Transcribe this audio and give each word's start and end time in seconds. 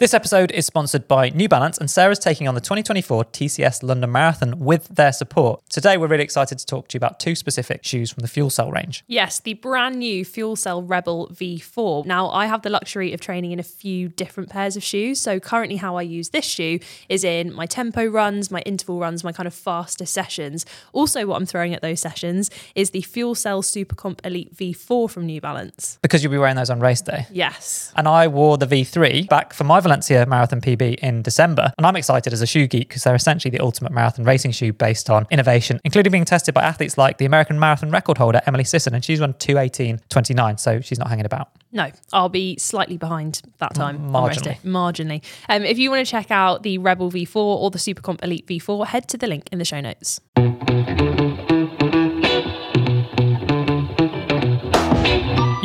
This 0.00 0.14
episode 0.14 0.52
is 0.52 0.64
sponsored 0.64 1.08
by 1.08 1.30
New 1.30 1.48
Balance, 1.48 1.76
and 1.76 1.90
Sarah's 1.90 2.20
taking 2.20 2.46
on 2.46 2.54
the 2.54 2.60
2024 2.60 3.24
TCS 3.24 3.82
London 3.82 4.12
Marathon 4.12 4.60
with 4.60 4.86
their 4.86 5.12
support. 5.12 5.68
Today, 5.68 5.96
we're 5.96 6.06
really 6.06 6.22
excited 6.22 6.56
to 6.56 6.64
talk 6.64 6.86
to 6.86 6.94
you 6.94 6.98
about 6.98 7.18
two 7.18 7.34
specific 7.34 7.84
shoes 7.84 8.12
from 8.12 8.20
the 8.20 8.28
FuelCell 8.28 8.72
range. 8.72 9.02
Yes, 9.08 9.40
the 9.40 9.54
brand 9.54 9.96
new 9.96 10.24
FuelCell 10.24 10.88
Rebel 10.88 11.26
V4. 11.32 12.06
Now, 12.06 12.30
I 12.30 12.46
have 12.46 12.62
the 12.62 12.70
luxury 12.70 13.12
of 13.12 13.20
training 13.20 13.50
in 13.50 13.58
a 13.58 13.64
few 13.64 14.08
different 14.08 14.50
pairs 14.50 14.76
of 14.76 14.84
shoes. 14.84 15.18
So, 15.18 15.40
currently, 15.40 15.78
how 15.78 15.96
I 15.96 16.02
use 16.02 16.28
this 16.28 16.44
shoe 16.44 16.78
is 17.08 17.24
in 17.24 17.52
my 17.52 17.66
tempo 17.66 18.06
runs, 18.06 18.52
my 18.52 18.60
interval 18.60 19.00
runs, 19.00 19.24
my 19.24 19.32
kind 19.32 19.48
of 19.48 19.54
faster 19.54 20.06
sessions. 20.06 20.64
Also, 20.92 21.26
what 21.26 21.34
I'm 21.34 21.46
throwing 21.46 21.74
at 21.74 21.82
those 21.82 21.98
sessions 21.98 22.52
is 22.76 22.90
the 22.90 23.02
FuelCell 23.02 23.64
Supercomp 23.64 24.24
Elite 24.24 24.54
V4 24.54 25.10
from 25.10 25.26
New 25.26 25.40
Balance. 25.40 25.98
Because 26.02 26.22
you'll 26.22 26.30
be 26.30 26.38
wearing 26.38 26.54
those 26.54 26.70
on 26.70 26.78
race 26.78 27.00
day. 27.00 27.26
Yes. 27.32 27.92
And 27.96 28.06
I 28.06 28.28
wore 28.28 28.58
the 28.58 28.66
V3 28.66 29.28
back 29.28 29.52
for 29.52 29.64
my 29.64 29.87
Valencia 29.88 30.26
Marathon 30.26 30.60
PB 30.60 30.96
in 30.96 31.22
December. 31.22 31.72
And 31.78 31.86
I'm 31.86 31.96
excited 31.96 32.34
as 32.34 32.42
a 32.42 32.46
shoe 32.46 32.66
geek 32.66 32.88
because 32.88 33.04
they're 33.04 33.14
essentially 33.14 33.50
the 33.50 33.60
ultimate 33.60 33.90
marathon 33.90 34.26
racing 34.26 34.50
shoe 34.50 34.70
based 34.70 35.08
on 35.08 35.26
innovation, 35.30 35.80
including 35.82 36.12
being 36.12 36.26
tested 36.26 36.52
by 36.52 36.62
athletes 36.62 36.98
like 36.98 37.16
the 37.16 37.24
American 37.24 37.58
marathon 37.58 37.90
record 37.90 38.18
holder, 38.18 38.42
Emily 38.44 38.64
Sisson. 38.64 38.94
And 38.94 39.02
she's 39.02 39.18
run 39.18 39.32
218.29, 39.32 40.60
so 40.60 40.82
she's 40.82 40.98
not 40.98 41.08
hanging 41.08 41.24
about. 41.24 41.48
No, 41.72 41.90
I'll 42.12 42.28
be 42.28 42.58
slightly 42.58 42.98
behind 42.98 43.40
that 43.58 43.74
time. 43.74 44.10
Marginally. 44.10 44.14
on 44.14 44.28
race 44.28 44.42
day. 44.42 44.58
Marginally. 44.62 45.24
Um, 45.48 45.64
if 45.64 45.78
you 45.78 45.90
want 45.90 46.04
to 46.06 46.10
check 46.10 46.30
out 46.30 46.64
the 46.64 46.76
Rebel 46.76 47.10
V4 47.10 47.36
or 47.36 47.70
the 47.70 47.78
Supercomp 47.78 48.22
Elite 48.22 48.46
V4, 48.46 48.88
head 48.88 49.08
to 49.08 49.16
the 49.16 49.26
link 49.26 49.48
in 49.50 49.58
the 49.58 49.64
show 49.64 49.80
notes. 49.80 50.20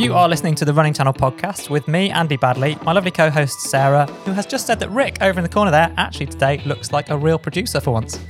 You 0.04 0.14
are 0.16 0.28
listening 0.28 0.56
to 0.56 0.66
the 0.66 0.74
Running 0.74 0.94
Channel 0.94 1.14
podcast 1.14 1.70
with 1.70 1.88
me, 1.88 2.10
Andy 2.10 2.36
Baddeley, 2.36 2.84
my 2.84 2.92
lovely 2.92 3.10
co 3.10 3.30
host, 3.30 3.62
Sarah, 3.62 4.06
who 4.26 4.34
has 4.34 4.46
just 4.46 4.68
said 4.68 4.78
that 4.82 4.90
Rick 4.90 5.20
over 5.22 5.40
in 5.40 5.44
the 5.44 5.50
corner 5.50 5.72
there 5.72 5.94
actually 5.96 6.26
today 6.26 6.62
looks 6.66 6.92
like 6.92 7.10
a 7.10 7.18
real 7.18 7.40
producer 7.40 7.80
for 7.80 7.92
once. 7.92 8.20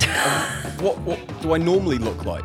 What, 0.80 0.98
what 0.98 1.40
do 1.40 1.54
I 1.54 1.58
normally 1.58 1.98
look 1.98 2.24
like? 2.26 2.44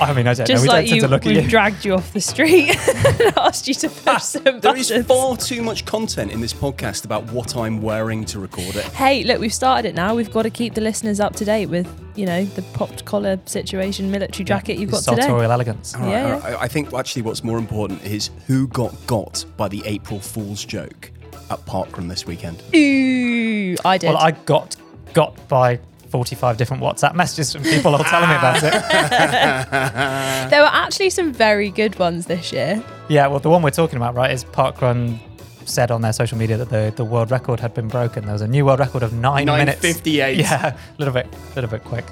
I 0.00 0.12
mean, 0.12 0.26
I 0.26 0.34
don't 0.34 0.40
know. 0.40 0.44
Just 0.46 0.62
We 0.62 0.68
like 0.68 0.86
don't 0.86 0.88
tend 0.88 0.96
you, 0.96 1.00
to 1.02 1.08
look 1.08 1.22
at 1.22 1.26
we've 1.26 1.42
you. 1.44 1.48
dragged 1.48 1.84
you 1.84 1.94
off 1.94 2.12
the 2.12 2.20
street 2.20 2.70
and 3.20 3.38
asked 3.38 3.68
you 3.68 3.74
to 3.74 3.88
ah, 4.06 4.14
push 4.14 4.22
some 4.22 4.60
There 4.60 4.76
is 4.76 4.88
buttons. 4.90 5.06
far 5.06 5.36
too 5.36 5.62
much 5.62 5.84
content 5.84 6.32
in 6.32 6.40
this 6.40 6.52
podcast 6.52 7.04
about 7.04 7.24
what 7.30 7.56
I'm 7.56 7.80
wearing 7.80 8.24
to 8.26 8.38
record 8.40 8.76
it. 8.76 8.84
Hey, 8.86 9.22
look, 9.24 9.40
we've 9.40 9.54
started 9.54 9.88
it 9.88 9.94
now. 9.94 10.14
We've 10.14 10.32
got 10.32 10.42
to 10.42 10.50
keep 10.50 10.74
the 10.74 10.80
listeners 10.80 11.20
up 11.20 11.36
to 11.36 11.44
date 11.44 11.66
with, 11.66 11.88
you 12.16 12.26
know, 12.26 12.44
the 12.44 12.62
popped 12.74 13.04
collar 13.04 13.38
situation, 13.46 14.10
military 14.10 14.44
jacket 14.44 14.78
you've 14.78 14.90
got 14.90 15.04
today. 15.04 15.22
Sartorial 15.22 15.52
elegance. 15.52 15.94
All 15.94 16.00
right, 16.02 16.10
Yeah, 16.10 16.24
all 16.34 16.40
right. 16.40 16.54
I 16.54 16.62
I 16.64 16.68
think 16.68 16.92
actually 16.92 17.22
what's 17.22 17.44
more 17.44 17.58
important 17.58 18.02
is 18.04 18.30
who 18.46 18.66
got 18.68 18.94
got 19.06 19.44
by 19.56 19.68
the 19.68 19.82
April 19.86 20.18
Fool's 20.18 20.64
joke 20.64 21.10
at 21.50 21.58
Parkrun 21.66 22.08
this 22.08 22.26
weekend. 22.26 22.62
Ooh, 22.74 23.76
I 23.84 23.98
did. 23.98 24.08
Well, 24.08 24.16
I 24.18 24.30
got 24.32 24.76
got 25.12 25.46
by 25.48 25.78
45 26.14 26.56
different 26.56 26.80
WhatsApp 26.80 27.16
messages 27.16 27.52
from 27.52 27.64
people 27.64 27.92
all 27.92 28.04
telling 28.04 28.28
me 28.28 28.36
about 28.36 28.62
it. 28.62 28.70
there 30.50 30.62
were 30.62 30.70
actually 30.70 31.10
some 31.10 31.32
very 31.32 31.70
good 31.70 31.98
ones 31.98 32.26
this 32.26 32.52
year. 32.52 32.80
Yeah, 33.08 33.26
well, 33.26 33.40
the 33.40 33.50
one 33.50 33.62
we're 33.62 33.70
talking 33.70 33.96
about, 33.96 34.14
right, 34.14 34.30
is 34.30 34.44
Parkrun 34.44 35.18
said 35.64 35.90
on 35.90 36.02
their 36.02 36.12
social 36.12 36.38
media 36.38 36.56
that 36.56 36.70
the, 36.70 36.92
the 36.94 37.04
world 37.04 37.32
record 37.32 37.58
had 37.58 37.74
been 37.74 37.88
broken. 37.88 38.26
There 38.26 38.32
was 38.32 38.42
a 38.42 38.46
new 38.46 38.64
world 38.64 38.78
record 38.78 39.02
of 39.02 39.12
nine 39.12 39.46
minutes. 39.46 39.80
9:58. 39.80 40.36
Yeah, 40.38 40.76
a 40.76 40.98
little 40.98 41.12
bit, 41.12 41.26
a 41.26 41.54
little 41.56 41.68
bit 41.70 41.82
quick. 41.82 42.04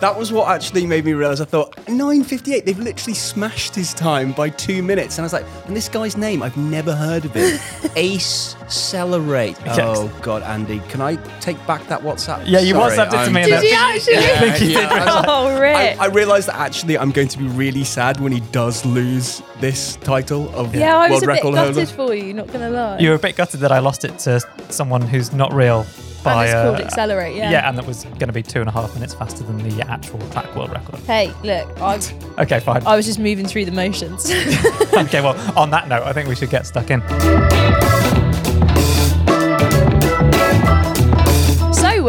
That 0.00 0.16
was 0.16 0.32
what 0.32 0.48
actually 0.48 0.86
made 0.86 1.04
me 1.04 1.12
realise. 1.12 1.40
I 1.40 1.44
thought 1.44 1.74
9:58. 1.86 2.64
They've 2.64 2.78
literally 2.78 3.14
smashed 3.14 3.74
his 3.74 3.92
time 3.92 4.32
by 4.32 4.48
two 4.48 4.82
minutes, 4.82 5.18
and 5.18 5.22
I 5.22 5.26
was 5.26 5.32
like, 5.32 5.44
and 5.66 5.76
this 5.76 5.88
guy's 5.88 6.16
name 6.16 6.42
I've 6.42 6.56
never 6.56 6.94
heard 6.94 7.24
of 7.24 7.34
him. 7.34 7.58
Ace 7.96 8.54
Celerate. 8.68 9.56
Yes. 9.66 9.78
Oh 9.80 10.08
God, 10.22 10.42
Andy, 10.44 10.80
can 10.88 11.00
I 11.00 11.16
take 11.40 11.56
back 11.66 11.86
that 11.88 12.02
WhatsApp? 12.02 12.44
Yeah, 12.46 12.60
you 12.60 12.74
Sorry, 12.74 12.96
WhatsApped 12.96 13.22
it 13.22 13.24
to 13.26 13.30
me. 13.32 13.42
Did 13.44 13.62
you 13.64 13.74
actually? 13.74 14.16
I 14.18 14.50
think 14.52 14.60
you 14.60 14.68
Yeah, 14.78 14.80
did. 14.88 14.92
I 14.92 15.04
was 15.04 15.14
like- 15.16 15.24
Oh, 15.28 15.46
I, 15.48 15.58
Rick. 15.60 16.00
I 16.00 16.06
realised 16.06 16.48
that 16.48 16.56
actually 16.56 16.96
I'm 16.96 17.10
going 17.10 17.28
to 17.28 17.38
be 17.38 17.46
really 17.48 17.84
sad 17.84 18.20
when 18.20 18.30
he 18.32 18.40
does 18.52 18.84
lose 18.86 19.42
this 19.60 19.96
title 19.96 20.48
of 20.54 20.72
the 20.72 20.78
world 20.78 20.80
record. 20.80 20.80
yeah, 20.80 20.96
I 20.96 21.10
was 21.10 21.10
world 21.10 21.22
a 21.22 21.26
bit 21.26 21.32
record 21.32 21.54
gutted 21.54 21.74
holder. 21.74 21.86
for 22.10 22.14
you, 22.14 22.34
not 22.34 22.46
going 22.48 22.60
to 22.60 22.70
lie. 22.70 22.98
You 22.98 23.08
were 23.10 23.16
a 23.16 23.18
bit 23.18 23.34
gutted 23.36 23.60
that 23.60 23.72
I 23.72 23.80
lost 23.80 24.04
it 24.04 24.16
to 24.20 24.40
someone 24.68 25.02
who's 25.02 25.32
not 25.32 25.52
real 25.52 25.84
by 26.22 26.32
and 26.32 26.44
it's 26.44 26.54
uh, 26.54 26.64
called 26.64 26.80
Accelerate, 26.80 27.36
yeah. 27.36 27.50
yeah, 27.50 27.68
and 27.68 27.76
that 27.78 27.86
was 27.86 28.04
going 28.04 28.26
to 28.28 28.32
be 28.32 28.42
two 28.42 28.60
and 28.60 28.68
a 28.68 28.72
half 28.72 28.94
minutes 28.94 29.14
faster 29.14 29.44
than 29.44 29.58
the 29.58 29.88
actual 29.88 30.18
track 30.30 30.54
world 30.54 30.70
record. 30.70 30.98
Hey, 31.00 31.32
look, 31.42 31.80
I, 31.80 31.98
Okay, 32.38 32.60
fine. 32.60 32.86
I 32.86 32.96
was 32.96 33.06
just 33.06 33.18
moving 33.18 33.46
through 33.46 33.64
the 33.64 33.72
motions. 33.72 34.30
okay, 34.94 35.20
well, 35.20 35.36
on 35.58 35.70
that 35.70 35.88
note, 35.88 36.04
I 36.04 36.12
think 36.12 36.28
we 36.28 36.36
should 36.36 36.50
get 36.50 36.66
stuck 36.66 36.90
in. 36.90 37.02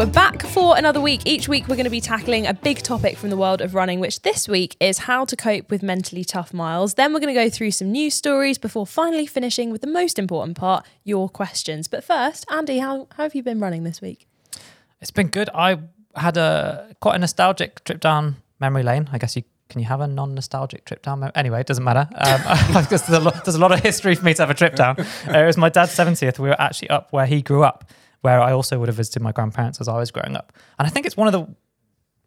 We're 0.00 0.06
back 0.06 0.40
for 0.44 0.78
another 0.78 0.98
week. 0.98 1.20
Each 1.26 1.46
week 1.46 1.68
we're 1.68 1.76
going 1.76 1.84
to 1.84 1.90
be 1.90 2.00
tackling 2.00 2.46
a 2.46 2.54
big 2.54 2.78
topic 2.78 3.18
from 3.18 3.28
the 3.28 3.36
world 3.36 3.60
of 3.60 3.74
running, 3.74 4.00
which 4.00 4.22
this 4.22 4.48
week 4.48 4.74
is 4.80 4.96
how 5.00 5.26
to 5.26 5.36
cope 5.36 5.70
with 5.70 5.82
mentally 5.82 6.24
tough 6.24 6.54
miles. 6.54 6.94
Then 6.94 7.12
we're 7.12 7.20
going 7.20 7.34
to 7.34 7.38
go 7.38 7.50
through 7.50 7.72
some 7.72 7.92
news 7.92 8.14
stories 8.14 8.56
before 8.56 8.86
finally 8.86 9.26
finishing 9.26 9.70
with 9.70 9.82
the 9.82 9.86
most 9.86 10.18
important 10.18 10.56
part, 10.56 10.86
your 11.04 11.28
questions. 11.28 11.86
But 11.86 12.02
first, 12.02 12.46
Andy, 12.50 12.78
how, 12.78 13.08
how 13.14 13.24
have 13.24 13.34
you 13.34 13.42
been 13.42 13.60
running 13.60 13.84
this 13.84 14.00
week? 14.00 14.26
It's 15.02 15.10
been 15.10 15.28
good. 15.28 15.50
I 15.54 15.76
had 16.16 16.38
a 16.38 16.96
quite 17.00 17.16
a 17.16 17.18
nostalgic 17.18 17.84
trip 17.84 18.00
down 18.00 18.36
memory 18.58 18.82
lane. 18.82 19.10
I 19.12 19.18
guess 19.18 19.36
you 19.36 19.42
can 19.68 19.82
you 19.82 19.86
have 19.86 20.00
a 20.00 20.06
non-nostalgic 20.06 20.86
trip 20.86 21.02
down? 21.02 21.20
Mem- 21.20 21.32
anyway, 21.34 21.60
it 21.60 21.66
doesn't 21.66 21.84
matter. 21.84 22.08
Um, 22.14 22.40
because 22.82 23.06
there's, 23.06 23.20
a 23.20 23.20
lot, 23.20 23.44
there's 23.44 23.54
a 23.54 23.60
lot 23.60 23.70
of 23.70 23.80
history 23.80 24.14
for 24.14 24.24
me 24.24 24.32
to 24.32 24.42
have 24.42 24.50
a 24.50 24.54
trip 24.54 24.74
down. 24.76 24.96
Uh, 25.28 25.38
it 25.38 25.46
was 25.46 25.58
my 25.58 25.68
dad's 25.68 25.94
70th. 25.94 26.38
We 26.38 26.48
were 26.48 26.60
actually 26.60 26.90
up 26.90 27.12
where 27.12 27.26
he 27.26 27.42
grew 27.42 27.62
up, 27.62 27.84
where 28.22 28.40
I 28.40 28.52
also 28.52 28.78
would 28.78 28.88
have 28.88 28.96
visited 28.96 29.22
my 29.22 29.32
grandparents 29.32 29.80
as 29.80 29.88
I 29.88 29.96
was 29.96 30.10
growing 30.10 30.36
up. 30.36 30.52
And 30.78 30.86
I 30.86 30.90
think 30.90 31.06
it's 31.06 31.16
one 31.16 31.26
of 31.26 31.32
the 31.32 31.54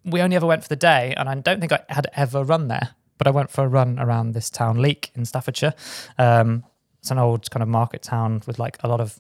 we 0.06 0.22
only 0.22 0.36
ever 0.36 0.46
went 0.46 0.64
for 0.64 0.70
the 0.70 0.76
day, 0.76 1.14
and 1.16 1.30
I 1.30 1.36
don't 1.36 1.60
think 1.60 1.72
I 1.72 1.80
had 1.90 2.08
ever 2.14 2.44
run 2.44 2.68
there. 2.68 2.90
But 3.18 3.28
I 3.28 3.32
went 3.32 3.50
for 3.50 3.64
a 3.64 3.68
run 3.68 4.00
around 4.00 4.34
this 4.34 4.50
town, 4.50 4.82
Leek, 4.82 5.12
in 5.16 5.24
Staffordshire. 5.24 5.74
Um, 6.18 6.66
it's 7.00 7.12
an 7.12 7.20
old 7.20 7.50
kind 7.52 7.64
of 7.64 7.70
market 7.70 8.02
town 8.02 8.42
with 8.48 8.60
like 8.60 8.78
a 8.84 8.88
lot 8.88 9.00
of 9.00 9.20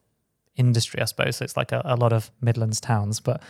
industry, 0.55 1.01
I 1.01 1.05
suppose. 1.05 1.37
So 1.37 1.45
it's 1.45 1.55
like 1.55 1.71
a, 1.71 1.81
a 1.85 1.95
lot 1.95 2.11
of 2.11 2.31
Midlands 2.41 2.81
towns. 2.81 3.19
But 3.19 3.41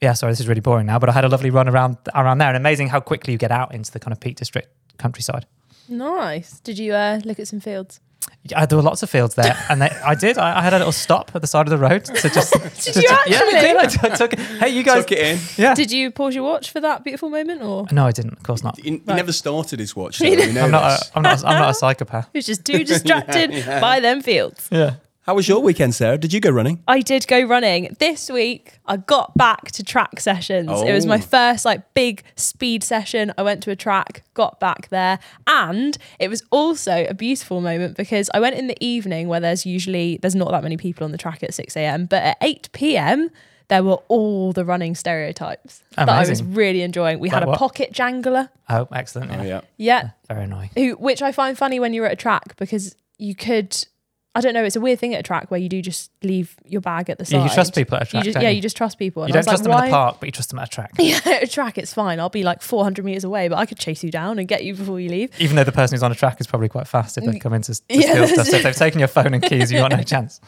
yeah, 0.00 0.12
sorry, 0.12 0.32
this 0.32 0.40
is 0.40 0.48
really 0.48 0.60
boring 0.60 0.86
now. 0.86 0.98
But 0.98 1.08
I 1.08 1.12
had 1.12 1.24
a 1.24 1.28
lovely 1.28 1.50
run 1.50 1.68
around 1.68 1.96
around 2.14 2.38
there, 2.38 2.48
and 2.48 2.56
amazing 2.56 2.88
how 2.88 3.00
quickly 3.00 3.32
you 3.32 3.38
get 3.38 3.50
out 3.50 3.74
into 3.74 3.90
the 3.90 3.98
kind 3.98 4.12
of 4.12 4.20
Peak 4.20 4.36
District 4.36 4.68
countryside. 4.98 5.46
Nice. 5.88 6.60
Did 6.60 6.78
you 6.78 6.92
uh, 6.94 7.20
look 7.24 7.40
at 7.40 7.48
some 7.48 7.60
fields? 7.60 8.00
Yeah, 8.42 8.64
there 8.66 8.76
were 8.76 8.82
lots 8.82 9.02
of 9.02 9.10
fields 9.10 9.34
there, 9.34 9.56
and 9.68 9.82
they, 9.82 9.90
I 10.04 10.14
did. 10.14 10.38
I, 10.38 10.58
I 10.58 10.62
had 10.62 10.72
a 10.72 10.78
little 10.78 10.92
stop 10.92 11.30
at 11.34 11.40
the 11.42 11.46
side 11.46 11.66
of 11.66 11.70
the 11.70 11.78
road 11.78 12.04
to 12.06 12.28
just. 12.30 12.52
Did 12.84 12.94
to- 12.94 13.00
you 13.00 13.08
to- 13.08 13.22
Yeah, 13.26 13.40
I 13.42 13.60
did. 13.60 13.76
I 14.12 14.16
took- 14.16 14.32
it. 14.32 14.38
Hey, 14.40 14.70
you 14.70 14.82
guys. 14.82 15.02
Took 15.04 15.12
it 15.12 15.18
in. 15.18 15.38
Yeah. 15.56 15.74
Did 15.74 15.90
you 15.92 16.10
pause 16.10 16.34
your 16.34 16.44
watch 16.44 16.70
for 16.70 16.80
that 16.80 17.04
beautiful 17.04 17.28
moment, 17.28 17.62
or 17.62 17.86
no, 17.92 18.06
I 18.06 18.12
didn't. 18.12 18.32
Of 18.38 18.42
course 18.42 18.62
not. 18.64 18.78
He, 18.78 18.82
he 18.90 18.96
Right. 19.04 19.16
never 19.16 19.32
started 19.32 19.78
his 19.78 19.94
watch. 19.94 20.16
So 20.18 20.24
we 20.28 20.36
know 20.52 20.64
I'm 20.64 20.70
not. 20.70 21.00
A, 21.00 21.04
I'm 21.16 21.22
not. 21.22 21.42
A, 21.42 21.46
I'm 21.46 21.58
not 21.58 21.70
a 21.70 21.74
psychopath. 21.74 22.28
he 22.32 22.38
was 22.38 22.46
just 22.46 22.64
too 22.64 22.82
distracted 22.84 23.50
by 23.80 24.00
them 24.00 24.22
fields? 24.22 24.68
Yeah. 24.70 24.94
How 25.30 25.36
was 25.36 25.46
your 25.46 25.60
mm. 25.60 25.66
weekend, 25.66 25.94
Sarah? 25.94 26.18
Did 26.18 26.32
you 26.32 26.40
go 26.40 26.50
running? 26.50 26.82
I 26.88 27.02
did 27.02 27.24
go 27.28 27.40
running 27.42 27.94
this 28.00 28.28
week. 28.28 28.80
I 28.84 28.96
got 28.96 29.32
back 29.36 29.70
to 29.70 29.84
track 29.84 30.18
sessions. 30.18 30.68
It 30.82 30.92
was 30.92 31.06
my 31.06 31.18
Oh. 31.18 31.20
first 31.20 31.64
like 31.64 31.94
big 31.94 32.24
speed 32.34 32.82
session. 32.82 33.32
I 33.38 33.44
went 33.44 33.62
to 33.62 33.70
a 33.70 33.76
track, 33.76 34.24
got 34.34 34.58
back 34.58 34.88
there, 34.88 35.20
and 35.46 35.96
it 36.18 36.30
was 36.30 36.42
also 36.50 37.06
a 37.08 37.14
beautiful 37.14 37.60
moment 37.60 37.96
because 37.96 38.28
I 38.34 38.40
went 38.40 38.56
in 38.56 38.66
the 38.66 38.76
evening 38.84 39.28
where 39.28 39.38
there's 39.38 39.64
usually 39.64 40.18
there's 40.20 40.34
not 40.34 40.50
that 40.50 40.64
many 40.64 40.76
people 40.76 41.04
on 41.04 41.12
the 41.12 41.18
track 41.18 41.44
at 41.44 41.54
6 41.54 41.76
a.m. 41.76 42.06
But 42.06 42.24
at 42.24 42.36
8 42.42 42.68
p.m. 42.72 43.30
there 43.68 43.84
were 43.84 44.00
all 44.08 44.52
the 44.52 44.64
running 44.64 44.96
stereotypes 44.96 45.84
that 45.94 46.08
I 46.08 46.28
was 46.28 46.42
really 46.42 46.82
enjoying. 46.82 47.20
We 47.20 47.28
had 47.28 47.44
a 47.44 47.46
what? 47.46 47.56
pocket 47.56 47.92
jangler, 47.92 48.48
Oh, 48.68 48.88
excellent. 48.90 49.30
Yeah. 49.30 49.40
Oh 49.40 49.44
yeah. 49.44 49.60
yeah, 49.76 50.10
Very 50.26 50.42
annoying. 50.42 50.70
who 50.74 50.94
which 50.94 51.22
I 51.22 51.30
find 51.30 51.56
funny 51.56 51.78
when 51.78 51.94
you're 51.94 52.06
at 52.06 52.14
a 52.14 52.16
track 52.16 52.56
because 52.56 52.96
you 53.16 53.36
could 53.36 53.86
I 54.32 54.40
don't 54.40 54.54
know, 54.54 54.62
it's 54.62 54.76
a 54.76 54.80
weird 54.80 55.00
thing 55.00 55.12
at 55.14 55.18
a 55.20 55.22
track 55.24 55.50
where 55.50 55.58
you 55.58 55.68
do 55.68 55.82
just 55.82 56.12
leave 56.22 56.54
your 56.64 56.80
bag 56.80 57.10
at 57.10 57.18
the 57.18 57.24
side. 57.24 57.38
Yeah, 57.38 57.44
you 57.44 57.50
trust 57.50 57.74
people 57.74 57.96
at 57.96 58.02
a 58.02 58.06
track. 58.06 58.20
You 58.24 58.28
just, 58.28 58.34
don't 58.34 58.44
yeah, 58.44 58.50
you? 58.50 58.56
you 58.56 58.62
just 58.62 58.76
trust 58.76 58.96
people. 58.96 59.24
And 59.24 59.28
You 59.28 59.32
I 59.38 59.42
don't 59.42 59.52
was 59.52 59.60
trust 59.60 59.64
like, 59.64 59.76
them 59.78 59.84
in 59.86 59.90
the 59.90 59.96
why- 59.96 60.04
park, 60.04 60.16
but 60.20 60.26
you 60.26 60.30
trust 60.32 60.50
them 60.50 60.58
at 60.60 60.68
a 60.68 60.70
track. 60.70 60.92
Yeah, 61.00 61.18
at 61.26 61.42
a 61.42 61.46
track, 61.48 61.78
it's 61.78 61.92
fine. 61.92 62.20
I'll 62.20 62.28
be 62.28 62.44
like 62.44 62.62
400 62.62 63.04
meters 63.04 63.24
away, 63.24 63.48
but 63.48 63.58
I 63.58 63.66
could 63.66 63.78
chase 63.78 64.04
you 64.04 64.10
down 64.12 64.38
and 64.38 64.46
get 64.46 64.62
you 64.62 64.76
before 64.76 65.00
you 65.00 65.08
leave. 65.08 65.32
Even 65.40 65.56
though 65.56 65.64
the 65.64 65.72
person 65.72 65.96
who's 65.96 66.04
on 66.04 66.12
a 66.12 66.14
track 66.14 66.40
is 66.40 66.46
probably 66.46 66.68
quite 66.68 66.86
fast 66.86 67.18
if 67.18 67.24
they 67.24 67.40
come 67.40 67.52
in 67.54 67.62
to, 67.62 67.74
to 67.74 67.82
Yeah, 67.88 68.00
steal 68.12 68.26
stuff. 68.28 68.46
So 68.46 68.56
if 68.58 68.62
they've 68.62 68.76
taken 68.76 69.00
your 69.00 69.08
phone 69.08 69.34
and 69.34 69.42
keys, 69.42 69.72
you've 69.72 69.80
got 69.80 69.90
no 69.96 70.02
chance. 70.04 70.40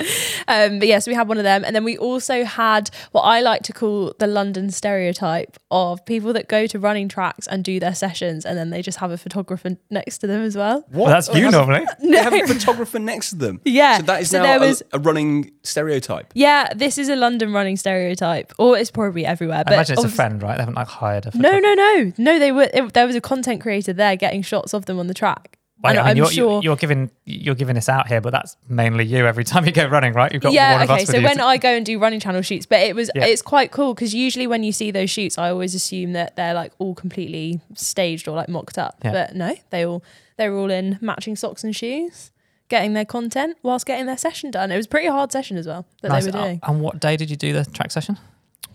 Um, 0.47 0.79
but 0.79 0.87
yeah, 0.87 1.01
so 1.01 1.11
we 1.11 1.17
had 1.17 1.27
one 1.27 1.39
of 1.39 1.45
them. 1.45 1.65
And 1.65 1.75
then 1.75 1.83
we 1.83 1.99
also 1.99 2.45
had 2.45 2.89
what 3.11 3.23
I 3.23 3.41
like 3.41 3.63
to 3.65 3.73
call 3.73 4.15
the 4.21 4.29
London 4.29 4.71
stereotype 4.71 5.57
of 5.73 6.05
people 6.07 6.33
that 6.35 6.49
go 6.49 6.69
to 6.69 6.79
running 6.79 7.09
tracks 7.09 7.49
and 7.49 7.65
do 7.65 7.81
their 7.81 7.95
sessions 7.97 8.45
and 8.47 8.57
then 8.57 8.71
they 8.71 8.81
just 8.83 8.99
have 8.99 9.11
a 9.11 9.19
photographer 9.19 9.77
next 9.91 10.19
to 10.19 10.29
them 10.29 10.43
as 10.43 10.57
well. 10.57 10.83
What? 10.91 10.93
Well, 10.93 11.07
that's 11.07 11.29
Oh, 11.29 11.35
you 11.35 11.47
has 11.47 11.55
a- 11.55 11.57
normally. 11.57 11.87
They 12.01 12.17
have 12.23 12.33
a 12.33 12.47
photographer 12.55 12.99
next 13.01 13.31
to 13.31 13.37
them. 13.37 13.61
Yeah, 13.73 13.97
So 13.99 14.03
that 14.05 14.21
is 14.23 14.31
so 14.31 14.39
now 14.39 14.45
there 14.45 14.57
a, 14.59 14.69
was- 14.69 14.83
a 14.93 14.99
running 14.99 15.51
stereotype. 15.63 16.33
Yeah, 16.35 16.73
this 16.75 16.99
is 16.99 17.09
a 17.09 17.17
London 17.17 17.53
running 17.53 17.77
stereotype, 17.77 18.53
or 18.59 18.77
it's 18.77 18.91
probably 18.91 19.25
everywhere. 19.27 19.59
I 19.59 19.63
But 19.65 19.73
imagine 19.75 19.95
it's 19.95 20.05
a 20.05 20.09
friend, 20.09 20.43
right? 20.43 20.57
They 20.57 20.63
haven't 20.63 20.75
like 20.75 20.89
hired 20.89 21.27
a 21.27 21.37
No, 21.37 21.59
no, 21.59 21.75
no, 21.75 22.13
no. 22.19 22.39
They 22.39 22.53
were. 22.53 22.69
It, 22.73 22.93
there 22.93 23.07
was 23.07 23.17
a 23.17 23.21
content 23.21 23.61
creator 23.61 23.93
there 23.93 24.17
getting 24.17 24.43
shots 24.43 24.73
of 24.75 24.85
them 24.87 24.99
on 24.99 25.07
the 25.07 25.15
track. 25.15 25.59
And 25.85 25.99
I 25.99 26.03
mean, 26.03 26.11
I'm 26.11 26.17
you're, 26.17 26.31
sure. 26.31 26.63
you're 26.63 26.77
giving 26.77 27.11
you're 27.25 27.57
giving 27.57 27.75
this 27.75 27.89
out 27.89 28.07
here, 28.07 28.21
but 28.21 28.31
that's 28.31 28.57
mainly 28.69 29.05
you 29.05 29.27
every 29.27 29.43
time 29.43 29.67
you 29.67 29.73
go 29.73 29.85
running, 29.87 30.13
right? 30.13 30.31
You've 30.33 30.41
got 30.43 30.53
yeah, 30.53 30.75
one 30.75 30.83
of 30.83 30.91
okay. 30.91 31.03
us 31.03 31.09
So 31.09 31.15
with 31.15 31.23
you 31.23 31.27
when 31.27 31.39
to- 31.39 31.45
I 31.45 31.57
go 31.57 31.71
and 31.71 31.85
do 31.85 31.99
running 31.99 32.21
channel 32.21 32.41
shoots, 32.43 32.67
but 32.67 32.79
it 32.81 32.95
was 32.95 33.11
Yeah. 33.17 33.25
it's 33.25 33.43
quite 33.43 33.73
cool 33.73 33.93
because 33.93 34.15
usually 34.15 34.47
when 34.47 34.63
you 34.63 34.71
see 34.71 34.93
those 34.93 35.11
shoots, 35.11 35.39
I 35.39 35.51
always 35.51 35.75
assume 35.75 36.13
that 36.13 36.37
they're 36.37 36.55
like 36.55 36.71
all 36.79 36.95
completely 36.95 37.61
staged 37.75 38.29
or 38.29 38.37
like 38.37 38.49
mocked 38.49 38.79
up. 38.79 38.97
Yeah. 39.05 39.11
But 39.11 39.35
no, 39.35 39.57
they 39.71 39.85
all 39.85 40.05
they 40.37 40.49
were 40.49 40.57
all 40.59 40.71
in 40.71 40.99
matching 41.01 41.35
socks 41.35 41.65
and 41.65 41.75
shoes, 41.75 42.31
getting 42.73 42.95
their 42.95 43.05
content 43.05 43.57
whilst 43.63 43.85
getting 43.87 44.07
their 44.07 44.17
session 44.17 44.51
done. 44.51 44.73
It 44.73 44.77
was 44.77 44.87
a 44.87 44.89
pretty 44.89 45.09
hard 45.09 45.31
session 45.31 45.57
as 45.59 45.67
well 45.67 45.85
that 46.01 46.09
Nice. 46.09 46.25
they 46.25 46.31
were 46.33 46.39
doing. 46.45 46.61
Uh, 46.63 46.71
And 46.71 46.81
what 46.81 46.99
day 47.01 47.17
did 47.19 47.29
you 47.31 47.37
do 47.37 47.53
the 47.53 47.65
track 47.67 47.91
session? 47.91 48.19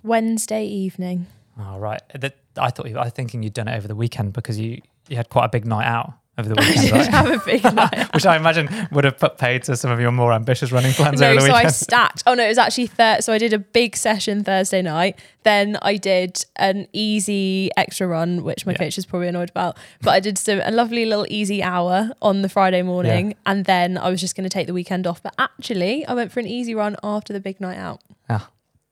Wednesday 0.03 0.63
evening. 0.65 1.25
Oh, 1.59 1.77
right. 1.79 2.01
That, 2.13 2.35
I 2.57 2.69
thought 2.69 2.87
you, 2.87 2.97
I 2.97 3.05
was 3.05 3.13
thinking 3.13 3.41
you'd 3.43 3.53
done 3.53 3.67
it 3.67 3.75
over 3.75 3.87
the 3.87 3.95
weekend 3.95 4.33
because 4.33 4.59
you, 4.59 4.81
you 5.09 5.15
had 5.17 5.29
quite 5.29 5.45
a 5.45 5.49
big 5.49 5.65
night 5.65 5.87
out 5.87 6.13
over 6.37 6.49
the 6.53 6.55
I 6.61 6.67
weekend, 6.69 6.91
right? 6.91 7.07
have 7.07 7.29
a 7.31 7.45
big 7.45 7.63
night. 7.75 8.13
Which 8.13 8.25
I 8.25 8.35
imagine 8.35 8.69
would 8.91 9.03
have 9.03 9.17
put 9.17 9.37
paid 9.37 9.63
to 9.63 9.75
some 9.75 9.91
of 9.91 9.99
your 9.99 10.11
more 10.11 10.33
ambitious 10.33 10.71
running 10.71 10.93
plans 10.93 11.19
No, 11.21 11.31
over 11.31 11.39
the 11.41 11.47
so 11.47 11.53
I 11.53 11.57
weekend. 11.59 11.73
stacked. 11.75 12.23
Oh 12.27 12.33
no, 12.33 12.43
it 12.43 12.49
was 12.49 12.57
actually 12.57 12.87
thir- 12.87 13.17
so 13.21 13.33
I 13.33 13.37
did 13.37 13.53
a 13.53 13.59
big 13.59 13.95
session 13.95 14.43
Thursday 14.43 14.81
night. 14.81 15.19
Then 15.43 15.77
I 15.81 15.95
did 15.97 16.43
an 16.57 16.87
easy 16.93 17.69
extra 17.77 18.05
run, 18.07 18.43
which 18.43 18.65
my 18.65 18.73
Yeah. 18.73 18.79
coach 18.79 18.97
is 18.97 19.05
probably 19.05 19.29
annoyed 19.29 19.49
about. 19.49 19.77
But 20.01 20.11
I 20.11 20.19
did 20.19 20.37
some 20.37 20.61
a 20.63 20.71
lovely 20.71 21.05
little 21.05 21.25
easy 21.29 21.63
hour 21.63 22.11
on 22.21 22.41
the 22.41 22.49
Friday 22.49 22.81
morning, 22.81 23.33
and 23.45 23.65
then 23.65 23.97
I 23.97 24.09
was 24.09 24.19
just 24.21 24.35
going 24.35 24.43
to 24.43 24.49
take 24.53 24.67
the 24.67 24.73
weekend 24.73 25.07
off. 25.07 25.23
But 25.23 25.33
actually, 25.39 26.05
I 26.05 26.13
went 26.13 26.31
for 26.31 26.39
an 26.39 26.47
easy 26.47 26.75
run 26.75 26.97
after 27.03 27.31
the 27.33 27.39
big 27.39 27.59
night 27.61 27.77
out. 27.77 28.01
Ah, 28.29 28.49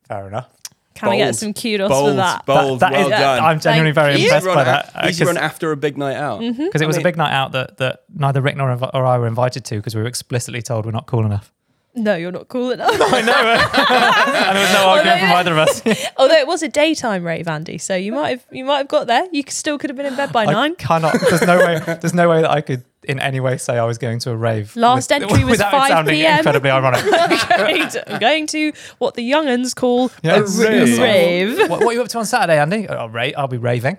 fair 0.07 0.27
enough. 0.27 0.49
Can 0.95 1.09
I 1.09 1.17
get 1.17 1.35
some 1.35 1.53
kudos 1.53 1.89
bold, 1.89 2.09
for 2.11 2.15
that? 2.15 2.45
bold, 2.45 2.79
That- 2.79 2.91
that 2.91 2.97
well 2.97 3.05
is- 3.05 3.09
done. 3.19 3.43
I'm 3.43 3.59
genuinely 3.59 3.93
Thank 3.93 4.05
very 4.13 4.19
you. 4.19 4.25
impressed 4.27 4.45
run 4.47 4.55
by 4.55 4.61
a- 4.61 4.65
that. 4.65 4.91
uh, 4.95 5.07
easy 5.09 5.25
run 5.25 5.37
after 5.37 5.71
a 5.71 5.77
big 5.77 5.97
night 5.97 6.15
out. 6.15 6.39
Mm-hmm. 6.41 6.65
Because 6.65 6.81
it 6.81 6.85
I 6.85 6.87
was 6.87 6.95
mean- 6.97 7.05
a 7.05 7.09
big 7.09 7.17
night 7.17 7.33
out 7.33 7.51
that, 7.51 7.77
that 7.77 8.03
neither 8.15 8.41
Rick 8.41 8.55
nor, 8.57 8.71
or 8.93 9.05
I 9.05 9.17
were 9.17 9.27
invited 9.27 9.65
to 9.65 9.75
because 9.75 9.93
we 9.93 10.01
were 10.01 10.07
explicitly 10.07 10.61
told 10.61 10.85
we're 10.85 10.91
not 10.91 11.05
cool 11.05 11.25
enough. 11.25 11.51
No, 11.97 12.15
you're 12.15 12.31
not 12.31 12.49
cool 12.49 12.71
enough. 12.71 12.89
I 12.93 13.21
know. 13.21 13.33
and 14.49 14.57
there 14.57 14.63
was 14.63 14.73
no 14.73 14.89
argument 14.89 15.19
from 15.21 15.31
either 15.31 15.51
of 15.53 15.57
us. 15.59 15.81
Although 16.17 16.35
it 16.35 16.45
was 16.47 16.61
a 16.61 16.67
daytime 16.67 17.23
rave, 17.23 17.47
Andy, 17.47 17.77
so 17.77 17.95
you 17.95 18.11
might 18.11 18.29
have 18.31 18.45
you 18.51 18.65
might 18.65 18.79
have 18.79 18.87
got 18.89 19.07
there. 19.07 19.25
You 19.31 19.43
still 19.47 19.77
could 19.77 19.89
have 19.89 19.95
been 19.97 20.05
in 20.05 20.15
bed 20.17 20.33
by 20.33 20.43
I 20.45 20.51
nine. 20.51 20.75
cannot. 20.75 21.15
There's 21.21 21.41
no 21.43 21.57
way. 21.57 21.79
There's 21.85 22.13
no 22.13 22.29
way 22.29 22.41
that 22.41 22.51
I 22.51 22.59
could 22.59 22.83
in 23.05 23.19
any 23.19 23.39
way 23.39 23.57
say 23.57 23.77
I 23.77 23.83
was 23.85 23.97
going 23.97 24.19
to 24.19 24.31
a 24.31 24.35
rave. 24.35 24.75
Last 24.75 25.11
entry 25.11 25.43
was 25.43 25.51
without 25.51 25.73
it 25.73 25.77
5 25.77 25.87
sounding 25.89 26.15
PM. 26.15 26.37
incredibly 26.39 26.69
ironic. 26.69 27.03
going, 27.57 27.89
I'm 28.07 28.19
going 28.19 28.47
to 28.47 28.71
what 28.97 29.13
the 29.15 29.29
younguns 29.29 29.75
call 29.75 30.11
Yeah. 30.21 30.37
a 30.37 30.41
rave. 30.43 30.99
Rave. 30.99 31.69
what, 31.69 31.79
what 31.81 31.87
are 31.87 31.93
you 31.93 32.01
up 32.01 32.07
to 32.09 32.17
on 32.19 32.25
Saturday, 32.25 32.59
Andy? 32.59 32.87
I'll, 32.89 33.09
ra- 33.09 33.31
I'll 33.37 33.47
be 33.47 33.57
raving. 33.57 33.97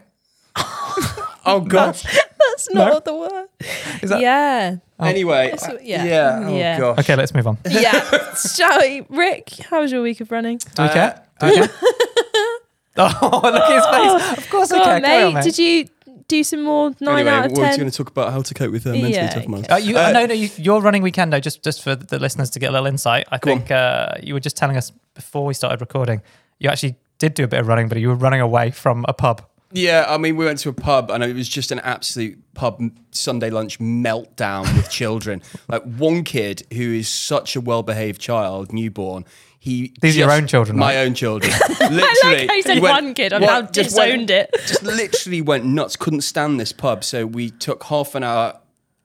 Oh 1.48 1.60
gosh. 1.60 2.02
That's 2.02 2.72
not 2.72 2.88
No? 2.92 2.98
the 2.98 3.14
word. 3.14 3.46
Is 4.02 4.10
that- 4.10 4.18
yeah. 4.20 4.78
Anyway, 4.98 5.50
That's 5.50 5.68
uh, 5.68 5.78
yeah. 5.80 6.04
yeah. 6.04 6.42
Oh 6.44 6.56
Yeah. 6.56 6.78
gosh. 6.80 6.98
Okay, 6.98 7.14
let's 7.14 7.32
move 7.34 7.46
on. 7.46 7.56
Yeah. 7.70 8.34
Shall 8.34 8.80
we? 8.80 9.06
Rick, 9.08 9.50
how 9.70 9.80
was 9.80 9.92
your 9.92 10.02
week 10.02 10.20
of 10.20 10.32
running? 10.32 10.58
Do 10.58 10.82
we 10.82 10.88
Uh, 10.88 10.92
care? 10.92 11.22
Do 11.38 11.46
we 11.46 11.54
care? 11.54 11.68
oh, 12.96 13.40
look 13.44 13.54
at 13.62 13.74
his 13.74 13.86
face. 14.32 14.38
Of 14.44 14.50
course 14.50 14.72
I 14.72 14.78
Go 14.78 14.84
care. 14.84 14.94
on, 14.96 15.02
Carry 15.02 15.18
mate. 15.18 15.24
on, 15.28 15.34
mate. 15.34 15.44
Did 15.44 15.58
you 15.58 15.86
do 16.28 16.42
some 16.44 16.62
more 16.62 16.92
nine 17.00 17.18
Anyway, 17.18 17.30
out 17.30 17.46
of 17.46 17.52
we're 17.52 17.64
ten? 17.68 17.78
going 17.78 17.90
to 17.90 17.96
talk 17.96 18.08
about 18.10 18.32
how 18.32 18.42
to 18.42 18.54
cope 18.54 18.72
with 18.72 18.86
uh, 18.86 18.90
mentally 18.90 19.12
Yeah, 19.12 19.28
tough 19.28 19.48
months. 19.48 19.68
Uh, 19.70 19.76
you, 19.76 19.96
Uh, 19.96 20.12
no, 20.12 20.26
no, 20.26 20.34
you, 20.34 20.48
your 20.56 20.80
running 20.82 21.02
weekend, 21.02 21.32
though, 21.32 21.40
just, 21.40 21.62
just 21.62 21.82
for 21.82 21.94
the 21.94 22.18
listeners 22.18 22.50
to 22.50 22.58
get 22.58 22.70
a 22.70 22.72
little 22.72 22.86
insight. 22.86 23.26
I 23.30 23.38
think 23.38 23.70
uh, 23.70 24.14
you 24.22 24.34
were 24.34 24.40
just 24.40 24.56
telling 24.56 24.76
us 24.76 24.92
before 25.14 25.44
we 25.44 25.54
started 25.54 25.80
recording, 25.80 26.22
you 26.58 26.68
actually 26.70 26.96
did 27.18 27.34
do 27.34 27.44
a 27.44 27.48
bit 27.48 27.60
of 27.60 27.66
running, 27.68 27.88
but 27.88 27.98
you 27.98 28.08
were 28.08 28.14
running 28.14 28.40
away 28.40 28.70
from 28.70 29.04
a 29.08 29.12
pub. 29.12 29.42
Yeah, 29.72 30.06
I 30.08 30.16
mean, 30.16 30.36
we 30.36 30.44
went 30.44 30.60
to 30.60 30.68
a 30.68 30.72
pub 30.72 31.10
and 31.10 31.24
it 31.24 31.34
was 31.34 31.48
just 31.48 31.72
an 31.72 31.80
absolute 31.80 32.38
pub 32.54 32.80
Sunday 33.10 33.50
lunch 33.50 33.78
meltdown 33.78 34.62
with 34.76 34.90
children. 34.90 35.42
Like 35.68 35.82
one 35.82 36.22
kid 36.22 36.62
who 36.72 36.92
is 36.94 37.08
such 37.08 37.56
a 37.56 37.60
well-behaved 37.60 38.20
child, 38.20 38.72
newborn. 38.72 39.24
He 39.66 39.92
These 40.00 40.14
are 40.16 40.20
your 40.20 40.30
own 40.30 40.46
children, 40.46 40.78
My 40.78 40.94
right? 40.94 41.06
own 41.06 41.14
children. 41.14 41.52
Literally, 41.80 41.98
like 42.36 42.48
how 42.48 42.54
you 42.54 42.62
said 42.62 42.78
went- 42.80 43.04
one 43.04 43.14
kid, 43.14 43.32
I've 43.32 43.40
now 43.40 43.62
just 43.62 43.96
went- 43.96 44.28
disowned 44.28 44.30
it. 44.30 44.50
Just 44.66 44.82
literally 44.84 45.42
went 45.42 45.64
nuts. 45.64 45.96
Couldn't 45.96 46.20
stand 46.20 46.60
this 46.60 46.72
pub, 46.72 47.02
so 47.02 47.26
we 47.26 47.50
took 47.50 47.82
half 47.84 48.14
an 48.14 48.22
hour 48.22 48.60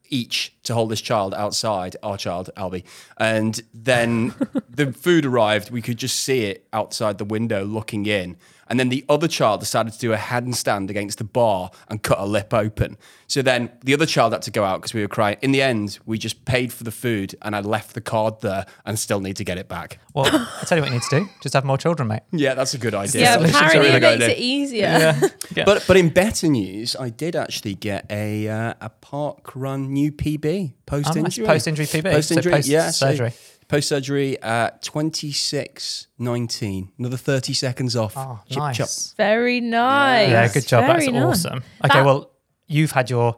each 0.09 0.53
to 0.63 0.73
hold 0.75 0.91
this 0.91 1.01
child 1.01 1.33
outside, 1.33 1.95
our 2.03 2.15
child, 2.17 2.51
Albie. 2.57 2.83
And 3.17 3.59
then 3.73 4.35
the 4.69 4.91
food 4.93 5.25
arrived. 5.25 5.71
We 5.71 5.81
could 5.81 5.97
just 5.97 6.19
see 6.19 6.41
it 6.43 6.67
outside 6.73 7.17
the 7.17 7.25
window 7.25 7.63
looking 7.65 8.05
in. 8.05 8.37
And 8.71 8.79
then 8.79 8.87
the 8.87 9.03
other 9.09 9.27
child 9.27 9.59
decided 9.59 9.91
to 9.91 9.99
do 9.99 10.13
a 10.13 10.17
handstand 10.17 10.89
against 10.89 11.17
the 11.17 11.25
bar 11.25 11.71
and 11.89 12.01
cut 12.01 12.19
her 12.19 12.25
lip 12.25 12.53
open. 12.53 12.97
So 13.27 13.41
then 13.41 13.69
the 13.83 13.93
other 13.93 14.05
child 14.05 14.31
had 14.31 14.41
to 14.43 14.51
go 14.51 14.63
out 14.63 14.79
because 14.79 14.93
we 14.93 15.01
were 15.01 15.09
crying. 15.09 15.35
In 15.41 15.51
the 15.51 15.61
end, 15.61 15.99
we 16.05 16.17
just 16.17 16.45
paid 16.45 16.71
for 16.71 16.85
the 16.85 16.91
food 16.91 17.35
and 17.41 17.53
I 17.53 17.59
left 17.59 17.95
the 17.95 18.01
card 18.01 18.39
there 18.39 18.65
and 18.85 18.97
still 18.97 19.19
need 19.19 19.35
to 19.35 19.43
get 19.43 19.57
it 19.57 19.67
back. 19.67 19.99
Well, 20.13 20.25
I'll 20.31 20.65
tell 20.65 20.77
you 20.77 20.83
what 20.83 20.89
you 20.91 20.95
need 20.99 21.03
to 21.09 21.19
do. 21.19 21.29
Just 21.43 21.53
have 21.53 21.65
more 21.65 21.77
children, 21.77 22.07
mate. 22.07 22.21
Yeah, 22.31 22.53
that's 22.53 22.73
a 22.73 22.77
good 22.77 22.95
idea. 22.95 23.21
yeah, 23.23 23.33
solution's 23.33 23.55
apparently 23.57 23.89
it 23.89 24.01
makes 24.19 24.25
it 24.31 24.37
easier. 24.37 25.15
Yeah. 25.53 25.65
But 25.65 25.83
but 25.85 25.97
in 25.97 26.07
better 26.07 26.47
news, 26.47 26.95
I 26.95 27.09
did 27.09 27.35
actually 27.35 27.75
get 27.75 28.05
a 28.09 28.47
uh, 28.47 28.73
a 28.79 28.87
park 28.89 29.53
run 29.53 29.91
new 29.91 30.13
PB 30.13 30.75
post 30.85 31.09
Oh, 31.09 31.13
nice. 31.13 31.37
injury. 31.37 31.45
Post-injury 31.45 31.85
PB, 31.87 32.11
Post 32.13 32.31
injury, 32.31 32.59
yeah. 32.61 32.85
post-surgery. 32.85 33.33
Post 33.71 33.87
surgery 33.87 34.37
at 34.41 34.81
twenty 34.83 35.31
six 35.31 36.07
nineteen. 36.19 36.91
Another 36.99 37.15
thirty 37.15 37.53
seconds 37.53 37.95
off. 37.95 38.15
Oh, 38.17 38.41
Chip 38.49 38.57
nice. 38.57 38.77
chop. 38.77 39.15
Very 39.15 39.61
nice. 39.61 40.29
Yeah, 40.29 40.47
good 40.51 40.67
job. 40.67 40.87
Very 40.87 41.05
That's 41.05 41.11
nice. 41.13 41.23
awesome. 41.45 41.63
Okay, 41.85 41.99
That- 41.99 42.05
well, 42.05 42.31
you've 42.67 42.91
had 42.91 43.09
your 43.09 43.37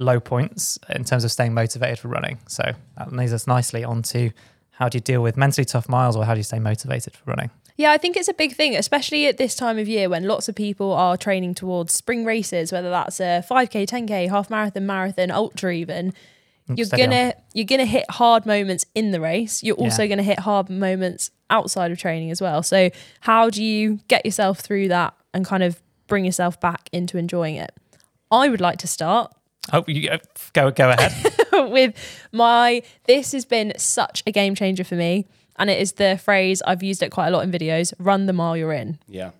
low 0.00 0.18
points 0.18 0.80
in 0.90 1.04
terms 1.04 1.22
of 1.22 1.30
staying 1.30 1.54
motivated 1.54 2.00
for 2.00 2.08
running. 2.08 2.38
So 2.48 2.72
that 2.96 3.12
leads 3.12 3.32
us 3.32 3.46
nicely 3.46 3.84
onto 3.84 4.30
how 4.72 4.88
do 4.88 4.96
you 4.96 5.00
deal 5.00 5.22
with 5.22 5.36
mentally 5.36 5.64
tough 5.64 5.88
miles 5.88 6.16
or 6.16 6.24
how 6.24 6.34
do 6.34 6.40
you 6.40 6.44
stay 6.44 6.58
motivated 6.58 7.14
for 7.14 7.22
running? 7.30 7.50
Yeah, 7.76 7.92
I 7.92 7.98
think 7.98 8.16
it's 8.16 8.26
a 8.28 8.34
big 8.34 8.56
thing, 8.56 8.74
especially 8.74 9.28
at 9.28 9.38
this 9.38 9.54
time 9.54 9.78
of 9.78 9.86
year 9.86 10.08
when 10.08 10.24
lots 10.24 10.48
of 10.48 10.56
people 10.56 10.92
are 10.92 11.16
training 11.16 11.54
towards 11.54 11.94
spring 11.94 12.24
races, 12.24 12.72
whether 12.72 12.90
that's 12.90 13.20
a 13.20 13.44
5k, 13.48 13.86
10k, 13.86 14.28
half 14.28 14.50
marathon, 14.50 14.86
marathon, 14.86 15.30
ultra 15.30 15.72
even. 15.72 16.12
You're 16.76 16.86
steady 16.86 17.04
gonna 17.04 17.34
you're 17.54 17.64
gonna 17.66 17.84
hit 17.86 18.04
hard 18.10 18.44
moments 18.46 18.84
in 18.94 19.10
the 19.10 19.20
race. 19.20 19.62
You're 19.62 19.76
also 19.76 20.02
Yeah. 20.02 20.08
gonna 20.08 20.22
hit 20.22 20.40
hard 20.40 20.68
moments 20.70 21.30
outside 21.50 21.90
of 21.90 21.98
training 21.98 22.30
as 22.30 22.40
well. 22.40 22.62
So 22.62 22.90
how 23.20 23.50
do 23.50 23.62
you 23.64 24.00
get 24.08 24.24
yourself 24.26 24.60
through 24.60 24.88
that 24.88 25.14
and 25.32 25.44
kind 25.44 25.62
of 25.62 25.80
bring 26.06 26.24
yourself 26.24 26.60
back 26.60 26.88
into 26.92 27.16
enjoying 27.18 27.56
it? 27.56 27.72
I 28.30 28.48
would 28.48 28.60
like 28.60 28.78
to 28.78 28.86
start 28.86 29.32
Oh, 29.72 29.84
you 29.86 30.08
go 30.08 30.18
go, 30.52 30.70
go 30.70 30.90
ahead. 30.90 31.12
with 31.70 31.94
my 32.32 32.82
this 33.06 33.32
has 33.32 33.44
been 33.44 33.72
such 33.76 34.22
a 34.26 34.32
game 34.32 34.54
changer 34.54 34.84
for 34.84 34.94
me 34.94 35.26
and 35.56 35.68
it 35.70 35.80
is 35.80 35.92
the 35.92 36.18
phrase 36.22 36.62
I've 36.66 36.82
used 36.82 37.02
it 37.02 37.10
quite 37.10 37.28
a 37.28 37.30
lot 37.30 37.42
in 37.44 37.50
videos 37.50 37.92
run 37.98 38.26
the 38.26 38.32
mile 38.32 38.56
you're 38.56 38.72
in 38.72 38.98
Yeah. 39.08 39.30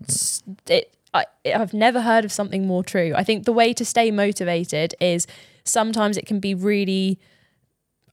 it, 0.67 0.93
I, 1.15 1.25
I've 1.55 1.73
never 1.73 2.01
heard 2.03 2.25
of 2.27 2.33
something 2.33 2.67
more 2.67 2.85
true. 2.85 3.13
I 3.17 3.25
think 3.25 3.45
the 3.45 3.53
way 3.53 3.73
to 3.73 3.85
stay 3.85 4.11
motivated 4.11 4.95
is 5.01 5.27
sometimes 5.69 6.17
it 6.17 6.27
can 6.27 6.41
be 6.41 6.55
really 6.55 7.19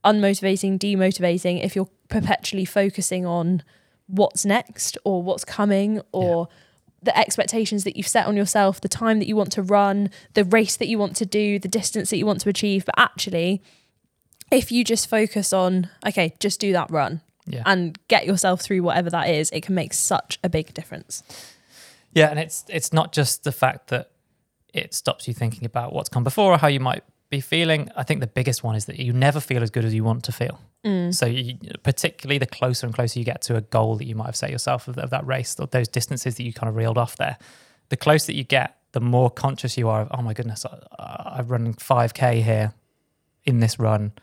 unmotivating, 0.03 0.77
demotivating 0.77 1.63
if 1.63 1.75
you're 1.75 1.89
perpetually 2.09 2.65
focusing 2.65 3.25
on 3.25 3.63
what's 4.07 4.45
next 4.45 4.97
or 5.03 5.23
what's 5.23 5.43
coming 5.43 6.01
or 6.11 6.47
the 7.01 7.17
expectations 7.17 7.83
that 7.83 7.95
you've 7.95 8.07
set 8.07 8.25
on 8.27 8.35
yourself, 8.35 8.81
the 8.81 8.89
time 8.89 9.19
that 9.19 9.27
you 9.27 9.35
want 9.35 9.51
to 9.51 9.61
run, 9.61 10.09
the 10.33 10.43
race 10.43 10.77
that 10.77 10.87
you 10.87 10.97
want 10.97 11.15
to 11.15 11.25
do, 11.25 11.59
the 11.59 11.67
distance 11.67 12.09
that 12.09 12.17
you 12.17 12.25
want 12.25 12.41
to 12.41 12.49
achieve. 12.49 12.85
But 12.85 12.95
actually, 12.97 13.61
if 14.51 14.71
you 14.71 14.83
just 14.83 15.09
focus 15.09 15.53
on, 15.53 15.89
okay, 16.07 16.33
just 16.39 16.59
do 16.59 16.71
that 16.73 16.89
run 16.91 17.21
Yeah. 17.47 17.63
and 17.65 17.97
get 18.07 18.25
yourself 18.25 18.61
through 18.61 18.81
whatever 18.83 19.09
that 19.11 19.29
is, 19.29 19.49
it 19.51 19.61
can 19.61 19.75
make 19.75 19.93
such 19.93 20.39
a 20.43 20.49
big 20.49 20.73
difference. 20.73 21.23
Yeah, 22.13 22.29
and 22.29 22.39
it's 22.39 22.63
it's 22.69 22.93
not 22.93 23.11
just 23.11 23.43
the 23.43 23.51
fact 23.51 23.87
that 23.89 24.11
it 24.73 24.93
stops 24.93 25.27
you 25.27 25.33
thinking 25.33 25.65
about 25.65 25.93
what's 25.93 26.09
come 26.09 26.23
before 26.23 26.53
or 26.53 26.57
how 26.57 26.67
you 26.67 26.79
might 26.79 27.03
be 27.35 27.41
feeling. 27.41 27.89
I 27.95 28.03
think 28.03 28.19
the 28.21 28.27
biggest 28.27 28.63
one 28.63 28.75
is 28.75 28.85
that 28.85 28.99
you 28.99 29.13
never 29.13 29.39
feel 29.39 29.63
as 29.63 29.69
good 29.69 29.85
as 29.85 29.93
you 29.93 30.03
want 30.03 30.23
to 30.25 30.31
feel. 30.31 30.59
Mm. 30.85 31.13
So, 31.13 31.25
you, 31.25 31.57
particularly 31.83 32.37
the 32.37 32.45
closer 32.45 32.85
and 32.85 32.95
closer 32.95 33.19
you 33.19 33.25
get 33.25 33.41
to 33.43 33.55
a 33.55 33.61
goal 33.61 33.95
that 33.97 34.05
you 34.05 34.15
might 34.15 34.27
have 34.27 34.35
set 34.35 34.51
yourself 34.51 34.87
of, 34.87 34.97
of 34.97 35.09
that 35.09 35.25
race, 35.25 35.55
or 35.59 35.67
those 35.67 35.87
distances 35.87 36.35
that 36.35 36.43
you 36.43 36.53
kind 36.53 36.69
of 36.69 36.75
reeled 36.75 36.97
off 36.97 37.17
there, 37.17 37.37
the 37.89 37.97
closer 37.97 38.27
that 38.27 38.35
you 38.35 38.43
get, 38.43 38.77
the 38.93 38.99
more 38.99 39.29
conscious 39.29 39.77
you 39.77 39.89
are 39.89 40.01
of, 40.01 40.07
oh 40.11 40.21
my 40.21 40.33
goodness, 40.33 40.65
I, 40.65 41.37
I've 41.37 41.51
run 41.51 41.73
5K 41.73 42.43
here 42.43 42.73
in 43.43 43.59
this 43.59 43.77
run, 43.79 44.13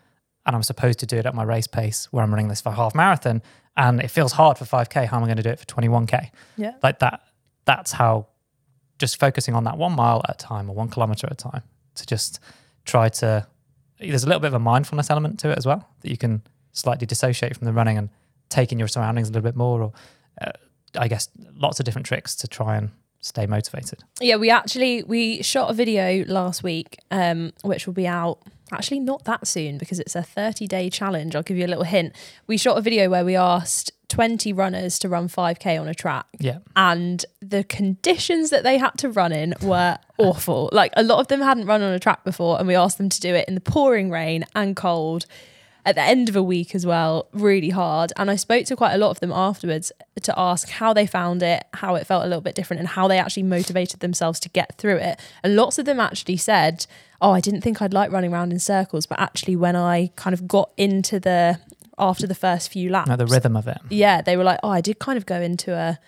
and 0.46 0.56
I'm 0.56 0.62
supposed 0.62 0.98
to 1.00 1.06
do 1.06 1.16
it 1.16 1.26
at 1.26 1.34
my 1.34 1.44
race 1.44 1.66
pace 1.66 2.08
where 2.10 2.24
I'm 2.24 2.30
running 2.30 2.48
this 2.48 2.60
for 2.60 2.72
half 2.72 2.94
marathon, 2.94 3.42
and 3.76 4.00
it 4.00 4.08
feels 4.08 4.32
hard 4.32 4.58
for 4.58 4.64
5K. 4.64 5.06
How 5.06 5.16
am 5.16 5.24
I 5.24 5.26
going 5.26 5.36
to 5.36 5.42
do 5.42 5.50
it 5.50 5.58
for 5.58 5.66
21K? 5.66 6.30
Yeah. 6.56 6.74
like 6.82 6.98
that 6.98 7.20
that's 7.64 7.92
how 7.92 8.26
just 8.98 9.18
focusing 9.20 9.54
on 9.54 9.64
that 9.64 9.78
one 9.78 9.92
mile 9.92 10.22
at 10.28 10.34
a 10.34 10.38
time 10.38 10.68
or 10.68 10.74
one 10.74 10.88
kilometer 10.88 11.26
at 11.26 11.32
a 11.32 11.36
time 11.36 11.62
to 11.94 12.06
just 12.06 12.40
try 12.84 13.08
to 13.08 13.46
there's 13.98 14.24
a 14.24 14.26
little 14.26 14.40
bit 14.40 14.48
of 14.48 14.54
a 14.54 14.58
mindfulness 14.58 15.10
element 15.10 15.38
to 15.38 15.50
it 15.50 15.58
as 15.58 15.66
well 15.66 15.88
that 16.00 16.10
you 16.10 16.16
can 16.16 16.42
slightly 16.72 17.06
dissociate 17.06 17.56
from 17.56 17.66
the 17.66 17.72
running 17.72 17.96
and 17.96 18.08
take 18.48 18.72
in 18.72 18.78
your 18.78 18.88
surroundings 18.88 19.28
a 19.28 19.32
little 19.32 19.42
bit 19.42 19.56
more 19.56 19.82
or 19.82 19.92
uh, 20.40 20.50
i 20.98 21.06
guess 21.06 21.28
lots 21.56 21.78
of 21.78 21.84
different 21.84 22.06
tricks 22.06 22.34
to 22.34 22.48
try 22.48 22.76
and 22.76 22.90
stay 23.22 23.46
motivated? 23.46 24.04
Yeah, 24.20 24.36
we 24.36 24.50
actually 24.50 25.02
we 25.04 25.42
shot 25.42 25.70
a 25.70 25.72
video 25.72 26.24
last 26.26 26.62
week, 26.62 26.98
um, 27.10 27.52
which 27.62 27.86
will 27.86 27.94
be 27.94 28.06
out 28.06 28.40
actually 28.72 29.00
not 29.00 29.24
that 29.24 29.46
soon 29.46 29.78
because 29.78 29.98
it's 29.98 30.14
a 30.14 30.22
30 30.22 30.66
day 30.66 30.90
challenge. 30.90 31.34
I'll 31.34 31.42
give 31.42 31.56
you 31.56 31.64
a 31.64 31.68
little 31.68 31.84
hint. 31.84 32.14
We 32.46 32.58
shot 32.58 32.76
a 32.76 32.82
video 32.82 33.08
where 33.08 33.24
we 33.24 33.36
asked 33.36 33.92
20 34.12 34.52
runners 34.52 34.98
to 34.98 35.08
run 35.08 35.26
5k 35.26 35.80
on 35.80 35.88
a 35.88 35.94
track. 35.94 36.26
Yeah. 36.38 36.58
And 36.76 37.24
the 37.40 37.64
conditions 37.64 38.50
that 38.50 38.62
they 38.62 38.76
had 38.76 38.90
to 38.98 39.08
run 39.08 39.32
in 39.32 39.54
were 39.62 39.96
awful. 40.18 40.68
Like 40.70 40.92
a 40.98 41.02
lot 41.02 41.18
of 41.18 41.28
them 41.28 41.40
hadn't 41.40 41.64
run 41.64 41.80
on 41.80 41.94
a 41.94 41.98
track 41.98 42.22
before, 42.22 42.58
and 42.58 42.68
we 42.68 42.74
asked 42.74 42.98
them 42.98 43.08
to 43.08 43.20
do 43.20 43.34
it 43.34 43.48
in 43.48 43.54
the 43.54 43.60
pouring 43.62 44.10
rain 44.10 44.44
and 44.54 44.76
cold 44.76 45.24
at 45.86 45.94
the 45.94 46.02
end 46.02 46.28
of 46.28 46.36
a 46.36 46.42
week 46.42 46.74
as 46.74 46.84
well, 46.84 47.26
really 47.32 47.70
hard. 47.70 48.12
And 48.18 48.30
I 48.30 48.36
spoke 48.36 48.66
to 48.66 48.76
quite 48.76 48.92
a 48.92 48.98
lot 48.98 49.12
of 49.12 49.20
them 49.20 49.32
afterwards 49.32 49.90
to 50.22 50.38
ask 50.38 50.68
how 50.68 50.92
they 50.92 51.06
found 51.06 51.42
it, 51.42 51.64
how 51.72 51.94
it 51.94 52.06
felt 52.06 52.22
a 52.22 52.26
little 52.26 52.42
bit 52.42 52.54
different, 52.54 52.80
and 52.80 52.90
how 52.90 53.08
they 53.08 53.18
actually 53.18 53.44
motivated 53.44 54.00
themselves 54.00 54.38
to 54.40 54.50
get 54.50 54.76
through 54.76 54.96
it. 54.96 55.18
And 55.42 55.56
lots 55.56 55.78
of 55.78 55.86
them 55.86 55.98
actually 55.98 56.36
said, 56.36 56.86
Oh, 57.22 57.32
I 57.32 57.40
didn't 57.40 57.62
think 57.62 57.80
I'd 57.80 57.94
like 57.94 58.12
running 58.12 58.34
around 58.34 58.52
in 58.52 58.58
circles, 58.58 59.06
but 59.06 59.18
actually, 59.18 59.56
when 59.56 59.74
I 59.74 60.10
kind 60.16 60.34
of 60.34 60.46
got 60.46 60.70
into 60.76 61.18
the 61.18 61.58
after 61.98 62.26
the 62.26 62.34
first 62.34 62.70
few 62.70 62.90
laps, 62.90 63.08
No, 63.08 63.16
the 63.16 63.26
rhythm 63.26 63.56
of 63.56 63.66
it. 63.68 63.78
yeah, 63.90 64.22
they 64.22 64.36
were 64.36 64.44
like, 64.44 64.60
Oh, 64.62 64.70
I 64.70 64.80
did 64.80 64.98
kind 64.98 65.16
of 65.16 65.26
go 65.26 65.40
into 65.40 65.72
a 65.74 65.98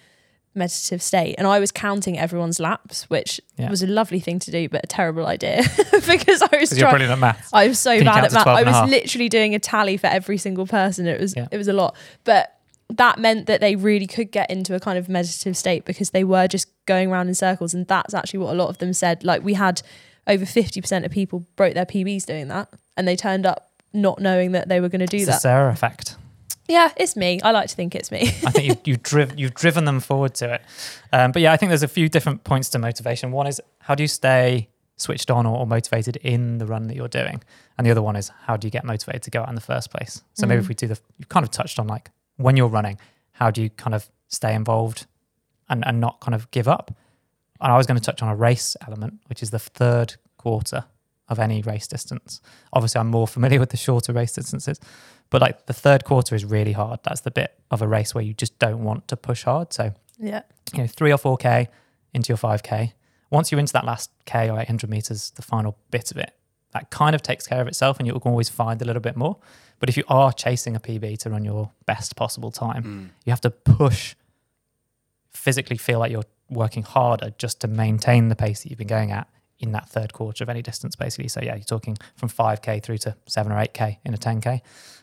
meditative 0.54 1.02
state. 1.02 1.34
And 1.36 1.46
I 1.46 1.58
was 1.58 1.72
counting 1.72 2.16
everyone's 2.18 2.60
laps, 2.60 3.10
which 3.10 3.40
Yeah. 3.56 3.70
was 3.70 3.82
a 3.82 3.86
lovely 3.86 4.20
thing 4.20 4.38
to 4.40 4.50
do, 4.50 4.68
but 4.68 4.84
a 4.84 4.86
terrible 4.86 5.26
idea 5.26 5.62
because 6.06 6.42
I 6.42 6.56
was 6.58 6.70
trying. 6.76 6.90
brilliant 6.92 7.12
at 7.12 7.18
maths. 7.18 7.50
I 7.52 7.66
was 7.68 7.78
so 7.80 7.96
Can 7.96 8.04
bad 8.06 8.24
at 8.24 8.30
to 8.30 8.36
math. 8.36 8.46
I 8.46 8.62
was 8.62 8.88
literally 8.90 9.28
doing 9.28 9.54
a 9.54 9.58
tally 9.58 9.96
for 9.96 10.06
every 10.06 10.38
single 10.38 10.66
person. 10.66 11.06
It 11.06 11.20
was 11.20 11.34
Yeah. 11.36 11.48
it 11.50 11.58
was 11.58 11.66
a 11.68 11.72
lot. 11.72 11.96
But 12.22 12.50
that 12.90 13.18
meant 13.18 13.46
that 13.46 13.60
they 13.60 13.74
really 13.76 14.06
could 14.06 14.30
get 14.30 14.48
into 14.50 14.74
a 14.76 14.80
kind 14.80 14.96
of 14.98 15.08
meditative 15.08 15.56
state 15.56 15.84
because 15.84 16.10
they 16.10 16.22
were 16.22 16.46
just 16.46 16.68
going 16.86 17.10
around 17.10 17.26
in 17.28 17.34
circles. 17.34 17.74
And 17.74 17.86
that's 17.88 18.14
actually 18.14 18.38
what 18.40 18.52
a 18.52 18.56
lot 18.56 18.68
of 18.68 18.78
them 18.78 18.92
said. 18.92 19.24
Like 19.24 19.42
we 19.42 19.54
had 19.54 19.82
over 20.28 20.44
50% 20.44 21.04
of 21.04 21.10
people 21.10 21.46
broke 21.56 21.74
their 21.74 21.86
PBs 21.86 22.26
doing 22.26 22.46
that. 22.48 22.68
And 22.96 23.08
they 23.08 23.16
turned 23.16 23.44
up 23.44 23.70
not 23.94 24.20
knowing 24.20 24.52
that 24.52 24.68
they 24.68 24.80
were 24.80 24.88
going 24.88 25.00
to 25.00 25.06
do 25.06 25.16
It's 25.18 25.26
the 25.26 25.32
that. 25.32 25.40
Sarah 25.40 25.72
effect. 25.72 26.16
Yeah, 26.68 26.92
it's 26.96 27.14
me. 27.14 27.40
I 27.42 27.50
like 27.50 27.68
to 27.68 27.76
think 27.76 27.94
it's 27.94 28.10
me. 28.10 28.22
I 28.22 28.50
think 28.50 28.66
you've, 28.66 28.80
you've, 28.84 29.02
driv- 29.02 29.38
you've 29.38 29.54
driven 29.54 29.84
them 29.84 30.00
forward 30.00 30.34
to 30.36 30.54
it. 30.54 30.62
Um, 31.12 31.30
but 31.30 31.42
yeah, 31.42 31.52
I 31.52 31.56
think 31.58 31.68
there's 31.70 31.82
a 31.82 31.88
few 31.88 32.08
different 32.08 32.42
points 32.44 32.70
to 32.70 32.78
motivation. 32.78 33.32
One 33.32 33.46
is 33.46 33.60
how 33.80 33.94
do 33.94 34.02
you 34.02 34.08
stay 34.08 34.68
switched 34.96 35.30
on 35.30 35.44
or, 35.44 35.58
or 35.58 35.66
motivated 35.66 36.16
in 36.16 36.58
the 36.58 36.66
run 36.66 36.84
that 36.88 36.96
you're 36.96 37.08
doing? 37.08 37.42
And 37.76 37.86
the 37.86 37.90
other 37.90 38.00
one 38.02 38.16
is 38.16 38.30
how 38.46 38.56
do 38.56 38.66
you 38.66 38.70
get 38.70 38.84
motivated 38.84 39.22
to 39.24 39.30
go 39.30 39.42
out 39.42 39.48
in 39.50 39.54
the 39.56 39.60
first 39.60 39.90
place? 39.90 40.22
So 40.32 40.46
maybe 40.46 40.60
if 40.60 40.68
we 40.68 40.74
do 40.74 40.86
the, 40.86 40.98
you've 41.18 41.28
kind 41.28 41.44
of 41.44 41.50
touched 41.50 41.78
on 41.78 41.86
like 41.86 42.10
when 42.36 42.56
you're 42.56 42.68
running, 42.68 42.98
how 43.32 43.50
do 43.50 43.60
you 43.62 43.68
kind 43.70 43.94
of 43.94 44.08
stay 44.28 44.54
involved 44.54 45.06
and, 45.68 45.86
and 45.86 46.00
not 46.00 46.20
kind 46.20 46.34
of 46.34 46.50
give 46.50 46.66
up? 46.66 46.94
And 47.60 47.72
I 47.72 47.76
was 47.76 47.86
going 47.86 47.98
to 47.98 48.04
touch 48.04 48.22
on 48.22 48.28
a 48.30 48.36
race 48.36 48.74
element, 48.86 49.20
which 49.26 49.42
is 49.42 49.50
the 49.50 49.58
third 49.58 50.14
quarter 50.38 50.84
of 51.28 51.38
any 51.38 51.62
race 51.62 51.86
distance. 51.86 52.40
Obviously, 52.72 53.00
I'm 53.00 53.08
more 53.08 53.26
familiar 53.26 53.58
with 53.58 53.70
the 53.70 53.76
shorter 53.76 54.12
race 54.12 54.32
distances, 54.32 54.78
but 55.30 55.40
like 55.40 55.66
the 55.66 55.72
third 55.72 56.04
quarter 56.04 56.34
is 56.34 56.44
really 56.44 56.72
hard. 56.72 57.00
That's 57.02 57.22
the 57.22 57.30
bit 57.30 57.58
of 57.70 57.82
a 57.82 57.88
race 57.88 58.14
where 58.14 58.24
you 58.24 58.34
just 58.34 58.58
don't 58.58 58.84
want 58.84 59.08
to 59.08 59.16
push 59.16 59.44
hard. 59.44 59.72
So, 59.72 59.92
yeah. 60.18 60.42
you 60.72 60.80
know, 60.80 60.86
three 60.86 61.12
or 61.12 61.18
4K 61.18 61.68
into 62.12 62.28
your 62.28 62.38
5K. 62.38 62.92
Once 63.30 63.50
you're 63.50 63.58
into 63.58 63.72
that 63.72 63.84
last 63.84 64.10
K 64.26 64.50
or 64.50 64.60
800 64.60 64.88
meters, 64.88 65.30
the 65.30 65.42
final 65.42 65.76
bit 65.90 66.10
of 66.10 66.18
it, 66.18 66.32
that 66.72 66.90
kind 66.90 67.14
of 67.14 67.22
takes 67.22 67.46
care 67.46 67.60
of 67.60 67.68
itself 67.68 67.98
and 67.98 68.06
you'll 68.06 68.18
always 68.18 68.48
find 68.48 68.80
a 68.82 68.84
little 68.84 69.02
bit 69.02 69.16
more. 69.16 69.38
But 69.80 69.88
if 69.88 69.96
you 69.96 70.04
are 70.08 70.32
chasing 70.32 70.76
a 70.76 70.80
PB 70.80 71.18
to 71.20 71.30
run 71.30 71.44
your 71.44 71.70
best 71.86 72.16
possible 72.16 72.50
time, 72.50 72.82
hmm. 72.82 73.04
you 73.24 73.30
have 73.30 73.40
to 73.42 73.50
push, 73.50 74.14
physically 75.30 75.76
feel 75.76 75.98
like 75.98 76.12
you're 76.12 76.24
working 76.50 76.82
harder 76.82 77.32
just 77.38 77.60
to 77.62 77.68
maintain 77.68 78.28
the 78.28 78.36
pace 78.36 78.62
that 78.62 78.70
you've 78.70 78.78
been 78.78 78.86
going 78.86 79.10
at 79.10 79.26
in 79.58 79.72
that 79.72 79.88
third 79.88 80.12
quarter 80.12 80.44
of 80.44 80.50
any 80.50 80.62
distance, 80.62 80.96
basically. 80.96 81.28
So, 81.28 81.40
yeah, 81.40 81.54
you're 81.54 81.64
talking 81.64 81.96
from 82.16 82.28
5K 82.28 82.82
through 82.82 82.98
to 82.98 83.16
7 83.26 83.50
or 83.50 83.56
8K 83.56 83.98
in 84.04 84.14
a 84.14 84.16
10K. 84.16 84.60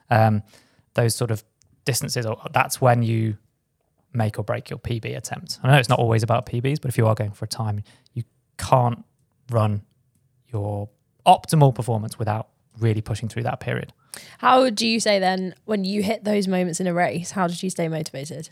Um, 0.10 0.44
those 0.94 1.16
sort 1.16 1.32
of 1.32 1.44
distances, 1.86 2.26
or 2.26 2.38
that's 2.54 2.82
when 2.82 3.04
you 3.04 3.38
make 4.14 4.38
or 4.38 4.44
break 4.44 4.70
your 4.70 4.80
PB 4.80 5.16
attempt. 5.16 5.60
I 5.64 5.72
know 5.72 5.78
it's 5.78 5.90
not 5.90 6.00
always 6.00 6.24
about 6.24 6.46
PBs, 6.46 6.82
but 6.82 6.90
if 6.90 6.98
you 6.98 7.08
are 7.08 7.16
going 7.16 7.32
for 7.32 7.46
a 7.46 7.48
time, 7.48 7.84
you 8.14 8.24
can't 8.58 9.06
run 9.50 9.84
your 10.52 10.90
optimal 11.26 11.74
performance 11.74 12.20
without 12.20 12.50
really 12.80 13.02
pushing 13.02 13.30
through 13.30 13.44
that 13.44 13.60
period. 13.60 13.94
How 14.40 14.70
do 14.70 14.86
you 14.86 15.00
say 15.00 15.20
then 15.20 15.56
when 15.66 15.86
you 15.86 16.04
hit 16.04 16.24
those 16.24 16.48
moments 16.48 16.80
in 16.80 16.88
a 16.88 16.94
race? 16.94 17.32
How 17.32 17.48
did 17.48 17.64
you 17.64 17.70
stay 17.70 17.88
motivated? 17.88 18.50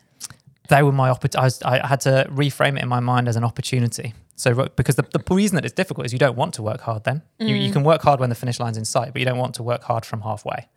They 0.70 0.82
were 0.84 0.92
my 0.92 1.10
oppor- 1.10 1.36
I, 1.66 1.82
I 1.84 1.88
had 1.88 2.02
to 2.02 2.28
reframe 2.32 2.78
it 2.78 2.84
in 2.84 2.88
my 2.90 3.00
mind 3.00 3.28
as 3.28 3.36
an 3.36 3.44
opportunity. 3.44 4.14
So 4.36 4.70
because 4.76 4.96
the, 4.96 5.06
the 5.12 5.22
reason 5.36 5.56
that 5.56 5.66
it's 5.66 5.74
difficult 5.74 6.06
is 6.06 6.14
you 6.14 6.20
don't 6.20 6.38
want 6.38 6.54
to 6.56 6.62
work 6.64 6.82
hard 6.82 7.04
then. 7.04 7.22
You, 7.40 7.56
you 7.56 7.72
can 7.74 7.84
work 7.84 8.02
hard 8.02 8.20
when 8.22 8.30
the 8.30 8.36
finish 8.36 8.60
line's 8.60 8.78
in 8.78 8.86
sight, 8.86 9.12
but 9.12 9.20
you 9.20 9.26
don't 9.26 9.38
want 9.38 9.56
to 9.56 9.64
work 9.64 9.84
hard 9.84 10.06
from 10.06 10.22
halfway. 10.22 10.68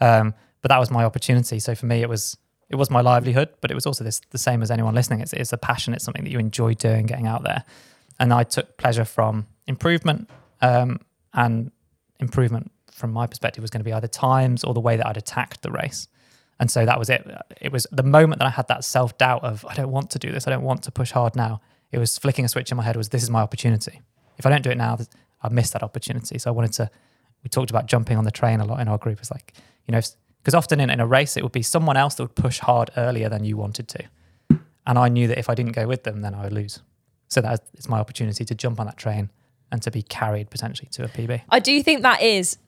Um, 0.00 0.34
but 0.62 0.68
that 0.68 0.78
was 0.78 0.90
my 0.90 1.04
opportunity. 1.04 1.58
So 1.60 1.74
for 1.74 1.86
me, 1.86 2.02
it 2.02 2.08
was 2.08 2.36
it 2.68 2.76
was 2.76 2.90
my 2.90 3.00
livelihood, 3.00 3.48
but 3.60 3.70
it 3.70 3.74
was 3.74 3.86
also 3.86 4.04
this 4.04 4.20
the 4.30 4.38
same 4.38 4.62
as 4.62 4.70
anyone 4.70 4.94
listening. 4.94 5.20
It's 5.20 5.32
it's 5.32 5.52
a 5.52 5.56
passion. 5.58 5.94
It's 5.94 6.04
something 6.04 6.24
that 6.24 6.30
you 6.30 6.38
enjoy 6.38 6.74
doing, 6.74 7.06
getting 7.06 7.26
out 7.26 7.42
there, 7.42 7.64
and 8.18 8.32
I 8.32 8.42
took 8.44 8.76
pleasure 8.76 9.04
from 9.04 9.46
improvement. 9.66 10.28
Um, 10.60 11.00
and 11.32 11.70
improvement 12.18 12.70
from 12.90 13.12
my 13.12 13.26
perspective 13.26 13.62
was 13.62 13.70
going 13.70 13.80
to 13.80 13.84
be 13.84 13.92
either 13.92 14.08
times 14.08 14.62
or 14.64 14.74
the 14.74 14.80
way 14.80 14.96
that 14.96 15.06
I'd 15.06 15.16
attacked 15.16 15.62
the 15.62 15.70
race. 15.70 16.06
And 16.60 16.70
so 16.70 16.84
that 16.84 16.98
was 16.98 17.08
it. 17.08 17.26
It 17.60 17.72
was 17.72 17.86
the 17.90 18.02
moment 18.02 18.38
that 18.38 18.46
I 18.46 18.50
had 18.50 18.68
that 18.68 18.84
self 18.84 19.16
doubt 19.16 19.42
of, 19.42 19.64
I 19.66 19.74
don't 19.74 19.90
want 19.90 20.10
to 20.10 20.18
do 20.18 20.30
this. 20.30 20.46
I 20.46 20.50
don't 20.50 20.62
want 20.62 20.82
to 20.84 20.92
push 20.92 21.10
hard 21.10 21.34
now. 21.34 21.62
It 21.90 21.98
was 21.98 22.18
flicking 22.18 22.44
a 22.44 22.48
switch 22.48 22.70
in 22.70 22.76
my 22.76 22.84
head 22.84 22.96
was, 22.96 23.08
this 23.08 23.22
is 23.22 23.30
my 23.30 23.40
opportunity. 23.40 24.02
If 24.38 24.44
I 24.44 24.50
don't 24.50 24.62
do 24.62 24.70
it 24.70 24.76
now, 24.76 24.98
I've 25.42 25.52
missed 25.52 25.72
that 25.72 25.82
opportunity. 25.82 26.38
So 26.38 26.50
I 26.50 26.52
wanted 26.52 26.74
to, 26.74 26.90
we 27.42 27.48
talked 27.48 27.70
about 27.70 27.86
jumping 27.86 28.18
on 28.18 28.24
the 28.24 28.30
train 28.30 28.60
a 28.60 28.66
lot 28.66 28.78
in 28.78 28.88
our 28.88 28.98
group. 28.98 29.18
It's 29.20 29.30
like, 29.30 29.54
you 29.86 29.92
know, 29.92 30.00
because 30.42 30.54
often 30.54 30.80
in, 30.80 30.90
in 30.90 31.00
a 31.00 31.06
race, 31.06 31.36
it 31.38 31.42
would 31.42 31.50
be 31.50 31.62
someone 31.62 31.96
else 31.96 32.16
that 32.16 32.24
would 32.24 32.34
push 32.34 32.58
hard 32.60 32.90
earlier 32.96 33.30
than 33.30 33.42
you 33.42 33.56
wanted 33.56 33.88
to. 33.88 34.04
And 34.86 34.98
I 34.98 35.08
knew 35.08 35.28
that 35.28 35.38
if 35.38 35.48
I 35.48 35.54
didn't 35.54 35.72
go 35.72 35.86
with 35.86 36.04
them, 36.04 36.20
then 36.20 36.34
I 36.34 36.44
would 36.44 36.52
lose. 36.52 36.80
So 37.28 37.40
that 37.40 37.62
is 37.74 37.88
my 37.88 37.98
opportunity 37.98 38.44
to 38.44 38.54
jump 38.54 38.80
on 38.80 38.86
that 38.86 38.98
train 38.98 39.30
and 39.72 39.80
to 39.82 39.90
be 39.90 40.02
carried 40.02 40.50
potentially 40.50 40.88
to 40.92 41.04
a 41.04 41.08
PB. 41.08 41.42
I 41.48 41.60
do 41.60 41.82
think 41.82 42.02
that 42.02 42.22
is 42.22 42.58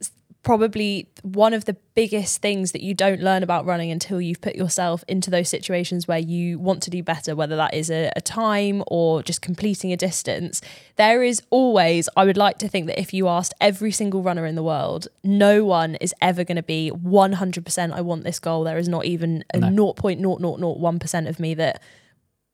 probably 0.43 1.09
one 1.23 1.55
of 1.55 1.67
the 1.67 1.77
biggest 1.95 2.43
things 2.43 2.73
that 2.73 2.83
you 2.83 2.95
don't 2.95 3.21
learn 3.21 3.43
about 3.43 3.65
running 3.65 3.91
until 3.91 4.21
you've 4.21 4.41
put 4.41 4.57
yourself 4.57 5.05
into 5.07 5.31
those 5.31 5.49
situations 5.49 6.09
where 6.09 6.19
you 6.19 6.59
want 6.59 6.83
to 6.83 6.91
do 6.91 7.03
better, 7.03 7.37
whether 7.37 7.55
that 7.55 7.73
is 7.75 7.91
a, 7.91 8.11
a, 8.17 8.21
time 8.21 8.83
or 8.89 9.23
just 9.23 9.41
completing 9.41 9.93
a 9.93 9.97
distance. 9.97 10.61
There 10.97 11.23
is 11.23 11.43
always, 11.51 12.09
I 12.17 12.25
would 12.25 12.37
like 12.37 12.59
to 12.59 12.69
think 12.69 12.87
that 12.89 12.99
if 12.99 13.15
you 13.15 13.29
asked 13.29 13.55
every 13.61 13.93
single 13.93 14.23
runner 14.23 14.45
in 14.45 14.57
the 14.57 14.63
world, 14.63 15.07
no 15.23 15.65
one 15.65 15.95
is 15.97 16.15
ever 16.21 16.43
going 16.43 16.57
to 16.57 16.63
be 16.63 16.91
100% 16.93 17.93
I 17.93 18.01
want 18.01 18.25
this 18.25 18.41
goal. 18.41 18.65
There 18.65 18.79
is 18.79 18.89
not 18.89 19.05
even 19.05 19.45
a 19.55 19.59
No. 19.59 19.93
0.0001% 19.95 21.29
of 21.29 21.39
me 21.39 21.55
that 21.55 21.81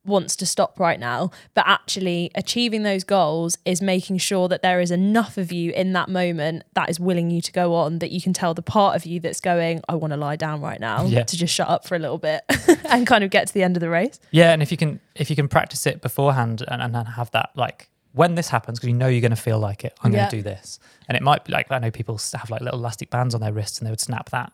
wants 0.09 0.35
to 0.37 0.45
stop 0.45 0.79
right 0.79 0.99
now, 0.99 1.31
but 1.53 1.63
actually 1.67 2.31
achieving 2.35 2.83
those 2.83 3.03
goals 3.03 3.57
is 3.65 3.81
making 3.81 4.17
sure 4.17 4.47
that 4.49 4.61
there 4.61 4.81
is 4.81 4.91
enough 4.91 5.37
of 5.37 5.51
you 5.51 5.71
in 5.71 5.93
that 5.93 6.09
moment 6.09 6.63
that 6.73 6.89
is 6.89 6.99
willing 6.99 7.29
you 7.31 7.41
to 7.41 7.51
go 7.51 7.73
on, 7.75 7.99
that 7.99 8.11
you 8.11 8.21
can 8.21 8.33
tell 8.33 8.53
the 8.53 8.61
part 8.61 8.95
of 8.95 9.05
you 9.05 9.19
that's 9.19 9.39
going, 9.39 9.81
I 9.87 9.95
want 9.95 10.11
to 10.11 10.17
lie 10.17 10.35
down 10.35 10.59
right 10.61 10.79
now, 10.79 11.05
Yeah. 11.05 11.23
to 11.23 11.37
just 11.37 11.53
shut 11.53 11.69
up 11.69 11.87
for 11.87 11.95
a 11.95 11.99
little 11.99 12.17
bit 12.17 12.41
and 12.89 13.07
kind 13.07 13.23
of 13.23 13.29
get 13.29 13.47
to 13.47 13.53
the 13.53 13.63
end 13.63 13.77
of 13.77 13.81
the 13.81 13.89
race. 13.89 14.19
Yeah, 14.31 14.51
and 14.51 14.61
if 14.61 14.71
you 14.71 14.77
can 14.77 14.99
if 15.15 15.29
you 15.29 15.35
can 15.35 15.47
practice 15.47 15.85
it 15.85 16.01
beforehand 16.01 16.63
and, 16.67 16.81
and 16.81 16.93
then 16.95 17.05
have 17.05 17.31
that 17.31 17.51
like 17.55 17.89
when 18.13 18.33
this 18.35 18.49
happens 18.49 18.79
because 18.79 18.89
you 18.89 18.95
know 18.95 19.07
you're 19.07 19.21
going 19.21 19.29
to 19.29 19.35
feel 19.35 19.59
like 19.59 19.85
it, 19.85 19.93
I'm 20.03 20.11
Yeah. 20.11 20.19
going 20.21 20.29
to 20.31 20.35
do 20.37 20.41
this, 20.43 20.79
and 21.07 21.15
it 21.15 21.21
might 21.21 21.45
be 21.45 21.51
like 21.53 21.71
I 21.71 21.77
know 21.79 21.91
people 21.91 22.19
have 22.33 22.49
like 22.49 22.61
little 22.61 22.79
elastic 22.79 23.09
bands 23.11 23.35
on 23.35 23.41
their 23.41 23.53
wrists 23.53 23.77
and 23.79 23.85
they 23.85 23.91
would 23.91 23.99
snap 23.99 24.29
that 24.31 24.51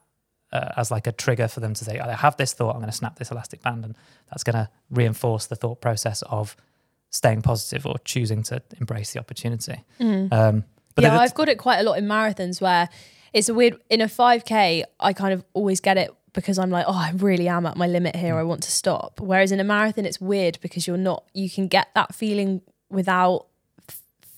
uh, 0.52 0.70
as 0.78 0.92
like 0.92 1.08
a 1.08 1.12
trigger 1.12 1.48
for 1.48 1.60
them 1.60 1.74
to 1.74 1.86
say 1.86 2.00
I 2.00 2.14
have 2.14 2.38
this 2.38 2.54
thought, 2.54 2.72
I'm 2.72 2.82
going 2.82 2.92
to 2.92 2.96
snap 2.96 3.18
this 3.18 3.32
elastic 3.32 3.62
band, 3.62 3.84
and 3.86 3.96
that's 4.30 4.44
going 4.44 4.56
to 4.56 4.70
reinforce 4.90 5.48
the 5.48 5.56
thought 5.56 5.82
process 5.82 6.22
of 6.24 6.56
staying 7.10 7.42
positive 7.42 7.86
or 7.86 7.96
choosing 8.06 8.44
to 8.44 8.62
embrace 8.80 9.14
the 9.14 9.20
opportunity. 9.20 9.84
Um, 10.32 10.64
but 10.96 11.04
yeah, 11.04 11.20
I've 11.20 11.34
got 11.34 11.50
it 11.50 11.58
quite 11.58 11.80
a 11.80 11.84
lot 11.84 11.98
in 11.98 12.06
marathons 12.06 12.62
where 12.62 12.90
it's 13.34 13.50
a 13.50 13.54
weird 13.54 13.78
in 13.90 14.02
a 14.02 14.06
5k 14.06 14.84
I 15.00 15.14
kind 15.14 15.34
of 15.34 15.44
always 15.54 15.82
get 15.82 15.98
it 15.98 16.10
because 16.34 16.60
I'm 16.60 16.70
like, 16.70 16.86
oh, 16.88 16.94
I 16.94 17.12
really 17.16 17.48
am 17.48 17.66
at 17.66 17.78
my 17.78 17.88
limit 17.88 18.16
here. 18.16 18.36
I 18.36 18.44
want 18.44 18.64
to 18.64 18.72
stop. 18.72 19.20
Whereas 19.20 19.52
in 19.52 19.60
a 19.60 19.64
marathon, 19.64 20.06
it's 20.06 20.22
weird 20.22 20.60
because 20.62 20.86
you're 20.86 20.98
not. 20.98 21.24
You 21.34 21.50
can 21.50 21.68
get 21.68 21.88
that 21.96 22.14
feeling 22.14 22.62
without 22.90 23.48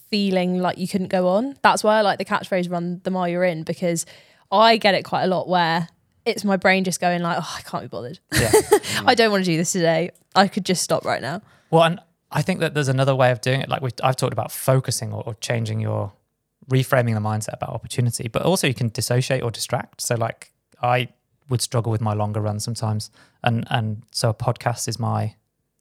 feeling 0.09 0.59
like 0.59 0.77
you 0.77 0.87
couldn't 0.87 1.09
go 1.09 1.27
on. 1.27 1.55
That's 1.63 1.83
why 1.83 1.97
I 1.97 2.01
like 2.01 2.19
the 2.19 2.25
catchphrase 2.25 2.71
"run 2.71 3.01
the 3.03 3.11
mile 3.11 3.27
you're 3.27 3.43
in" 3.43 3.63
because 3.63 4.05
I 4.51 4.77
get 4.77 4.95
it 4.95 5.03
quite 5.03 5.23
a 5.23 5.27
lot 5.27 5.49
where 5.49 5.89
it's 6.27 6.43
my 6.43 6.57
brain 6.57 6.83
just 6.83 6.99
going 6.99 7.21
like, 7.21 7.37
oh, 7.39 7.55
I 7.57 7.61
can't 7.61 7.83
be 7.83 7.87
bothered. 7.87 8.19
yeah. 8.33 8.51
I 9.05 9.15
don't 9.15 9.31
want 9.31 9.45
to 9.45 9.51
do 9.51 9.57
this 9.57 9.71
today. 9.71 10.11
I 10.35 10.47
could 10.47 10.65
just 10.65 10.83
stop 10.83 11.05
right 11.05 11.21
now. 11.21 11.41
Well, 11.71 11.83
and 11.83 11.99
I 12.31 12.41
think 12.41 12.59
that 12.59 12.73
there's 12.73 12.87
another 12.87 13.15
way 13.15 13.31
of 13.31 13.41
doing 13.41 13.61
it. 13.61 13.69
Like 13.69 13.81
we 13.81 13.89
I've 14.03 14.15
talked 14.15 14.33
about 14.33 14.51
focusing 14.51 15.13
or, 15.13 15.23
or 15.25 15.33
changing 15.35 15.79
your, 15.79 16.13
reframing 16.69 17.13
the 17.13 17.21
mindset 17.21 17.53
about 17.53 17.69
opportunity, 17.69 18.27
but 18.27 18.41
also 18.41 18.67
you 18.67 18.73
can 18.73 18.89
dissociate 18.89 19.41
or 19.41 19.51
distract. 19.51 20.01
So 20.01 20.15
like 20.15 20.51
I 20.81 21.09
would 21.49 21.61
struggle 21.61 21.91
with 21.91 22.01
my 22.01 22.13
longer 22.13 22.41
runs 22.41 22.63
sometimes, 22.63 23.09
and 23.43 23.65
and 23.69 24.03
so 24.11 24.29
a 24.29 24.33
podcast 24.33 24.87
is 24.87 24.99
my 24.99 25.35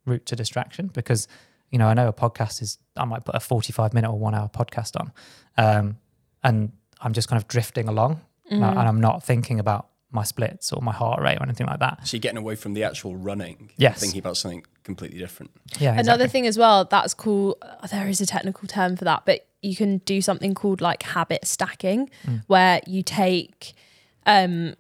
route 0.05 0.25
to 0.27 0.37
distraction 0.37 0.87
because 0.89 1.27
you 1.71 1.79
know, 1.79 1.89
I 1.89 1.95
know 1.95 2.07
a 2.07 2.13
podcast 2.13 2.63
is, 2.63 2.79
I 2.97 3.05
might 3.05 3.25
put 3.25 3.35
a 3.35 3.41
45 3.41 3.93
minute 3.93 4.09
or 4.09 4.17
one 4.17 4.37
hour 4.37 4.49
podcast 4.49 4.99
on, 5.01 5.13
um, 5.59 5.99
and 6.45 6.71
I'm 7.01 7.13
just 7.13 7.29
kind 7.29 7.43
of 7.43 7.49
drifting 7.49 7.89
along 7.89 8.21
uh, 8.51 8.55
and 8.55 8.79
I'm 8.79 9.01
not 9.01 9.25
thinking 9.25 9.59
about 9.59 9.89
my 10.17 10.25
splits 10.25 10.73
or 10.73 10.81
my 10.83 10.93
heart 10.93 11.21
rate 11.23 11.39
or 11.39 11.45
anything 11.45 11.67
like 11.69 11.79
that. 11.87 11.95
So 12.07 12.17
you're 12.17 12.21
getting 12.27 12.39
away 12.39 12.57
from 12.57 12.73
the 12.75 12.83
actual 12.91 13.15
running, 13.17 13.71
Yes. 13.77 14.01
thinking 14.01 14.19
about 14.19 14.37
something 14.37 14.65
completely 14.83 15.19
different. 15.19 15.51
Yeah. 15.79 15.99
Another 15.99 16.27
thing 16.29 16.47
as 16.47 16.57
well, 16.59 16.85
that's 16.85 17.15
cool. 17.15 17.57
uh, 17.63 17.87
There 17.87 18.09
is 18.09 18.21
a 18.21 18.27
technical 18.27 18.67
term 18.67 18.97
for 18.97 19.05
that, 19.05 19.23
but 19.27 19.47
you 19.63 19.75
can 19.77 19.99
do 19.99 20.21
something 20.21 20.55
called 20.55 20.81
like 20.81 21.03
habit 21.03 21.47
stacking, 21.47 22.11
Mm. 22.27 22.43
where 22.49 22.81
you 22.87 23.03
take 23.03 23.75
um, 24.27 24.75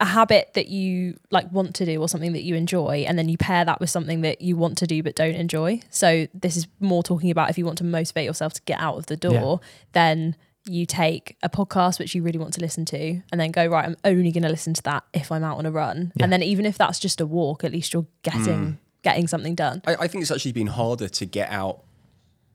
a 0.00 0.04
habit 0.04 0.50
that 0.54 0.68
you 0.68 1.18
like 1.30 1.50
want 1.52 1.74
to 1.74 1.84
do 1.84 2.00
or 2.00 2.08
something 2.08 2.32
that 2.32 2.42
you 2.44 2.54
enjoy, 2.54 3.04
and 3.08 3.18
then 3.18 3.28
you 3.28 3.36
pair 3.36 3.64
that 3.64 3.80
with 3.80 3.90
something 3.90 4.20
that 4.22 4.40
you 4.40 4.56
want 4.56 4.78
to 4.78 4.86
do 4.86 5.02
but 5.02 5.14
don't 5.16 5.34
enjoy. 5.34 5.80
So 5.90 6.26
this 6.34 6.56
is 6.56 6.66
more 6.80 7.02
talking 7.02 7.30
about 7.30 7.50
if 7.50 7.58
you 7.58 7.64
want 7.64 7.78
to 7.78 7.84
motivate 7.84 8.24
yourself 8.24 8.52
to 8.54 8.62
get 8.62 8.78
out 8.80 8.96
of 8.96 9.06
the 9.06 9.16
door, 9.16 9.60
then 9.92 10.36
you 10.66 10.86
take 10.86 11.36
a 11.42 11.48
podcast 11.48 11.98
which 11.98 12.14
you 12.14 12.22
really 12.22 12.38
want 12.38 12.52
to 12.52 12.60
listen 12.60 12.84
to 12.84 13.20
and 13.32 13.40
then 13.40 13.50
go 13.50 13.66
right 13.66 13.86
i'm 13.86 13.96
only 14.04 14.30
going 14.32 14.42
to 14.42 14.48
listen 14.48 14.74
to 14.74 14.82
that 14.82 15.04
if 15.12 15.32
i'm 15.32 15.44
out 15.44 15.58
on 15.58 15.66
a 15.66 15.70
run. 15.70 16.12
Yeah. 16.16 16.24
and 16.24 16.32
then 16.32 16.42
even 16.42 16.66
if 16.66 16.76
that's 16.76 16.98
just 16.98 17.20
a 17.20 17.26
walk 17.26 17.64
at 17.64 17.72
least 17.72 17.92
you're 17.92 18.06
getting 18.22 18.42
mm. 18.42 18.76
getting 19.02 19.26
something 19.26 19.54
done. 19.54 19.82
I, 19.86 19.94
I 19.94 20.08
think 20.08 20.22
it's 20.22 20.30
actually 20.30 20.52
been 20.52 20.66
harder 20.66 21.08
to 21.08 21.26
get 21.26 21.50
out 21.50 21.84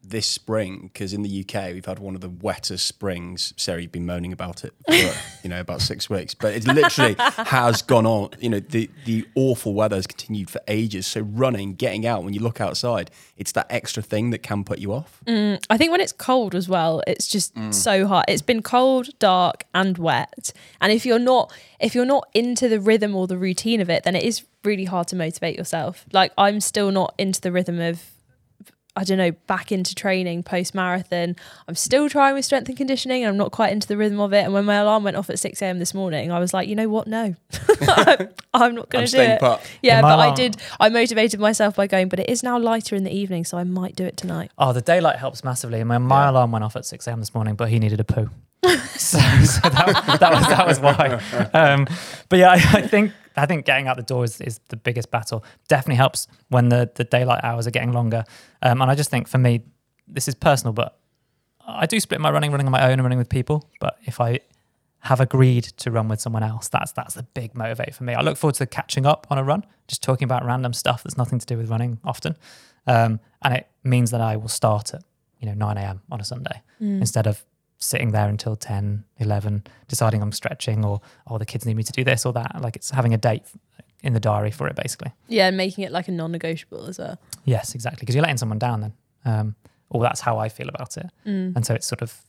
this 0.03 0.27
spring 0.27 0.89
because 0.91 1.13
in 1.13 1.23
the 1.23 1.45
UK 1.45 1.73
we've 1.73 1.85
had 1.85 1.97
one 1.97 2.13
of 2.13 2.21
the 2.21 2.29
wettest 2.29 2.85
springs. 2.85 3.53
Sarah, 3.55 3.81
you've 3.81 3.91
been 3.91 4.05
moaning 4.05 4.33
about 4.33 4.65
it 4.65 4.73
for 4.85 4.93
you 5.43 5.49
know 5.49 5.61
about 5.61 5.81
six 5.81 6.09
weeks, 6.09 6.33
but 6.33 6.53
it 6.53 6.67
literally 6.67 7.15
has 7.19 7.81
gone 7.81 8.05
on. 8.05 8.29
You 8.39 8.49
know 8.49 8.59
the 8.59 8.89
the 9.05 9.25
awful 9.35 9.73
weather 9.73 9.95
has 9.95 10.05
continued 10.05 10.49
for 10.49 10.61
ages. 10.67 11.07
So 11.07 11.21
running, 11.21 11.75
getting 11.75 12.05
out 12.05 12.23
when 12.23 12.33
you 12.33 12.41
look 12.41 12.59
outside, 12.59 13.11
it's 13.37 13.53
that 13.53 13.67
extra 13.69 14.03
thing 14.03 14.31
that 14.31 14.43
can 14.43 14.63
put 14.63 14.79
you 14.79 14.93
off. 14.93 15.21
Mm, 15.25 15.63
I 15.69 15.77
think 15.77 15.91
when 15.91 16.01
it's 16.01 16.13
cold 16.13 16.53
as 16.53 16.67
well, 16.67 17.01
it's 17.07 17.27
just 17.27 17.55
mm. 17.55 17.73
so 17.73 18.05
hot. 18.05 18.25
It's 18.27 18.41
been 18.41 18.61
cold, 18.61 19.17
dark, 19.19 19.63
and 19.73 19.97
wet. 19.97 20.51
And 20.81 20.91
if 20.91 21.05
you're 21.05 21.19
not 21.19 21.53
if 21.79 21.95
you're 21.95 22.05
not 22.05 22.27
into 22.33 22.67
the 22.67 22.79
rhythm 22.79 23.15
or 23.15 23.27
the 23.27 23.37
routine 23.37 23.79
of 23.79 23.89
it, 23.89 24.03
then 24.03 24.15
it 24.15 24.23
is 24.23 24.43
really 24.63 24.85
hard 24.85 25.07
to 25.09 25.15
motivate 25.15 25.57
yourself. 25.57 26.05
Like 26.11 26.33
I'm 26.37 26.59
still 26.59 26.91
not 26.91 27.13
into 27.17 27.39
the 27.41 27.51
rhythm 27.51 27.79
of 27.79 28.12
I 28.95 29.03
don't 29.03 29.17
know, 29.17 29.31
back 29.47 29.71
into 29.71 29.95
training 29.95 30.43
post 30.43 30.75
marathon. 30.75 31.35
I'm 31.67 31.73
still 31.75 32.09
trying 32.09 32.35
with 32.35 32.45
strength 32.45 32.67
and 32.67 32.77
conditioning 32.77 33.23
and 33.23 33.29
I'm 33.31 33.37
not 33.37 33.51
quite 33.51 33.71
into 33.71 33.87
the 33.87 33.97
rhythm 33.97 34.19
of 34.19 34.33
it. 34.33 34.43
And 34.43 34.53
when 34.53 34.65
my 34.65 34.75
alarm 34.75 35.03
went 35.03 35.17
off 35.17 35.31
at 35.31 35.39
6 35.39 35.61
a.m. 35.63 35.79
this 35.79 35.95
morning, 35.95 36.31
I 36.31 36.37
was 36.37 36.53
like, 36.53 36.67
you 36.67 36.75
know 36.75 36.87
what? 36.87 37.07
No, 37.07 37.33
I'm 38.53 38.75
not 38.75 38.89
going 38.89 39.05
to 39.07 39.11
do 39.11 39.19
it. 39.19 39.39
put. 39.39 39.59
Yeah, 39.81 39.95
Yeah, 39.95 40.01
my 40.01 40.15
but 40.15 40.19
I 40.19 40.33
did. 40.35 40.57
I 40.79 40.89
motivated 40.89 41.39
myself 41.39 41.75
by 41.75 41.87
going, 41.87 42.07
but 42.07 42.19
it 42.19 42.29
is 42.29 42.43
now 42.43 42.59
lighter 42.59 42.95
in 42.95 43.03
the 43.03 43.11
evening, 43.11 43.45
so 43.45 43.57
I 43.57 43.63
might 43.63 43.95
do 43.95 44.05
it 44.05 44.15
tonight. 44.15 44.51
Oh, 44.59 44.73
the 44.73 44.81
daylight 44.81 45.17
helps 45.17 45.43
massively. 45.43 45.81
I 45.81 45.83
mean, 45.83 46.03
my 46.03 46.27
alarm 46.27 46.51
went 46.51 46.63
off 46.63 46.75
at 46.75 46.85
6 46.85 47.07
a.m. 47.07 47.19
this 47.19 47.33
morning, 47.33 47.55
but 47.55 47.69
he 47.69 47.79
needed 47.79 47.99
a 47.99 48.03
poo. 48.03 48.29
so, 48.95 49.17
so 49.19 49.69
that, 49.69 50.17
that 50.19 50.31
was 50.31 50.47
that 50.47 50.67
was 50.67 50.79
why. 50.79 51.49
Um, 51.53 51.85
but 52.29 52.39
yeah, 52.39 52.51
I, 52.51 52.53
I 52.77 52.87
think 52.87 53.11
I 53.35 53.45
think 53.45 53.65
getting 53.65 53.87
out 53.87 53.97
the 53.97 54.03
door 54.03 54.23
is, 54.23 54.39
is 54.41 54.59
the 54.69 54.75
biggest 54.75 55.11
battle. 55.11 55.43
Definitely 55.67 55.95
helps 55.95 56.27
when 56.49 56.69
the, 56.69 56.89
the 56.95 57.03
daylight 57.03 57.43
hours 57.43 57.67
are 57.67 57.71
getting 57.71 57.91
longer. 57.91 58.23
Um, 58.61 58.81
and 58.81 58.91
I 58.91 58.95
just 58.95 59.09
think 59.09 59.27
for 59.27 59.37
me, 59.37 59.63
this 60.07 60.27
is 60.27 60.35
personal, 60.35 60.73
but 60.73 60.97
I 61.65 61.85
do 61.85 61.99
split 61.99 62.19
my 62.19 62.31
running, 62.31 62.51
running 62.51 62.67
on 62.67 62.71
my 62.71 62.85
own 62.85 62.93
and 62.93 63.03
running 63.03 63.17
with 63.17 63.29
people. 63.29 63.69
But 63.79 63.97
if 64.03 64.19
I 64.19 64.39
have 64.99 65.19
agreed 65.19 65.63
to 65.63 65.91
run 65.91 66.07
with 66.07 66.21
someone 66.21 66.43
else, 66.43 66.69
that's 66.69 66.91
that's 66.91 67.15
the 67.15 67.23
big 67.23 67.53
motivator 67.53 67.93
for 67.93 68.03
me. 68.03 68.13
I 68.13 68.21
look 68.21 68.37
forward 68.37 68.55
to 68.55 68.65
catching 68.65 69.05
up 69.05 69.27
on 69.29 69.37
a 69.37 69.43
run, 69.43 69.65
just 69.87 70.01
talking 70.03 70.25
about 70.25 70.45
random 70.45 70.73
stuff 70.73 71.03
that's 71.03 71.17
nothing 71.17 71.39
to 71.39 71.45
do 71.45 71.57
with 71.57 71.69
running 71.69 71.99
often. 72.03 72.37
Um, 72.87 73.19
and 73.41 73.53
it 73.53 73.67
means 73.83 74.11
that 74.11 74.21
I 74.21 74.37
will 74.37 74.49
start 74.49 74.93
at, 74.93 75.03
you 75.39 75.47
know, 75.47 75.53
9 75.53 75.77
a.m. 75.77 76.01
on 76.11 76.21
a 76.21 76.23
Sunday 76.23 76.61
instead 76.99 77.27
of 77.27 77.45
sitting 77.83 78.11
there 78.11 78.29
until 78.29 78.55
10, 78.55 79.03
11, 79.19 79.63
deciding 79.87 80.21
I'm 80.21 80.31
stretching 80.31 80.85
or, 80.85 81.01
oh, 81.27 81.37
the 81.37 81.45
kids 81.45 81.65
need 81.65 81.75
me 81.75 81.83
to 81.83 81.91
do 81.91 82.03
this 82.03 82.25
or 82.25 82.33
that. 82.33 82.61
Like 82.61 82.75
it's 82.75 82.89
having 82.91 83.13
a 83.13 83.17
date 83.17 83.43
in 84.01 84.13
the 84.13 84.19
diary 84.19 84.51
for 84.51 84.67
it, 84.67 84.75
basically. 84.75 85.11
Yeah, 85.27 85.47
and 85.47 85.57
making 85.57 85.83
it 85.83 85.91
like 85.91 86.07
a 86.07 86.11
non-negotiable 86.11 86.85
as 86.85 86.99
well. 86.99 87.19
Yes, 87.45 87.75
exactly. 87.75 88.01
Because 88.01 88.15
you're 88.15 88.21
letting 88.21 88.37
someone 88.37 88.59
down 88.59 88.81
then. 88.81 88.93
Um, 89.25 89.55
or 89.89 90.01
that's 90.01 90.21
how 90.21 90.37
I 90.37 90.49
feel 90.49 90.69
about 90.69 90.97
it. 90.97 91.05
And 91.25 91.65
so 91.65 91.73
it's 91.73 91.85
sort 91.85 92.01
of, 92.01 92.19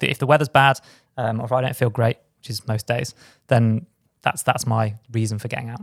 if 0.00 0.18
the 0.18 0.26
weather's 0.26 0.48
bad 0.48 0.80
um, 1.16 1.40
or 1.40 1.44
if 1.44 1.52
I 1.52 1.60
don't 1.60 1.76
feel 1.76 1.90
great, 1.90 2.18
which 2.38 2.50
is 2.50 2.66
most 2.66 2.86
days, 2.86 3.14
then 3.46 3.86
that's 4.22 4.42
that's 4.42 4.66
my 4.66 4.96
reason 5.12 5.38
for 5.38 5.48
getting 5.48 5.70
out. 5.70 5.80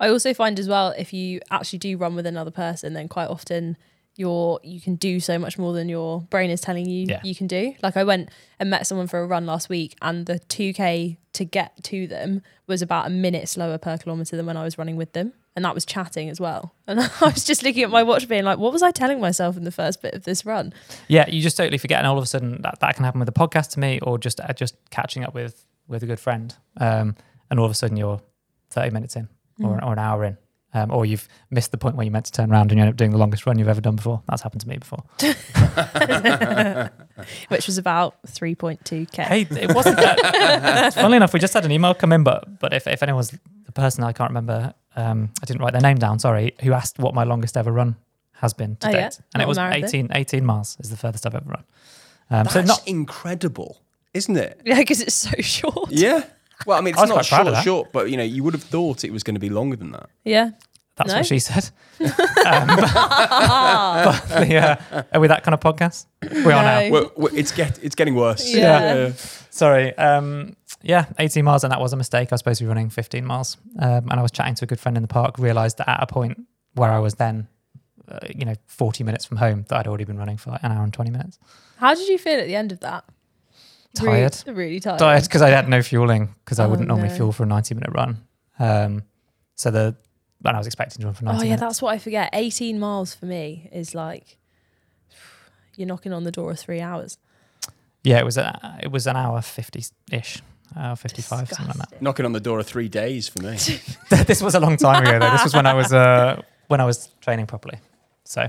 I 0.00 0.08
also 0.08 0.34
find 0.34 0.58
as 0.58 0.68
well 0.68 0.94
if 0.98 1.12
you 1.12 1.40
actually 1.50 1.78
do 1.78 1.96
run 1.96 2.14
with 2.14 2.26
another 2.26 2.50
person, 2.50 2.94
then 2.94 3.08
quite 3.08 3.28
often 3.28 3.76
you're 4.16 4.60
you 4.62 4.80
can 4.80 4.96
do 4.96 5.20
so 5.20 5.38
much 5.38 5.58
more 5.58 5.72
than 5.72 5.88
your 5.88 6.20
brain 6.22 6.50
is 6.50 6.60
telling 6.60 6.86
you 6.88 7.06
Yeah. 7.08 7.20
you 7.24 7.34
can 7.34 7.46
do. 7.46 7.74
Like 7.82 7.96
I 7.96 8.04
went 8.04 8.28
and 8.58 8.68
met 8.70 8.86
someone 8.86 9.06
for 9.06 9.20
a 9.20 9.26
run 9.26 9.46
last 9.46 9.68
week, 9.68 9.96
and 10.02 10.26
the 10.26 10.38
2k 10.38 11.16
to 11.34 11.44
get 11.44 11.82
to 11.84 12.06
them 12.06 12.42
was 12.66 12.82
about 12.82 13.06
a 13.06 13.10
minute 13.10 13.48
slower 13.48 13.78
per 13.78 13.96
kilometer 13.98 14.36
than 14.36 14.46
when 14.46 14.56
I 14.56 14.64
was 14.64 14.76
running 14.78 14.96
with 14.96 15.12
them. 15.14 15.32
And 15.54 15.64
that 15.66 15.74
was 15.74 15.84
chatting 15.84 16.30
as 16.30 16.40
well. 16.40 16.74
And 16.86 16.98
I 17.00 17.08
was 17.20 17.44
just 17.44 17.62
looking 17.62 17.82
at 17.82 17.90
my 17.90 18.02
watch, 18.02 18.26
being 18.28 18.44
like, 18.44 18.58
"What 18.58 18.72
was 18.72 18.82
I 18.82 18.90
telling 18.90 19.20
myself 19.20 19.56
in 19.56 19.64
the 19.64 19.70
first 19.70 20.00
bit 20.02 20.14
of 20.14 20.24
this 20.24 20.44
run?" 20.46 20.72
Yeah, 21.08 21.28
you 21.28 21.40
just 21.42 21.56
totally 21.56 21.78
forget, 21.78 21.98
and 21.98 22.06
all 22.06 22.16
of 22.18 22.24
a 22.24 22.26
sudden 22.26 22.60
that, 22.62 22.80
that 22.80 22.96
can 22.96 23.04
happen 23.04 23.18
with 23.20 23.28
a 23.28 23.32
podcast 23.32 23.70
to 23.72 23.80
me, 23.80 23.98
or 24.02 24.18
just 24.18 24.40
uh, 24.40 24.52
just 24.54 24.76
catching 24.90 25.24
up 25.24 25.34
with 25.34 25.64
with 25.88 26.02
a 26.02 26.06
good 26.06 26.20
friend, 26.20 26.54
um, 26.78 27.16
and 27.50 27.58
all 27.60 27.66
of 27.66 27.72
a 27.72 27.74
sudden 27.74 27.96
you're 27.96 28.20
thirty 28.70 28.90
minutes 28.90 29.14
in, 29.16 29.28
or, 29.62 29.82
or 29.84 29.92
an 29.92 29.98
hour 29.98 30.24
in, 30.24 30.38
um, 30.74 30.90
or 30.90 31.04
you've 31.06 31.28
missed 31.50 31.70
the 31.70 31.78
point 31.78 31.96
where 31.96 32.04
you 32.04 32.10
meant 32.10 32.24
to 32.26 32.32
turn 32.32 32.50
around 32.50 32.70
and 32.72 32.78
you 32.78 32.82
end 32.82 32.90
up 32.90 32.96
doing 32.96 33.10
the 33.10 33.18
longest 33.18 33.46
run 33.46 33.58
you've 33.58 33.68
ever 33.68 33.80
done 33.80 33.96
before. 33.96 34.22
That's 34.28 34.42
happened 34.42 34.62
to 34.62 34.68
me 34.68 34.78
before. 34.78 35.02
Which 37.48 37.66
was 37.66 37.78
about 37.78 38.16
3.2k. 38.26 39.22
Hey, 39.22 39.42
it 39.50 39.74
wasn't 39.74 39.96
that. 39.96 40.94
funnily 40.94 41.16
enough, 41.16 41.32
we 41.32 41.40
just 41.40 41.54
had 41.54 41.64
an 41.64 41.72
email 41.72 41.94
come 41.94 42.12
in, 42.12 42.24
but 42.24 42.58
but 42.58 42.72
if, 42.72 42.86
if 42.86 43.02
anyone's 43.02 43.30
the 43.64 43.72
person 43.72 44.02
I 44.04 44.12
can't 44.12 44.30
remember, 44.30 44.74
um, 44.96 45.30
I 45.42 45.46
didn't 45.46 45.62
write 45.62 45.72
their 45.72 45.82
name 45.82 45.98
down. 45.98 46.18
Sorry, 46.18 46.54
who 46.62 46.72
asked 46.72 46.98
what 46.98 47.14
my 47.14 47.24
longest 47.24 47.56
ever 47.56 47.70
run 47.72 47.96
has 48.34 48.52
been 48.54 48.76
to 48.76 48.88
Oh, 48.88 48.92
date, 48.92 48.98
yeah? 48.98 49.04
and 49.06 49.14
Not 49.36 49.42
it 49.42 49.48
was 49.48 49.58
marathon? 49.58 49.84
18, 49.84 50.08
18 50.14 50.44
miles 50.44 50.76
is 50.80 50.90
the 50.90 50.96
furthest 50.96 51.26
I've 51.26 51.34
ever 51.34 51.48
run. 51.48 51.64
Um, 52.30 52.44
That's 52.44 52.54
so 52.54 52.62
not 52.62 52.82
incredible, 52.88 53.80
isn't 54.14 54.36
it? 54.36 54.60
Yeah, 54.64 54.78
because 54.78 55.00
it's 55.00 55.14
so 55.14 55.30
short. 55.40 55.90
Yeah. 55.92 56.24
Well, 56.66 56.78
I 56.78 56.80
mean, 56.80 56.94
it's 56.94 57.00
was 57.00 57.08
not 57.08 57.14
quite 57.16 57.26
proud 57.28 57.46
of 57.48 57.54
short, 57.54 57.64
short, 57.64 57.92
but 57.92 58.10
you 58.10 58.16
know, 58.16 58.22
you 58.22 58.42
would 58.44 58.54
have 58.54 58.62
thought 58.62 59.04
it 59.04 59.12
was 59.12 59.22
going 59.22 59.34
to 59.34 59.40
be 59.40 59.48
longer 59.50 59.76
than 59.76 59.92
that. 59.92 60.08
Yeah. 60.24 60.50
That's 60.96 61.10
No? 61.10 61.16
what 61.18 61.26
she 61.26 61.38
said. 61.38 61.70
um, 62.00 62.08
but, 62.66 64.24
but 64.28 64.46
the, 64.46 64.56
uh, 64.90 65.02
are 65.12 65.20
we 65.20 65.28
that 65.28 65.42
kind 65.42 65.54
of 65.54 65.60
podcast? 65.60 66.06
We 66.22 66.52
are 66.52 66.62
now. 66.62 66.80
No. 66.80 66.90
Well, 66.90 67.12
well, 67.16 67.34
it's 67.34 67.50
get 67.52 67.78
it's 67.82 67.94
getting 67.94 68.14
worse. 68.14 68.52
Yeah. 68.54 69.12
Sorry. 69.50 69.96
Um, 69.96 70.56
yeah, 70.82 71.06
18 71.18 71.44
miles, 71.44 71.62
and 71.64 71.70
that 71.72 71.80
was 71.80 71.92
a 71.92 71.96
mistake. 71.96 72.28
I 72.32 72.34
was 72.34 72.40
supposed 72.40 72.58
to 72.58 72.64
be 72.64 72.68
running 72.68 72.90
15 72.90 73.24
miles. 73.24 73.56
Um, 73.78 74.08
and 74.10 74.14
I 74.14 74.22
was 74.22 74.32
chatting 74.32 74.54
to 74.56 74.64
a 74.64 74.66
good 74.66 74.80
friend 74.80 74.96
in 74.96 75.02
the 75.02 75.08
park, 75.08 75.38
realized 75.38 75.78
that 75.78 75.88
at 75.88 76.02
a 76.02 76.06
point 76.06 76.42
where 76.74 76.90
I 76.90 76.98
was 76.98 77.14
then, 77.14 77.46
uh, 78.08 78.18
you 78.34 78.44
know, 78.44 78.54
40 78.66 79.04
minutes 79.04 79.24
from 79.24 79.36
home, 79.36 79.64
that 79.68 79.78
I'd 79.78 79.86
already 79.86 80.04
been 80.04 80.18
running 80.18 80.36
for 80.38 80.50
like 80.50 80.62
an 80.64 80.72
hour 80.72 80.82
and 80.82 80.92
20 80.92 81.10
minutes. 81.10 81.38
How 81.76 81.94
did 81.94 82.08
you 82.08 82.18
feel 82.18 82.38
at 82.40 82.46
the 82.46 82.56
end 82.56 82.72
of 82.72 82.80
that? 82.80 83.04
Tired. 83.94 84.36
Really, 84.46 84.58
really 84.58 84.80
tired. 84.80 84.98
Tired 84.98 85.22
because 85.24 85.42
I 85.42 85.50
had 85.50 85.68
no 85.68 85.82
fueling 85.82 86.34
because 86.44 86.58
I 86.58 86.64
Oh, 86.64 86.68
wouldn't 86.70 86.88
normally 86.88 87.08
no. 87.08 87.14
fuel 87.14 87.32
for 87.32 87.42
a 87.42 87.46
90 87.46 87.74
minute 87.74 87.90
run. 87.92 88.18
Um, 88.58 89.02
so 89.54 89.70
the, 89.70 89.94
and 90.44 90.56
I 90.56 90.58
was 90.58 90.66
expecting 90.66 91.00
to 91.02 91.06
run 91.06 91.14
for 91.14 91.24
90 91.24 91.36
Oh 91.36 91.42
yeah, 91.42 91.44
minutes. 91.44 91.60
that's 91.60 91.82
what 91.82 91.94
I 91.94 91.98
forget. 91.98 92.30
18 92.32 92.78
miles 92.80 93.14
for 93.14 93.26
me 93.26 93.68
is 93.72 93.94
like 93.94 94.38
you're 95.76 95.86
knocking 95.88 96.12
on 96.12 96.24
the 96.24 96.32
door 96.32 96.50
of 96.52 96.58
three 96.58 96.80
hours. 96.80 97.18
Yeah, 98.04 98.18
it 98.18 98.24
was 98.24 98.36
a, 98.36 98.78
it 98.82 98.90
was 98.90 99.06
an 99.06 99.16
hour 99.16 99.40
50 99.40 99.84
ish, 100.10 100.42
hour 100.76 100.96
55, 100.96 101.48
something 101.48 101.66
like 101.78 101.90
that. 101.90 102.02
Knocking 102.02 102.24
on 102.26 102.32
the 102.32 102.40
door 102.40 102.58
of 102.58 102.66
three 102.66 102.88
days 102.88 103.28
for 103.28 103.40
me. 103.42 103.56
this 104.26 104.42
was 104.42 104.54
a 104.54 104.60
long 104.60 104.76
time 104.76 105.02
ago 105.02 105.18
though. 105.18 105.30
This 105.30 105.44
was 105.44 105.54
when 105.54 105.66
I 105.66 105.74
was 105.74 105.92
uh, 105.92 106.42
when 106.68 106.80
I 106.80 106.84
was 106.84 107.08
training 107.20 107.46
properly. 107.46 107.78
So 108.24 108.48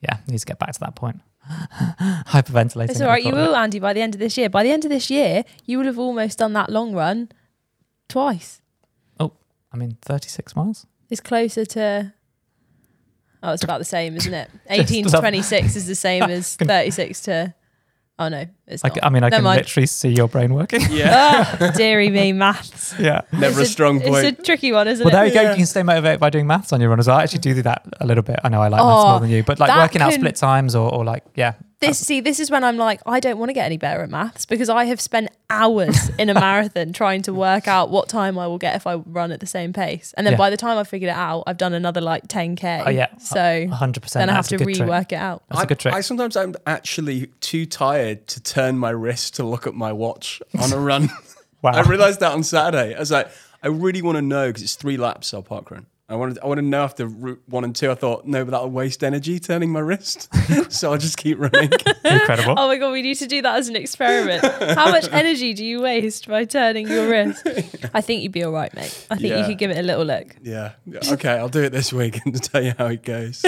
yeah, 0.00 0.18
need 0.28 0.38
to 0.38 0.46
get 0.46 0.58
back 0.58 0.72
to 0.72 0.80
that 0.80 0.94
point. 0.94 1.20
Hyperventilating. 1.48 2.90
It's 2.90 3.00
all 3.00 3.08
right. 3.08 3.22
You 3.24 3.32
will, 3.32 3.56
Andy, 3.56 3.78
by 3.78 3.92
the 3.92 4.02
end 4.02 4.14
of 4.14 4.20
this 4.20 4.36
year. 4.36 4.48
By 4.48 4.62
the 4.62 4.70
end 4.70 4.84
of 4.84 4.90
this 4.90 5.10
year, 5.10 5.44
you 5.66 5.78
will 5.78 5.86
have 5.86 5.98
almost 5.98 6.38
done 6.38 6.52
that 6.52 6.70
long 6.70 6.92
run 6.92 7.30
twice. 8.08 8.60
Oh, 9.18 9.32
I 9.72 9.76
mean, 9.76 9.96
36 10.02 10.54
miles. 10.54 10.86
It's 11.08 11.20
closer 11.20 11.64
to. 11.64 12.12
Oh, 13.42 13.52
it's 13.52 13.64
about 13.64 13.78
the 13.78 13.84
same, 13.86 14.16
isn't 14.16 14.34
it? 14.34 14.50
18 14.70 15.06
to 15.06 15.18
26 15.18 15.74
is 15.76 15.86
the 15.86 15.94
same 15.94 16.22
as 16.30 16.56
36 16.56 17.20
to. 17.22 17.54
Oh 18.18 18.28
no, 18.28 18.44
it's 18.70 18.84
I, 18.84 18.88
not. 18.88 18.94
c- 18.94 19.00
I 19.02 19.08
mean, 19.10 19.22
I 19.22 19.28
Never 19.28 19.36
can 19.36 19.44
mind. 19.44 19.58
literally 19.58 19.86
see 19.86 20.08
your 20.10 20.28
brain 20.28 20.54
working. 20.54 20.80
Yeah. 20.90 21.56
Oh, 21.60 21.70
dearie 21.72 22.10
me, 22.10 22.32
maths. 22.32 22.94
yeah. 22.98 23.22
Never 23.32 23.62
a 23.62 23.66
strong 23.66 24.00
point. 24.00 24.24
It's 24.24 24.38
a 24.40 24.42
tricky 24.42 24.72
one, 24.72 24.88
isn't 24.88 25.02
it? 25.06 25.10
Well, 25.10 25.12
there 25.20 25.26
you 25.26 25.34
go. 25.34 25.42
Yeah. 25.42 25.50
You 25.50 25.56
can 25.56 25.66
stay 25.66 25.82
motivated 25.82 26.20
by 26.20 26.30
doing 26.30 26.46
maths 26.46 26.72
on 26.72 26.80
your 26.80 26.90
run 26.90 26.98
as 27.00 27.06
well. 27.06 27.16
I 27.18 27.22
actually 27.22 27.40
do 27.40 27.62
that 27.62 27.84
a 28.00 28.06
little 28.06 28.22
bit. 28.22 28.40
I 28.44 28.48
know 28.48 28.60
I 28.62 28.68
like 28.68 28.80
maths 28.82 29.04
Oh, 29.04 29.10
more 29.10 29.20
than 29.20 29.30
you, 29.30 29.42
but 29.42 29.58
like 29.58 29.68
that 29.68 29.78
working 29.78 30.02
out 30.02 30.12
split 30.12 30.36
times 30.36 30.74
or, 30.74 30.92
or 30.92 31.04
like, 31.04 31.24
yeah, 31.34 31.54
This 31.80 31.98
see, 31.98 32.20
this 32.20 32.38
is 32.40 32.50
when 32.50 32.62
I'm 32.64 32.76
like, 32.76 33.00
I 33.06 33.20
don't 33.20 33.38
want 33.38 33.48
to 33.48 33.54
get 33.54 33.66
any 33.66 33.78
better 33.78 34.02
at 34.02 34.10
maths 34.10 34.44
because 34.46 34.68
I 34.68 34.84
have 34.84 35.00
spent 35.00 35.28
hours 35.48 36.10
in 36.18 36.28
a 36.30 36.34
marathon 36.46 36.92
trying 36.92 37.22
to 37.22 37.32
work 37.34 37.66
out 37.66 37.90
what 37.90 38.08
time 38.08 38.38
I 38.38 38.46
will 38.46 38.58
get 38.58 38.76
if 38.76 38.86
I 38.86 38.94
run 38.96 39.32
at 39.32 39.40
the 39.40 39.46
same 39.46 39.72
pace. 39.72 40.14
And 40.16 40.26
then 40.26 40.32
Yeah. 40.34 40.38
by 40.38 40.50
the 40.50 40.56
time 40.56 40.78
I 40.78 40.84
figured 40.84 41.08
it 41.10 41.16
out, 41.16 41.44
I've 41.46 41.56
done 41.58 41.72
another 41.74 42.00
like 42.00 42.28
10k. 42.28 42.84
Oh, 42.86 42.90
yeah. 42.90 43.06
So 43.18 43.38
100%. 43.38 44.12
then 44.12 44.28
I 44.30 44.32
have 44.34 44.46
to 44.48 44.58
good 44.58 44.74
trick. 44.74 44.88
rework 44.88 45.12
it 45.12 45.16
out. 45.16 45.42
That's 45.48 45.60
a 45.60 45.64
I- 45.64 45.66
good 45.66 45.78
trick. 45.78 45.94
I 45.94 46.00
sometimes 46.02 46.36
I'm 46.36 46.54
actually 46.66 47.28
too 47.40 47.66
tired 47.66 48.26
to 48.28 48.40
turn 48.42 48.59
my 48.68 48.90
wrist 48.90 49.36
to 49.36 49.44
look 49.44 49.66
at 49.66 49.74
my 49.74 49.92
watch 49.92 50.42
on 50.60 50.72
a 50.72 50.78
run. 50.78 51.10
Wow. 51.62 51.72
I 51.72 51.82
realized 51.82 52.20
that 52.20 52.32
on 52.32 52.42
Saturday. 52.42 52.94
I 52.94 52.98
was 52.98 53.10
like, 53.10 53.28
I 53.62 53.68
really 53.68 54.02
want 54.02 54.16
to 54.16 54.22
know 54.22 54.48
because 54.48 54.62
it's 54.62 54.76
three 54.76 54.96
laps 54.96 55.34
of 55.34 55.46
parkrun. 55.48 55.84
I 56.10 56.16
wanted, 56.16 56.40
I 56.40 56.46
want 56.46 56.58
to 56.58 56.62
know 56.62 56.82
after 56.82 57.06
route 57.06 57.40
one 57.46 57.62
and 57.62 57.74
two. 57.74 57.88
I 57.88 57.94
thought, 57.94 58.26
no, 58.26 58.44
but 58.44 58.50
that'll 58.50 58.70
waste 58.70 59.04
energy 59.04 59.38
turning 59.38 59.70
my 59.70 59.78
wrist, 59.78 60.28
so 60.72 60.90
I'll 60.90 60.98
just 60.98 61.16
keep 61.16 61.38
running. 61.38 61.70
Incredible. 62.04 62.54
Oh 62.58 62.66
my 62.66 62.78
god, 62.78 62.90
we 62.90 63.00
need 63.02 63.14
to 63.18 63.28
do 63.28 63.40
that 63.42 63.56
as 63.56 63.68
an 63.68 63.76
experiment. 63.76 64.42
How 64.42 64.90
much 64.90 65.08
energy 65.12 65.54
do 65.54 65.64
you 65.64 65.80
waste 65.80 66.26
by 66.26 66.44
turning 66.46 66.88
your 66.88 67.08
wrist? 67.08 67.46
I 67.94 68.00
think 68.00 68.22
you'd 68.22 68.32
be 68.32 68.42
all 68.42 68.52
right, 68.52 68.74
mate. 68.74 69.06
I 69.08 69.16
think 69.16 69.36
you 69.36 69.44
could 69.44 69.58
give 69.58 69.70
it 69.70 69.78
a 69.78 69.82
little 69.82 70.04
look. 70.04 70.34
yeah, 70.42 70.72
okay, 71.12 71.30
I'll 71.30 71.48
do 71.48 71.62
it 71.62 71.70
this 71.70 71.92
week 71.92 72.18
and 72.26 72.42
tell 72.42 72.62
you 72.62 72.74
how 72.76 72.86
it 72.86 73.04
goes. 73.04 73.44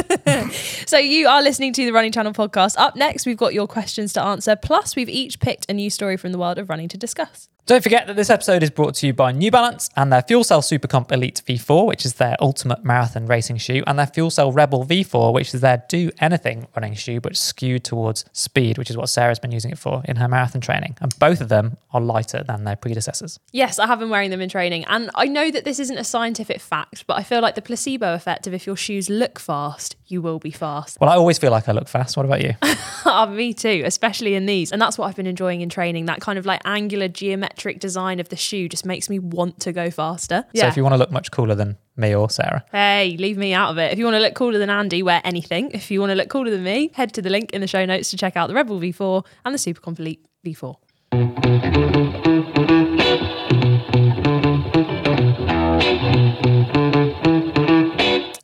So 0.86 0.98
you 0.98 1.26
are 1.26 1.42
listening 1.42 1.72
to 1.72 1.84
the 1.84 1.92
Running 1.92 2.12
Channel 2.12 2.32
podcast. 2.32 2.76
Up 2.78 2.94
next, 2.94 3.26
we've 3.26 3.36
got 3.36 3.54
your 3.54 3.66
questions 3.66 4.12
to 4.12 4.22
answer. 4.22 4.54
Plus, 4.54 4.94
we've 4.94 5.08
each 5.08 5.40
picked 5.40 5.66
a 5.68 5.74
new 5.74 5.90
story 5.90 6.16
from 6.16 6.30
the 6.30 6.38
world 6.38 6.58
of 6.58 6.68
running 6.68 6.88
to 6.88 6.96
discuss. 6.96 7.48
Don't 7.64 7.80
forget 7.84 8.08
that 8.08 8.16
this 8.16 8.28
episode 8.28 8.64
is 8.64 8.70
brought 8.70 8.96
to 8.96 9.06
you 9.06 9.12
by 9.12 9.30
New 9.30 9.52
Balance 9.52 9.88
and 9.94 10.12
their 10.12 10.22
FuelCell 10.22 10.62
Supercomp 10.62 11.12
Elite 11.12 11.42
V4, 11.46 11.86
which 11.86 12.04
is 12.04 12.14
their 12.14 12.34
ultimate 12.40 12.84
marathon 12.84 13.26
racing 13.26 13.58
shoe, 13.58 13.84
and 13.86 13.96
their 13.96 14.08
FuelCell 14.08 14.52
Rebel 14.52 14.84
V4, 14.84 15.32
which 15.32 15.54
is 15.54 15.60
their 15.60 15.84
do 15.88 16.10
anything 16.18 16.66
running 16.74 16.94
shoe, 16.94 17.20
but 17.20 17.36
skewed 17.36 17.84
towards 17.84 18.24
speed, 18.32 18.78
which 18.78 18.90
is 18.90 18.96
what 18.96 19.08
Sarah's 19.08 19.38
been 19.38 19.52
using 19.52 19.70
it 19.70 19.78
for 19.78 20.02
in 20.06 20.16
her 20.16 20.26
marathon 20.26 20.60
training. 20.60 20.96
And 21.00 21.16
both 21.20 21.40
of 21.40 21.50
them 21.50 21.76
are 21.92 22.00
lighter 22.00 22.42
than 22.42 22.64
their 22.64 22.74
predecessors. 22.74 23.38
Yes, 23.52 23.78
I 23.78 23.86
have 23.86 24.00
been 24.00 24.10
wearing 24.10 24.30
them 24.30 24.40
in 24.40 24.48
training. 24.48 24.84
And 24.86 25.08
I 25.14 25.26
know 25.26 25.48
that 25.52 25.64
this 25.64 25.78
isn't 25.78 25.98
a 25.98 26.04
scientific 26.04 26.60
fact, 26.60 27.06
but 27.06 27.16
I 27.16 27.22
feel 27.22 27.42
like 27.42 27.54
the 27.54 27.62
placebo 27.62 28.12
effect 28.14 28.48
of 28.48 28.54
if 28.54 28.66
your 28.66 28.76
shoes 28.76 29.08
look 29.08 29.38
fast, 29.38 29.94
you 30.08 30.20
will 30.20 30.40
be 30.40 30.50
fast. 30.50 30.98
Well, 31.00 31.08
I 31.08 31.14
always 31.14 31.38
feel 31.38 31.52
like 31.52 31.68
I 31.68 31.72
look 31.72 31.86
fast. 31.86 32.16
What 32.16 32.26
about 32.26 32.42
you? 32.42 32.54
Ah, 33.04 33.26
Me 33.26 33.52
too, 33.52 33.82
especially 33.84 34.36
in 34.36 34.46
these. 34.46 34.70
And 34.70 34.80
that's 34.80 34.96
what 34.96 35.06
I've 35.06 35.16
been 35.16 35.26
enjoying 35.26 35.60
in 35.60 35.68
training. 35.68 36.06
That 36.06 36.20
kind 36.20 36.38
of 36.38 36.46
like 36.46 36.60
angular 36.64 37.08
geometric 37.08 37.51
design 37.56 38.20
of 38.20 38.28
the 38.28 38.36
shoe 38.36 38.68
just 38.68 38.84
makes 38.86 39.08
me 39.08 39.18
want 39.18 39.60
to 39.60 39.72
go 39.72 39.90
faster. 39.90 40.44
Yeah. 40.52 40.62
So 40.62 40.68
if 40.68 40.76
you 40.76 40.82
want 40.82 40.94
to 40.94 40.98
look 40.98 41.10
much 41.10 41.30
cooler 41.30 41.54
than 41.54 41.76
me 41.96 42.14
or 42.14 42.30
Sarah, 42.30 42.64
Hey, 42.70 43.16
leave 43.18 43.36
me 43.36 43.52
out 43.52 43.70
of 43.70 43.78
it. 43.78 43.92
If 43.92 43.98
you 43.98 44.04
want 44.04 44.14
to 44.16 44.20
look 44.20 44.34
cooler 44.34 44.58
than 44.58 44.70
Andy, 44.70 45.02
wear 45.02 45.20
anything. 45.24 45.70
If 45.72 45.90
you 45.90 46.00
want 46.00 46.10
to 46.10 46.14
look 46.14 46.28
cooler 46.28 46.50
than 46.50 46.62
me, 46.62 46.90
head 46.94 47.12
to 47.14 47.22
the 47.22 47.30
link 47.30 47.52
in 47.52 47.60
the 47.60 47.66
show 47.66 47.84
notes 47.84 48.10
to 48.10 48.16
check 48.16 48.36
out 48.36 48.48
the 48.48 48.54
Rebel 48.54 48.80
V4 48.80 49.24
and 49.44 49.54
the 49.54 49.58
Supercomp 49.58 49.98
Elite 49.98 50.24
V4. 50.46 51.82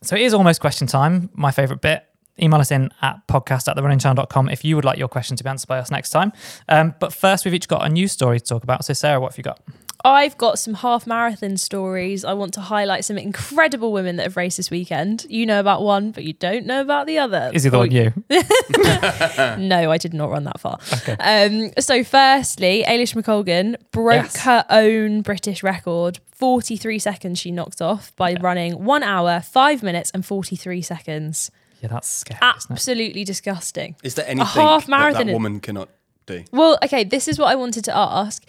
So 0.09 0.15
it 0.15 0.23
is 0.23 0.33
almost 0.33 0.59
question 0.59 0.87
time, 0.87 1.29
my 1.33 1.51
favourite 1.51 1.81
bit. 1.81 2.03
Email 2.41 2.59
us 2.59 2.71
in 2.71 2.89
at 3.01 3.25
podcast 3.27 3.67
at 3.67 3.75
therunningchannel.com 3.77 4.49
if 4.49 4.63
you 4.65 4.75
would 4.75 4.85
like 4.85 4.97
your 4.97 5.07
question 5.07 5.35
to 5.37 5.43
be 5.43 5.49
answered 5.49 5.67
by 5.67 5.79
us 5.79 5.91
next 5.91 6.09
time. 6.11 6.31
Um, 6.67 6.95
but 6.99 7.13
first, 7.13 7.45
we've 7.45 7.53
each 7.53 7.67
got 7.67 7.85
a 7.85 7.89
news 7.89 8.11
story 8.11 8.39
to 8.39 8.45
talk 8.45 8.63
about. 8.63 8.85
So, 8.85 8.93
Sarah, 8.93 9.19
what 9.19 9.31
have 9.33 9.37
you 9.37 9.43
got? 9.43 9.59
I've 10.05 10.37
got 10.37 10.57
some 10.57 10.75
half 10.75 11.05
marathon 11.05 11.57
stories. 11.57 12.23
I 12.23 12.31
want 12.31 12.53
to 12.53 12.61
highlight 12.61 13.03
some 13.03 13.17
incredible 13.17 13.91
women 13.91 14.15
that 14.15 14.23
have 14.23 14.37
raced 14.37 14.55
this 14.55 14.71
weekend. 14.71 15.25
You 15.29 15.45
know 15.45 15.59
about 15.59 15.81
one, 15.81 16.11
but 16.11 16.23
you 16.23 16.31
don't 16.31 16.65
know 16.65 16.79
about 16.79 17.05
the 17.05 17.17
other. 17.17 17.51
Is 17.53 17.65
it 17.65 17.71
the 17.71 17.77
one 17.79 17.91
you? 17.91 18.13
No, 19.57 19.91
I 19.91 19.97
did 19.97 20.13
not 20.13 20.29
run 20.29 20.45
that 20.45 20.59
far. 20.59 20.79
Um, 21.19 21.71
so, 21.79 22.03
firstly, 22.03 22.83
Eilish 22.87 23.13
McColgan 23.13 23.75
broke 23.91 24.23
Yes. 24.23 24.41
her 24.43 24.65
own 24.69 25.21
British 25.21 25.63
record. 25.63 26.19
43 26.31 26.99
seconds 26.99 27.37
she 27.37 27.51
knocked 27.51 27.81
off 27.81 28.15
by 28.15 28.33
running 28.35 28.85
one 28.85 29.03
hour, 29.03 29.41
five 29.41 29.83
minutes, 29.83 30.09
and 30.11 30.25
43 30.25 30.81
seconds. 30.81 31.51
Yeah, 31.81 31.89
that's 31.89 32.09
scary, 32.09 32.37
isn't 32.41 32.71
it? 32.71 32.73
Absolutely 32.73 33.23
disgusting. 33.23 33.95
Is 34.03 34.15
there 34.15 34.25
anything 34.27 34.45
half 34.47 34.87
marathon 34.87 35.13
that 35.25 35.27
in- 35.29 35.33
woman 35.33 35.59
cannot 35.59 35.89
do? 36.25 36.43
Well, 36.51 36.77
okay, 36.83 37.03
this 37.03 37.27
is 37.27 37.39
what 37.39 37.47
I 37.47 37.55
wanted 37.55 37.83
to 37.85 37.95
ask. 37.95 38.45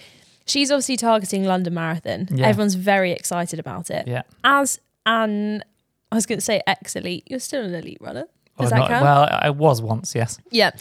She's 0.47 0.71
obviously 0.71 0.97
targeting 0.97 1.45
London 1.45 1.75
Marathon. 1.75 2.27
Yeah. 2.33 2.49
Everyone's 2.49 2.75
very 2.75 3.13
excited 3.13 3.61
about 3.61 3.89
it. 3.91 4.09
Yeah. 4.09 4.23
As 4.43 4.81
an, 5.07 5.63
I 6.11 6.15
was 6.17 6.27
going 6.27 6.39
to 6.39 6.45
say 6.45 6.61
ex 6.67 6.97
elite, 6.97 7.25
you're 7.29 7.39
still 7.39 7.63
an 7.65 7.73
elite 7.75 7.99
runner. 8.01 8.27
Well, 8.59 8.65
Does 8.67 8.71
that 8.71 8.79
not- 8.79 8.89
count? 8.89 9.05
well, 9.05 9.29
I 9.31 9.51
was 9.51 9.81
once, 9.81 10.15
yes. 10.15 10.39
Yeah. 10.51 10.73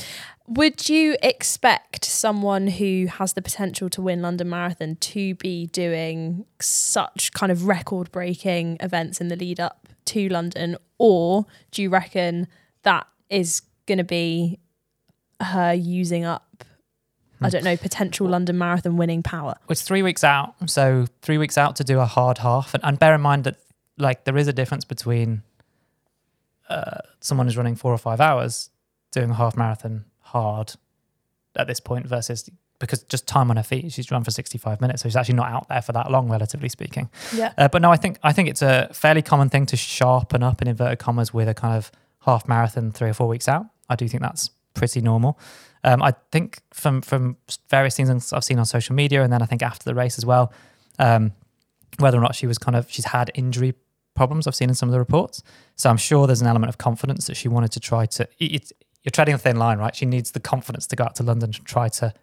Would 0.48 0.90
you 0.90 1.16
expect 1.22 2.04
someone 2.06 2.66
who 2.68 3.06
has 3.06 3.34
the 3.34 3.42
potential 3.44 3.88
to 3.92 4.02
win 4.02 4.24
London 4.24 4.50
Marathon 4.50 4.96
to 4.96 5.36
be 5.36 5.68
doing 5.68 6.46
such 6.60 7.32
kind 7.34 7.52
of 7.52 7.68
record 7.68 8.12
breaking 8.12 8.78
events 8.80 9.22
in 9.22 9.28
the 9.28 9.36
lead 9.36 9.60
up 9.60 9.88
to 10.06 10.28
London? 10.30 10.78
Or 11.00 11.46
do 11.72 11.82
you 11.82 11.90
reckon 11.90 12.48
that 12.84 13.08
is 13.30 13.62
going 13.88 13.98
to 13.98 14.04
be 14.04 14.60
her 15.42 15.74
using 15.74 16.26
up, 16.26 16.64
I 17.42 17.50
don't 17.50 17.64
know, 17.64 17.78
potential 17.78 18.28
London 18.28 18.58
Marathon 18.58 18.98
winning 18.98 19.24
power? 19.24 19.56
It's 19.70 19.82
three 19.82 20.04
weeks 20.04 20.24
out. 20.24 20.54
So, 20.68 21.08
three 21.22 21.38
weeks 21.38 21.58
out 21.58 21.76
to 21.78 21.84
do 21.84 22.00
a 22.00 22.06
hard 22.06 22.40
half. 22.40 22.74
And, 22.74 22.84
and 22.84 23.00
bear 23.00 23.16
in 23.16 23.22
mind 23.22 23.46
that, 23.46 23.58
like, 23.98 24.26
there 24.26 24.38
is 24.38 24.48
a 24.48 24.54
difference 24.54 24.86
between 24.86 25.42
uh, 26.70 27.00
someone 27.22 27.48
who's 27.48 27.58
running 27.58 27.76
four 27.76 27.94
or 27.94 27.98
five 27.98 28.22
hours 28.22 28.70
doing 29.12 29.32
a 29.32 29.34
half 29.34 29.58
marathon 29.58 30.06
hard 30.20 30.76
at 31.56 31.68
this 31.68 31.80
point 31.80 32.06
versus 32.06 32.50
because 32.80 33.04
just 33.04 33.28
time 33.28 33.52
on 33.52 33.58
her 33.58 33.64
feet, 33.64 33.92
she's 33.92 34.10
run 34.10 34.24
for 34.24 34.32
65 34.32 34.80
minutes. 34.82 35.02
So 35.04 35.10
she's 35.10 35.16
actually 35.16 35.36
not 35.36 35.50
out 35.52 35.68
there 35.70 35.82
for 35.82 35.92
that 35.92 36.10
long, 36.10 36.30
relatively 36.30 36.70
speaking. 36.70 37.10
Yeah. 37.36 37.54
Uh, 37.58 37.68
but 37.68 37.82
no, 37.82 37.92
I 37.92 37.98
think 37.98 38.18
I 38.24 38.32
think 38.34 38.50
it's 38.50 38.62
a 38.62 38.90
fairly 38.94 39.22
common 39.22 39.50
thing 39.50 39.66
to 39.68 39.78
sharpen 39.78 40.44
up 40.44 40.62
in 40.62 40.68
inverted 40.68 41.00
commas 41.00 41.34
with 41.34 41.48
a 41.50 41.54
kind 41.54 41.76
of 41.78 41.92
half 42.22 42.48
marathon 42.48 42.92
three 42.92 43.10
or 43.10 43.14
four 43.14 43.28
weeks 43.28 43.48
out. 43.48 43.66
I 43.90 43.96
do 43.96 44.08
think 44.08 44.22
that's 44.24 44.50
pretty 44.74 45.02
normal. 45.02 45.38
Um, 45.84 46.02
I 46.02 46.14
think 46.32 46.60
from 46.74 47.02
from 47.02 47.38
various 47.70 47.96
things 47.96 48.34
I've 48.34 48.44
seen 48.44 48.60
on 48.60 48.66
social 48.66 48.96
media, 48.96 49.24
and 49.24 49.32
then 49.32 49.42
I 49.42 49.46
think 49.46 49.62
after 49.62 49.84
the 49.86 49.96
race 49.96 50.18
as 50.18 50.26
well, 50.26 50.52
um, 51.00 51.32
whether 52.00 52.18
or 52.18 52.22
not 52.22 52.36
she 52.36 52.48
was 52.48 52.58
kind 52.58 52.76
of 52.76 52.90
she's 52.92 53.06
had 53.06 53.32
injury 53.34 53.74
problems 54.16 54.48
I've 54.48 54.56
seen 54.56 54.70
in 54.70 54.76
some 54.76 54.90
of 54.90 54.94
the 54.94 55.00
reports. 55.00 55.42
So 55.76 55.90
I'm 55.90 55.98
sure 55.98 56.28
there's 56.28 56.42
an 56.42 56.48
element 56.48 56.70
of 56.70 56.78
confidence 56.78 57.28
that 57.28 57.36
she 57.36 57.48
wanted 57.48 57.72
to 57.74 57.80
try 57.80 58.06
to. 58.06 58.24
it- 58.40 58.52
It's, 58.56 58.74
you're 59.04 59.12
treading 59.12 59.34
a 59.34 59.38
thin 59.38 59.56
line, 59.58 59.78
right? 59.80 59.96
She 59.96 60.06
needs 60.06 60.32
the 60.32 60.42
confidence 60.42 60.86
to 60.88 60.96
go 60.98 61.06
out 61.06 61.16
to 61.16 61.24
London 61.24 61.52
to 61.54 61.64
try 61.64 61.88
to. 61.88 62.14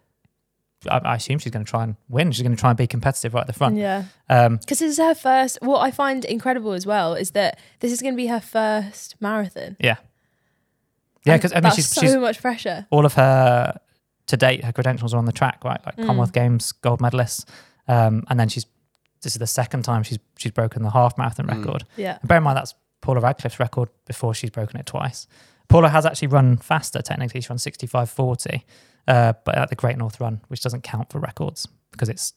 I, 0.89 0.97
I 0.99 1.15
assume 1.15 1.39
she's 1.39 1.51
going 1.51 1.65
to 1.65 1.69
try 1.69 1.83
and 1.83 1.95
win. 2.09 2.31
She's 2.31 2.43
going 2.43 2.55
to 2.55 2.59
try 2.59 2.69
and 2.69 2.77
be 2.77 2.87
competitive 2.87 3.33
right 3.33 3.41
at 3.41 3.47
the 3.47 3.53
front. 3.53 3.77
Yeah. 3.77 4.03
Um, 4.29 4.57
Because 4.57 4.79
this 4.79 4.91
is 4.91 4.97
her 4.99 5.15
first. 5.15 5.57
What 5.61 5.79
I 5.79 5.91
find 5.91 6.23
incredible 6.25 6.73
as 6.73 6.85
well 6.85 7.13
is 7.15 7.31
that 7.31 7.59
this 7.79 7.91
is 7.91 8.01
going 8.01 8.13
to 8.13 8.17
be 8.17 8.27
her 8.27 8.39
first 8.39 9.15
marathon. 9.19 9.75
Yeah. 9.79 9.95
Yeah, 11.25 11.35
because 11.37 11.51
I 11.51 11.55
mean, 11.55 11.63
that's 11.63 11.75
she's, 11.75 11.89
so 11.89 12.01
she's 12.01 12.15
much 12.15 12.41
pressure. 12.41 12.87
all 12.89 13.05
of 13.05 13.13
her 13.15 13.79
to 14.27 14.37
date, 14.37 14.63
her 14.63 14.71
credentials 14.71 15.13
are 15.13 15.17
on 15.17 15.25
the 15.25 15.33
track, 15.33 15.61
right? 15.65 15.79
Like 15.85 15.97
Commonwealth 15.97 16.31
Games 16.31 16.71
gold 16.71 17.01
medalist, 17.01 17.49
um, 17.87 18.23
and 18.29 18.39
then 18.39 18.47
she's 18.47 18.65
this 19.23 19.33
is 19.33 19.39
the 19.39 19.47
second 19.47 19.83
time 19.83 20.03
she's 20.03 20.19
she's 20.37 20.51
broken 20.53 20.83
the 20.83 20.91
half 20.91 21.17
marathon 21.17 21.47
record. 21.47 21.83
Yeah. 21.97 22.17
And 22.21 22.29
bear 22.29 22.37
in 22.37 22.43
mind 22.43 22.57
that's 22.57 22.75
Paula 23.01 23.19
Radcliffe's 23.19 23.59
record 23.59 23.89
before 24.05 24.33
she's 24.33 24.51
broken 24.51 24.79
it 24.79 24.85
twice. 24.85 25.27
Paula 25.69 25.89
has 25.89 26.05
actually 26.05 26.29
run 26.29 26.57
faster 26.57 27.01
technically. 27.01 27.41
She 27.41 27.49
run 27.49 27.57
65.40, 27.57 28.61
uh, 29.07 29.33
but 29.45 29.57
at 29.57 29.69
the 29.69 29.75
Great 29.75 29.97
North 29.97 30.19
Run, 30.19 30.41
which 30.47 30.61
doesn't 30.61 30.81
count 30.83 31.11
for 31.11 31.19
records 31.19 31.67
because 31.91 32.09
it's 32.09 32.33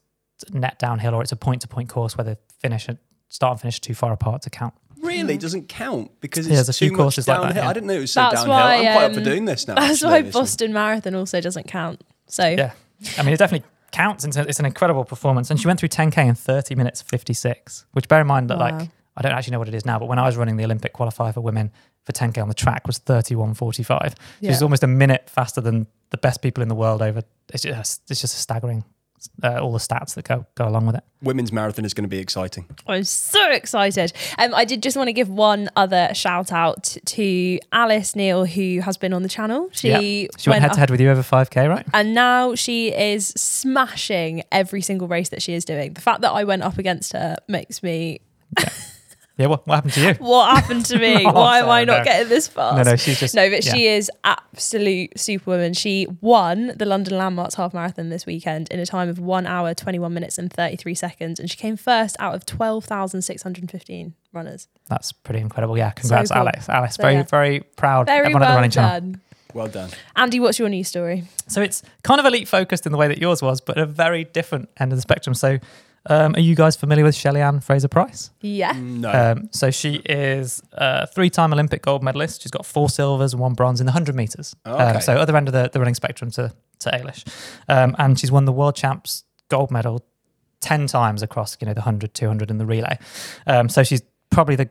net 0.52 0.78
downhill 0.78 1.14
or 1.14 1.22
it's 1.22 1.32
a 1.32 1.36
point 1.36 1.60
to 1.62 1.68
point 1.68 1.88
course 1.88 2.16
where 2.16 2.24
the 2.24 2.38
finish 2.60 2.88
and 2.88 2.98
start 3.28 3.52
and 3.52 3.60
finish 3.60 3.76
are 3.78 3.80
too 3.80 3.94
far 3.94 4.12
apart 4.12 4.42
to 4.42 4.50
count. 4.50 4.74
Really 5.02 5.36
doesn't 5.38 5.68
count 5.68 6.10
because 6.20 6.46
Yeah, 6.46 6.54
it's 6.58 6.66
there's 6.66 6.76
a 6.76 6.78
few 6.78 6.88
too 6.88 6.92
much 6.94 6.98
courses 7.02 7.28
like 7.28 7.36
downhill. 7.38 7.54
that, 7.54 7.62
yeah. 7.64 7.68
I 7.68 7.72
didn't 7.72 7.86
know 7.86 7.94
it 7.94 8.00
was 8.00 8.12
so 8.12 8.20
That's 8.22 8.34
downhill. 8.44 8.50
why, 8.54 8.74
I'm 8.76 8.82
quite 8.92 9.04
up 9.04 9.12
for 9.12 9.18
um, 9.18 9.24
doing 9.24 9.44
this 9.44 9.66
now. 9.68 9.74
That's 9.76 9.92
actually, 10.02 10.10
why 10.10 10.22
this 10.22 10.34
one. 10.34 10.42
Boston 10.42 10.72
Marathon 10.72 11.14
also 11.14 11.40
doesn't 11.40 11.68
count. 11.68 12.02
So 12.26 12.46
Yeah. 12.46 12.72
I 13.18 13.22
mean, 13.22 13.32
it 13.32 13.38
definitely 13.38 13.66
counts. 13.92 14.24
It's, 14.24 14.36
it's 14.36 14.60
an 14.60 14.66
incredible 14.66 15.04
performance. 15.04 15.50
And 15.50 15.58
she 15.60 15.66
went 15.66 15.80
through 15.80 15.88
10K 15.88 16.18
in 16.28 16.34
30 16.34 16.74
minutes 16.74 17.00
56, 17.02 17.86
which 17.92 18.08
bear 18.08 18.20
in 18.20 18.26
mind 18.26 18.50
that, 18.50 18.58
Wow. 18.58 18.78
like, 18.78 18.90
I 19.20 19.22
don't 19.22 19.32
actually 19.32 19.52
know 19.52 19.58
what 19.58 19.68
it 19.68 19.74
is 19.74 19.84
now, 19.84 19.98
but 19.98 20.06
when 20.08 20.18
I 20.18 20.24
was 20.24 20.36
running 20.36 20.56
the 20.56 20.64
Olympic 20.64 20.94
qualifier 20.94 21.34
for 21.34 21.42
women 21.42 21.70
for 22.04 22.12
10K 22.12 22.40
on 22.40 22.48
the 22.48 22.54
track 22.54 22.86
was 22.86 22.98
31.45. 22.98 24.14
Yeah. 24.40 24.50
She's 24.50 24.62
almost 24.62 24.82
a 24.82 24.86
minute 24.86 25.28
faster 25.28 25.60
than 25.60 25.86
the 26.08 26.16
best 26.16 26.40
people 26.40 26.62
in 26.62 26.68
the 26.68 26.74
world 26.74 27.02
over. 27.02 27.22
It's 27.52 27.62
just, 27.64 28.02
it's 28.10 28.22
just 28.22 28.38
staggering, 28.38 28.82
uh, 29.42 29.58
all 29.60 29.72
the 29.74 29.78
stats 29.78 30.14
that 30.14 30.24
go, 30.26 30.46
go 30.54 30.66
along 30.66 30.86
with 30.86 30.94
it. 30.96 31.04
Women's 31.20 31.52
marathon 31.52 31.84
is 31.84 31.92
going 31.92 32.04
to 32.04 32.08
be 32.08 32.16
exciting. 32.18 32.64
I'm 32.86 33.04
so 33.04 33.50
excited. 33.50 34.14
Um, 34.38 34.54
I 34.54 34.64
did 34.64 34.82
just 34.82 34.96
want 34.96 35.08
to 35.08 35.12
give 35.12 35.28
one 35.28 35.68
other 35.76 36.08
shout 36.14 36.50
out 36.50 36.96
to 37.04 37.58
Alice 37.72 38.16
Neal, 38.16 38.46
who 38.46 38.80
has 38.80 38.96
been 38.96 39.12
on 39.12 39.22
the 39.22 39.28
channel. 39.28 39.68
She, 39.72 39.88
Yeah. 39.90 40.28
She 40.38 40.48
went 40.48 40.62
head 40.62 40.72
to 40.72 40.78
head 40.80 40.90
with 40.90 40.98
you 41.02 41.10
over 41.10 41.22
5K, 41.22 41.68
right? 41.68 41.86
and 41.92 42.14
now 42.14 42.54
she 42.54 42.88
is 42.88 43.28
smashing 43.36 44.44
every 44.50 44.80
single 44.80 45.08
race 45.08 45.28
that 45.28 45.42
she 45.42 45.52
is 45.52 45.66
doing. 45.66 45.92
The 45.92 46.00
fact 46.00 46.22
that 46.22 46.30
I 46.30 46.44
went 46.44 46.62
up 46.62 46.78
against 46.78 47.12
her 47.12 47.36
makes 47.46 47.82
me 47.82 48.20
Yeah, 48.58 48.70
what, 49.46 49.66
what 49.66 49.74
happened 49.76 49.92
to 49.94 50.00
you? 50.00 50.14
What 50.14 50.56
happened 50.56 50.86
to 50.86 50.98
me? 50.98 51.24
Oh, 51.26 51.32
Why 51.32 51.58
am 51.60 51.68
I 51.68 51.84
not 51.84 51.98
no. 51.98 52.04
getting 52.04 52.28
this 52.28 52.48
fast? 52.48 52.76
No, 52.76 52.82
no, 52.82 52.96
she's 52.96 53.20
just 53.20 53.34
No, 53.34 53.48
but 53.50 53.64
yeah. 53.64 53.72
she 53.72 53.86
is 53.86 54.10
absolute 54.24 55.18
superwoman. 55.18 55.74
She 55.74 56.06
won 56.20 56.72
the 56.76 56.84
London 56.86 57.16
Landmarks 57.18 57.54
half 57.54 57.72
marathon 57.74 58.08
this 58.08 58.26
weekend 58.26 58.68
in 58.70 58.80
a 58.80 58.86
time 58.86 59.08
of 59.08 59.18
one 59.18 59.46
hour, 59.46 59.74
21 59.74 60.12
minutes, 60.12 60.38
and 60.38 60.52
33 60.52 60.94
seconds. 60.94 61.38
And 61.40 61.50
she 61.50 61.56
came 61.56 61.76
first 61.76 62.16
out 62.18 62.34
of 62.34 62.44
12,615 62.46 64.14
runners. 64.32 64.68
That's 64.88 65.12
pretty 65.12 65.40
incredible. 65.40 65.76
Yeah, 65.76 65.90
congrats, 65.90 66.30
cool. 66.30 66.38
Alex. 66.40 66.68
Alice, 66.68 66.94
So, 66.94 67.02
very, 67.02 67.14
yeah. 67.14 67.22
very 67.24 67.60
proud. 67.60 68.06
Very 68.06 68.18
Everyone 68.20 68.42
at 68.42 68.46
the 68.46 68.50
well 68.50 68.56
running 68.56 68.70
channel. 68.70 69.00
done. 69.00 69.20
Well 69.52 69.68
done. 69.68 69.90
Andy, 70.16 70.38
what's 70.38 70.58
your 70.58 70.68
news 70.68 70.88
story? 70.88 71.24
So 71.48 71.60
it's 71.60 71.82
kind 72.04 72.20
of 72.20 72.26
elite 72.26 72.46
focused 72.48 72.86
in 72.86 72.92
the 72.92 72.98
way 72.98 73.08
that 73.08 73.18
yours 73.18 73.42
was, 73.42 73.60
but 73.60 73.78
a 73.78 73.86
very 73.86 74.24
different 74.24 74.68
end 74.78 74.92
of 74.92 74.96
the 74.98 75.02
spectrum. 75.02 75.34
So, 75.34 75.58
um, 76.06 76.34
are 76.34 76.40
you 76.40 76.54
guys 76.54 76.76
familiar 76.76 77.04
with 77.04 77.14
Shelly-Ann 77.14 77.60
Fraser-Pryce? 77.60 78.30
Yeah. 78.40 78.72
No. 78.72 79.10
Um, 79.10 79.48
so 79.52 79.70
she 79.70 79.96
is 80.06 80.62
a 80.72 81.06
three-time 81.06 81.52
Olympic 81.52 81.82
gold 81.82 82.02
medalist. 82.02 82.42
She's 82.42 82.50
got 82.50 82.64
four 82.64 82.88
silvers 82.88 83.32
and 83.32 83.40
one 83.40 83.52
bronze 83.54 83.80
in 83.80 83.86
the 83.86 83.92
hundred 83.92 84.14
meters. 84.14 84.56
Oh, 84.64 84.74
okay. 84.74 84.84
Um, 84.96 85.00
so 85.00 85.16
other 85.16 85.36
end 85.36 85.48
of 85.48 85.52
the, 85.52 85.68
the 85.70 85.78
running 85.78 85.94
spectrum 85.94 86.30
to 86.32 86.52
to 86.80 86.90
Eilish, 86.90 87.26
um, 87.68 87.94
and 87.98 88.18
she's 88.18 88.32
won 88.32 88.46
the 88.46 88.52
world 88.52 88.74
champs 88.74 89.24
gold 89.48 89.70
medal 89.70 90.02
ten 90.60 90.86
times 90.86 91.22
across 91.22 91.58
you 91.60 91.66
know 91.66 91.74
the 91.74 91.80
100, 91.80 92.14
200 92.14 92.50
and 92.50 92.58
the 92.58 92.66
relay. 92.66 92.98
Um, 93.46 93.68
so 93.68 93.82
she's 93.82 94.02
probably 94.30 94.56
the 94.56 94.70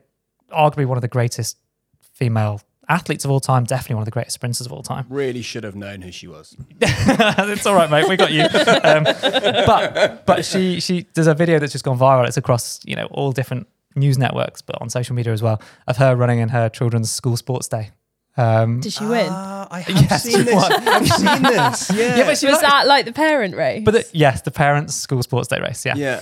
arguably 0.51 0.87
one 0.87 0.97
of 0.97 1.01
the 1.01 1.07
greatest 1.07 1.57
female 2.01 2.61
athletes 2.89 3.23
of 3.23 3.31
all 3.31 3.39
time. 3.39 3.63
Definitely 3.63 3.95
one 3.95 4.01
of 4.01 4.05
the 4.05 4.11
greatest 4.11 4.33
sprinters 4.33 4.65
of 4.65 4.73
all 4.73 4.83
time. 4.83 5.05
really 5.09 5.41
should 5.41 5.63
have 5.63 5.75
known 5.75 6.01
who 6.01 6.11
she 6.11 6.27
was. 6.27 6.55
it's 6.81 7.65
all 7.65 7.75
right, 7.75 7.89
mate. 7.89 8.09
We 8.09 8.17
got 8.17 8.31
you. 8.31 8.43
Um, 8.83 9.03
but 9.03 10.25
but 10.25 10.45
she 10.45 10.79
she 10.79 11.07
there's 11.13 11.27
a 11.27 11.33
video 11.33 11.59
that's 11.59 11.71
just 11.71 11.85
gone 11.85 11.97
viral. 11.97 12.27
It's 12.27 12.37
across 12.37 12.79
you 12.85 12.95
know 12.95 13.05
all 13.11 13.31
different 13.31 13.67
news 13.95 14.17
networks, 14.17 14.61
but 14.61 14.79
on 14.81 14.89
social 14.89 15.15
media 15.15 15.33
as 15.33 15.41
well, 15.41 15.61
of 15.87 15.97
her 15.97 16.15
running 16.15 16.39
in 16.39 16.49
her 16.49 16.69
children's 16.69 17.11
school 17.11 17.37
sports 17.37 17.67
day. 17.67 17.91
Um, 18.37 18.79
Did 18.79 18.93
she 18.93 19.05
win? 19.05 19.27
Ah, 19.29 19.67
I 19.69 19.79
have 19.81 20.01
Yes, 20.03 20.23
seen 20.23 20.37
she 20.37 20.41
this. 20.43 20.55
won. 20.55 20.71
I've 20.87 21.07
seen 21.07 21.41
this. 21.43 21.91
Yeah. 21.91 22.15
yeah, 22.17 22.25
but 22.25 22.37
she 22.37 22.45
Was 22.45 22.53
like- 22.53 22.61
that 22.61 22.87
like 22.87 23.05
the 23.05 23.11
parent 23.11 23.55
race? 23.55 23.81
But 23.83 23.91
the, 23.95 24.09
yes, 24.13 24.43
the 24.43 24.51
parents' 24.51 24.95
school 24.95 25.21
sports 25.23 25.49
day 25.49 25.59
race. 25.59 25.85
Yeah. 25.85 25.95
yeah. 25.97 26.21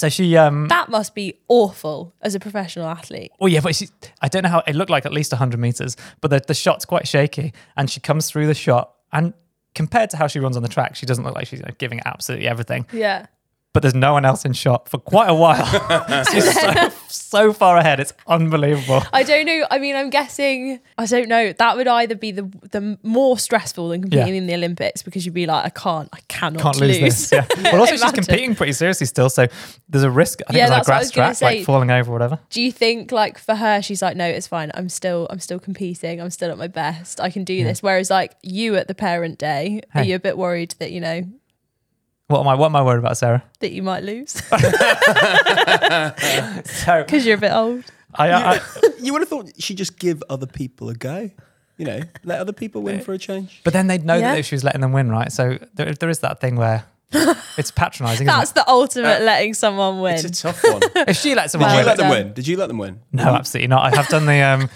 So 0.00 0.08
she 0.08 0.34
um. 0.38 0.68
that 0.68 0.88
must 0.88 1.14
be 1.14 1.38
awful 1.48 2.14
as 2.22 2.34
a 2.34 2.40
professional 2.40 2.86
athlete. 2.86 3.32
Oh 3.38 3.46
yeah, 3.46 3.60
but 3.60 3.76
she. 3.76 3.88
I 4.22 4.28
don't 4.28 4.44
know 4.44 4.48
how 4.48 4.62
it 4.66 4.74
looked 4.74 4.90
like 4.90 5.04
at 5.04 5.12
least 5.12 5.30
hundred 5.34 5.60
meters, 5.60 5.94
but 6.22 6.30
the 6.30 6.40
the 6.40 6.54
shot's 6.54 6.86
quite 6.86 7.06
shaky, 7.06 7.52
and 7.76 7.90
she 7.90 8.00
comes 8.00 8.30
through 8.30 8.46
the 8.46 8.54
shot, 8.54 8.94
and 9.12 9.34
compared 9.74 10.08
to 10.10 10.16
how 10.16 10.26
she 10.26 10.40
runs 10.40 10.56
on 10.56 10.62
the 10.62 10.70
track, 10.70 10.96
she 10.96 11.04
doesn't 11.04 11.22
look 11.22 11.34
like 11.34 11.46
she's 11.48 11.60
you 11.60 11.66
know, 11.66 11.74
giving 11.76 12.00
absolutely 12.06 12.48
everything. 12.48 12.86
Yeah. 12.92 13.26
But 13.72 13.82
there's 13.82 13.94
no 13.94 14.12
one 14.14 14.24
else 14.24 14.44
in 14.44 14.52
shot 14.52 14.88
for 14.88 14.98
quite 14.98 15.28
a 15.28 15.34
while. 15.34 15.64
She's 16.32 16.52
so, 16.60 16.90
so 17.08 17.52
far 17.52 17.76
ahead. 17.76 18.00
It's 18.00 18.12
unbelievable. 18.26 19.02
I 19.12 19.22
don't 19.22 19.46
know. 19.46 19.66
I 19.70 19.78
mean, 19.78 19.94
I'm 19.96 20.10
guessing. 20.10 20.80
I 20.98 21.06
don't 21.06 21.28
know. 21.28 21.52
That 21.52 21.76
would 21.76 21.86
either 21.86 22.14
be 22.14 22.32
the 22.32 22.42
the 22.72 22.98
more 23.02 23.38
stressful 23.38 23.88
than 23.90 24.02
competing 24.02 24.28
Yeah. 24.28 24.34
in 24.34 24.46
the 24.46 24.54
Olympics 24.54 25.02
because 25.02 25.24
you'd 25.24 25.34
be 25.34 25.46
like, 25.46 25.64
I 25.64 25.70
can't, 25.70 26.08
I 26.12 26.18
cannot 26.28 26.62
Can't 26.62 26.80
lose. 26.80 27.00
lose 27.00 27.28
this. 27.30 27.32
Yeah. 27.32 27.70
Well, 27.72 27.80
also 27.80 27.96
she's 27.96 28.12
competing 28.12 28.54
pretty 28.54 28.72
seriously 28.72 29.06
still, 29.06 29.30
so 29.30 29.46
there's 29.88 30.04
a 30.04 30.10
risk. 30.10 30.40
I 30.48 30.52
think 30.52 30.58
Yeah, 30.58 30.64
it's 30.64 30.72
on 30.72 30.76
a 30.76 30.78
that's 30.80 30.88
what 30.88 30.94
I 30.94 30.98
grass 30.98 31.02
was 31.04 31.10
gonna 31.12 31.26
track, 31.28 31.36
say. 31.36 31.56
like 31.58 31.66
falling 31.66 31.90
over 31.90 32.10
or 32.10 32.12
whatever. 32.14 32.38
Do 32.50 32.60
you 32.62 32.72
think 32.72 33.12
like 33.12 33.38
for 33.38 33.54
her, 33.54 33.82
she's 33.82 34.02
like, 34.02 34.16
no, 34.16 34.26
it's 34.26 34.46
fine. 34.46 34.70
I'm 34.74 34.88
still, 34.88 35.26
I'm 35.30 35.38
still 35.40 35.58
competing. 35.58 36.20
I'm 36.20 36.30
still 36.30 36.50
at 36.50 36.58
my 36.58 36.68
best. 36.68 37.20
I 37.20 37.30
can 37.30 37.44
do 37.44 37.62
this. 37.64 37.82
Whereas 37.82 38.10
like 38.10 38.34
you 38.42 38.76
at 38.76 38.88
the 38.88 38.94
parent 38.94 39.38
day, 39.38 39.82
are 39.94 40.02
you 40.02 40.16
a 40.16 40.20
bit 40.20 40.36
worried 40.36 40.74
that 40.80 40.90
you 40.92 41.00
know 41.00 41.22
What 42.30 42.40
am 42.40 42.48
I? 42.48 42.54
What 42.54 42.66
am 42.66 42.76
I 42.76 42.82
worried 42.82 42.98
about, 43.00 43.16
Sarah? 43.18 43.42
that 43.58 43.72
you 43.72 43.82
might 43.82 44.02
lose 44.04 44.30
So 46.64 47.02
because 47.04 47.26
you're 47.26 47.36
a 47.36 47.40
bit 47.40 47.52
old? 47.52 47.84
I, 48.14 48.30
I, 48.32 48.60
You 49.00 49.12
would 49.12 49.22
have 49.22 49.28
thought 49.28 49.50
she'd 49.58 49.76
just 49.78 49.98
give 49.98 50.22
other 50.28 50.46
people 50.46 50.88
a 50.88 50.94
go. 50.94 51.30
You 51.76 51.86
know, 51.86 52.00
let 52.24 52.40
other 52.40 52.52
people 52.52 52.82
win 52.82 53.00
for 53.00 53.12
a 53.14 53.18
change. 53.18 53.60
but 53.64 53.72
then 53.72 53.86
they'd 53.86 54.04
know 54.04 54.14
Yeah. 54.16 54.32
that 54.32 54.38
if 54.40 54.46
she 54.46 54.54
was 54.54 54.62
letting 54.64 54.80
them 54.82 54.92
win, 54.92 55.10
right? 55.10 55.32
So 55.32 55.58
there, 55.74 55.94
there 55.94 56.10
is 56.10 56.18
that 56.20 56.38
thing 56.40 56.56
where 56.56 56.84
it's 57.56 57.70
patronising. 57.70 58.26
Isn't 58.26 58.38
That's 58.38 58.52
the 58.52 58.68
ultimate 58.68 59.22
letting 59.22 59.54
someone 59.54 60.00
win. 60.00 60.14
It's 60.14 60.24
a 60.24 60.30
tough 60.30 60.62
one. 60.62 60.80
Did? 60.80 61.08
If 61.08 61.16
she 61.16 61.34
lets 61.34 61.54
you 61.54 61.60
someone 61.60 61.70
Well 61.70 61.78
win, 61.78 61.86
let 61.86 61.96
them 61.96 62.08
done. 62.10 62.24
win? 62.26 62.32
Did 62.34 62.46
you 62.46 62.56
let 62.58 62.66
them 62.68 62.78
win? 62.78 63.00
no, 63.12 63.24
absolutely 63.24 63.68
not. 63.68 63.92
I 63.92 63.96
have 63.96 64.08
done 64.08 64.26
the 64.26 64.40
um, 64.42 64.68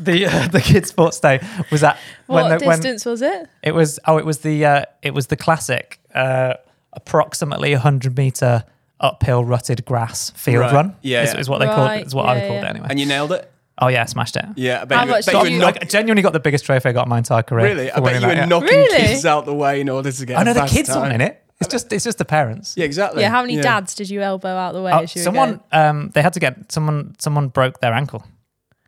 the 0.00 0.26
uh, 0.26 0.48
the 0.48 0.60
kids 0.60 0.88
sports 0.88 1.20
day 1.20 1.40
was 1.70 1.82
that 1.82 1.98
what 2.26 2.44
when 2.48 2.58
the, 2.58 2.66
when 2.66 2.78
distance 2.78 3.04
was 3.04 3.20
it? 3.22 3.48
It 3.62 3.72
was 3.72 4.00
oh, 4.06 4.16
it 4.18 4.24
was 4.24 4.38
the 4.38 4.64
uh, 4.64 4.84
it 5.02 5.12
was 5.12 5.26
the 5.26 5.36
classic 5.36 6.00
uh, 6.14 6.54
approximately 6.96 7.74
hundred 7.74 8.16
meter 8.16 8.64
uphill 8.98 9.44
rutted 9.44 9.84
grass 9.84 10.30
field 10.30 10.62
Right. 10.62 10.72
run. 10.72 10.96
Yeah, 11.02 11.22
is, 11.22 11.34
yeah. 11.34 11.40
is 11.40 11.48
what 11.48 11.58
they 11.58 11.66
called 11.66 11.88
Right, 11.88 12.00
it. 12.00 12.06
Is 12.06 12.14
what 12.14 12.26
I 12.26 12.36
yeah, 12.36 12.48
called 12.48 12.60
yeah. 12.62 12.66
it 12.66 12.70
anyway. 12.70 12.86
And 12.90 12.98
you 13.00 13.06
nailed 13.06 13.32
it? 13.32 13.52
oh 13.78 13.88
yeah, 13.88 14.02
I 14.02 14.06
smashed 14.06 14.36
it. 14.36 14.44
Yeah. 14.56 14.80
I 14.80 14.84
bet 14.86 14.98
How 14.98 15.04
you, 15.04 15.10
much 15.10 15.26
bet 15.26 15.34
you 15.34 15.40
you- 15.50 15.58
were 15.58 15.64
knock- 15.66 15.76
Like, 15.80 15.88
genuinely 15.90 16.22
got 16.22 16.32
the 16.32 16.40
biggest 16.40 16.64
trophy 16.64 16.88
I 16.88 16.92
got 16.92 17.04
in 17.06 17.10
my 17.10 17.18
entire 17.18 17.42
career. 17.42 17.66
Really? 17.66 17.90
I 17.90 17.96
for 17.96 18.00
bet 18.00 18.04
winning 18.04 18.22
you 18.22 18.26
were 18.28 18.34
that, 18.34 18.40
yeah. 18.40 18.46
knocking 18.46 18.68
Really? 18.78 19.06
kids 19.06 19.26
out 19.26 19.44
the 19.44 19.54
way 19.54 19.82
in 19.82 19.90
order 19.90 20.10
to 20.10 20.26
get 20.26 20.38
I 20.38 20.44
know 20.44 20.54
the 20.54 20.60
fast 20.60 20.72
kids 20.74 20.88
time. 20.88 20.98
aren't 21.02 21.14
in 21.14 21.20
it. 21.20 21.42
It's 21.60 21.68
just 21.70 21.92
it's 21.92 22.04
just 22.04 22.16
the 22.18 22.24
parents. 22.24 22.74
Yeah, 22.76 22.86
exactly. 22.86 23.20
Yeah, 23.22 23.28
how 23.30 23.42
many 23.42 23.56
Yeah. 23.56 23.62
dads 23.62 23.94
did 23.94 24.08
you 24.08 24.22
elbow 24.22 24.48
out 24.48 24.72
the 24.72 24.80
way? 24.82 24.92
Oh, 24.92 25.00
as 25.00 25.14
you 25.14 25.20
someone 25.22 25.60
um 25.72 26.10
they 26.14 26.22
had 26.22 26.32
to 26.32 26.40
get 26.40 26.72
someone 26.72 27.14
someone 27.18 27.48
broke 27.48 27.80
their 27.80 27.92
ankle. 27.92 28.24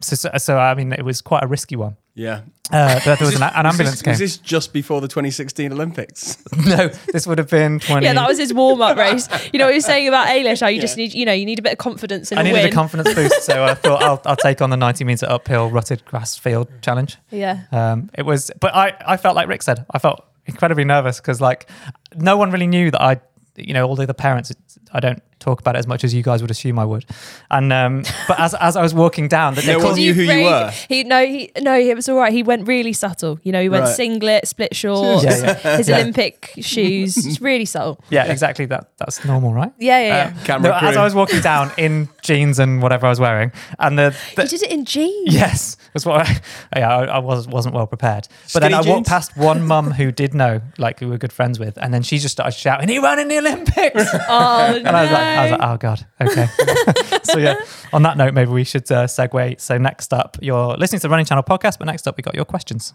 So, 0.00 0.16
so, 0.16 0.30
so 0.38 0.58
I 0.58 0.74
mean 0.74 0.92
it 0.92 1.04
was 1.04 1.20
quite 1.20 1.42
a 1.42 1.46
risky 1.46 1.76
one. 1.76 1.96
Yeah. 2.18 2.40
Uh, 2.70 2.98
there, 3.00 3.16
there 3.16 3.26
was 3.26 3.36
an, 3.36 3.42
an 3.44 3.64
Was 3.64 3.72
ambulance 3.72 3.90
this, 3.92 4.02
came. 4.02 4.10
was 4.12 4.18
this 4.18 4.36
just 4.36 4.72
before 4.74 5.00
the 5.00 5.08
2016 5.08 5.72
Olympics? 5.72 6.36
no, 6.66 6.88
this 7.12 7.26
would 7.26 7.38
have 7.38 7.48
been 7.48 7.78
twenty. 7.78 8.04
Yeah, 8.04 8.12
that 8.12 8.28
was 8.28 8.36
his 8.36 8.52
warm 8.52 8.82
up 8.82 8.98
race. 8.98 9.26
You 9.52 9.58
know 9.58 9.66
what 9.66 9.72
he 9.72 9.76
was 9.78 9.86
saying 9.86 10.06
about 10.08 10.26
Eilish? 10.26 10.60
How 10.60 10.66
you 10.66 10.78
just 10.80 10.96
need, 10.98 11.14
you 11.14 11.24
know, 11.24 11.32
you 11.32 11.46
need 11.46 11.58
a 11.58 11.62
bit 11.62 11.72
of 11.72 11.78
confidence 11.78 12.30
in 12.30 12.36
I 12.36 12.42
a 12.42 12.44
needed 12.44 12.58
win. 12.64 12.66
a 12.72 12.74
confidence 12.74 13.14
boost, 13.14 13.42
so 13.44 13.64
I 13.64 13.72
thought 13.82 14.02
I'll, 14.02 14.20
I'll 14.26 14.36
take 14.36 14.60
on 14.60 14.68
the 14.68 14.76
90 14.76 15.04
meter 15.04 15.26
uphill 15.30 15.70
rutted 15.70 16.04
grass 16.04 16.36
field 16.36 16.68
challenge. 16.82 17.16
yeah. 17.30 17.62
Um, 17.72 18.10
it 18.18 18.26
was, 18.26 18.50
but 18.60 18.74
I, 18.74 18.94
I 19.06 19.16
felt 19.16 19.34
like 19.36 19.48
Rick 19.48 19.62
said, 19.62 19.86
I 19.92 19.98
felt 19.98 20.26
incredibly 20.44 20.84
nervous 20.84 21.20
because 21.20 21.40
like 21.40 21.70
no 22.16 22.36
one 22.36 22.50
really 22.50 22.66
knew 22.66 22.90
that 22.90 23.00
I, 23.00 23.20
you 23.56 23.72
know, 23.72 23.86
all 23.88 23.96
the 23.96 24.02
other 24.02 24.12
parents, 24.12 24.52
I 24.92 25.00
don't 25.00 25.22
talk 25.38 25.60
about 25.60 25.76
it 25.76 25.78
as 25.78 25.86
much 25.86 26.04
as 26.04 26.12
you 26.14 26.22
guys 26.22 26.42
would 26.42 26.50
assume 26.50 26.78
I 26.78 26.84
would. 26.84 27.04
And 27.50 27.72
um, 27.72 28.02
but 28.26 28.38
as 28.40 28.54
as 28.54 28.76
I 28.76 28.82
was 28.82 28.94
walking 28.94 29.28
down, 29.28 29.54
that 29.54 29.64
they 29.64 29.72
No 29.74 29.80
called 29.80 29.92
one 29.92 30.00
you. 30.00 30.14
knew 30.14 30.26
who 30.26 30.32
you 30.32 30.44
were. 30.44 30.70
He 30.88 31.04
no, 31.04 31.24
he 31.26 31.50
no, 31.60 31.78
it 31.78 31.94
was 31.94 32.08
all 32.08 32.16
right. 32.18 32.32
He 32.32 32.42
went 32.42 32.66
really 32.68 32.92
subtle. 32.92 33.38
You 33.42 33.52
know, 33.52 33.62
he 33.62 33.68
went 33.68 33.84
Right. 33.84 33.94
singlet, 33.96 34.48
split 34.48 34.74
shorts, 34.74 35.24
Yeah, 35.24 35.58
yeah. 35.62 35.76
his 35.76 35.88
Yeah. 35.88 35.96
Olympic 35.98 36.52
shoes. 36.60 37.16
It's 37.28 37.40
really 37.40 37.64
subtle. 37.66 38.00
Yeah, 38.10 38.24
exactly. 38.32 38.66
That 38.66 38.90
that's 38.98 39.24
normal, 39.24 39.52
right? 39.52 39.72
Yeah, 39.78 40.00
yeah, 40.00 40.06
yeah. 40.06 40.38
Um, 40.38 40.44
Camera 40.44 40.70
no, 40.82 40.88
as. 40.88 40.96
I 40.96 41.04
was 41.04 41.14
walking 41.14 41.40
down 41.40 41.70
in 41.76 42.08
jeans 42.22 42.58
and 42.58 42.82
whatever 42.82 43.06
I 43.06 43.10
was 43.10 43.20
wearing, 43.20 43.52
and 43.78 43.98
the, 43.98 44.14
the 44.36 44.42
he 44.42 44.48
did 44.48 44.62
it 44.62 44.70
in 44.72 44.84
jeans. 44.84 45.34
Yes, 45.34 45.76
that's 45.92 46.04
what 46.06 46.26
I, 46.26 46.40
yeah, 46.76 46.96
I, 46.96 47.04
I 47.04 47.18
was 47.18 47.46
wasn't 47.46 47.74
well 47.74 47.86
prepared. 47.86 48.26
But 48.52 48.60
then 48.60 48.70
Skinny 48.70 48.74
I 48.74 48.82
jeans? 48.82 48.94
walked 48.94 49.06
past 49.08 49.36
one 49.36 49.66
mum 49.66 49.90
who 49.92 50.10
did 50.12 50.34
know, 50.34 50.60
like 50.78 51.00
who 51.00 51.06
we 51.06 51.12
were 51.12 51.18
good 51.18 51.32
friends 51.32 51.58
with, 51.58 51.76
and 51.78 51.92
then 51.92 52.02
she 52.02 52.18
just 52.18 52.32
started 52.32 52.52
shouting, 52.56 52.88
"He 52.88 52.98
ran 52.98 53.18
in 53.18 53.28
the 53.28 53.38
Olympics!" 53.38 54.06
Oh 54.28 54.74
and 54.84 54.88
I 54.88 55.02
was 55.02 55.12
like, 55.12 55.27
I 55.28 55.42
was 55.42 55.52
like, 55.52 55.60
"Oh 55.62 55.76
god, 55.76 56.06
okay." 56.20 56.46
so 57.24 57.38
yeah, 57.38 57.56
on 57.92 58.02
that 58.02 58.16
note, 58.16 58.34
maybe 58.34 58.50
we 58.50 58.64
should 58.64 58.90
uh, 58.90 59.04
segue. 59.06 59.60
So 59.60 59.78
next 59.78 60.12
up, 60.12 60.36
you're 60.40 60.76
listening 60.76 61.00
to 61.00 61.08
the 61.08 61.10
Running 61.10 61.26
Channel 61.26 61.44
podcast, 61.44 61.78
but 61.78 61.84
next 61.86 62.06
up, 62.08 62.16
we 62.16 62.22
got 62.22 62.34
your 62.34 62.44
questions. 62.44 62.94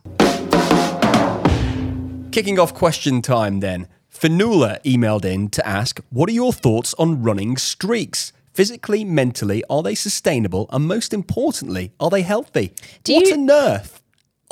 Kicking 2.31 2.57
off 2.57 2.73
question 2.73 3.21
time 3.21 3.59
then. 3.59 3.87
Fanula 4.11 4.81
emailed 4.83 5.25
in 5.25 5.49
to 5.49 5.67
ask, 5.67 5.99
What 6.09 6.29
are 6.29 6.33
your 6.33 6.53
thoughts 6.53 6.93
on 6.95 7.21
running 7.21 7.57
streaks? 7.57 8.31
Physically, 8.53 9.03
mentally, 9.03 9.63
are 9.69 9.81
they 9.83 9.95
sustainable? 9.95 10.67
And 10.71 10.85
most 10.87 11.13
importantly, 11.13 11.91
are 11.99 12.09
they 12.09 12.21
healthy? 12.21 12.73
Do 13.03 13.13
what 13.15 13.27
you- 13.27 13.33
on 13.33 13.49
earth 13.51 14.01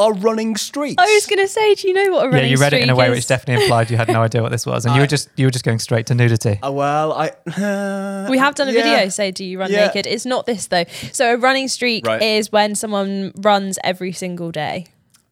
are 0.02 0.14
running 0.14 0.56
streaks? 0.58 0.96
I 0.98 1.06
was 1.06 1.26
gonna 1.28 1.48
say, 1.48 1.76
do 1.76 1.88
you 1.88 1.94
know 1.94 2.12
what 2.12 2.26
a 2.26 2.30
running 2.30 2.32
streak 2.32 2.44
is? 2.44 2.50
Yeah, 2.50 2.52
you 2.58 2.58
read 2.62 2.74
it 2.74 2.82
in 2.84 2.90
a 2.90 2.96
way 2.96 3.08
is? 3.10 3.16
which 3.16 3.28
definitely 3.28 3.64
implied 3.64 3.90
you 3.92 3.98
had 3.98 4.08
no 4.08 4.22
idea 4.22 4.42
what 4.42 4.52
this 4.52 4.66
was, 4.66 4.86
and 4.86 4.96
you 4.96 5.02
were 5.06 5.08
just 5.08 5.30
you 5.36 5.46
were 5.48 5.52
just 5.52 5.66
going 5.66 5.80
straight 5.80 6.06
to 6.08 6.16
nudity. 6.16 6.60
Uh, 6.62 6.72
well, 6.72 7.14
I. 7.14 7.32
We 8.30 8.38
have 8.38 8.56
done 8.56 8.68
a 8.70 8.72
Yeah. 8.72 8.84
video 8.84 9.10
say 9.10 9.32
do 9.32 9.44
you 9.44 9.60
run 9.60 9.72
Yeah. 9.72 9.88
naked? 9.88 10.06
It's 10.08 10.26
not 10.26 10.46
this 10.46 10.68
though. 10.68 10.86
So 11.12 11.34
a 11.34 11.38
running 11.38 11.68
streak 11.68 12.06
Right. 12.06 12.22
is 12.22 12.52
when 12.52 12.76
someone 12.76 13.32
runs 13.38 13.78
every 13.84 14.12
single 14.14 14.52
day. 14.52 14.88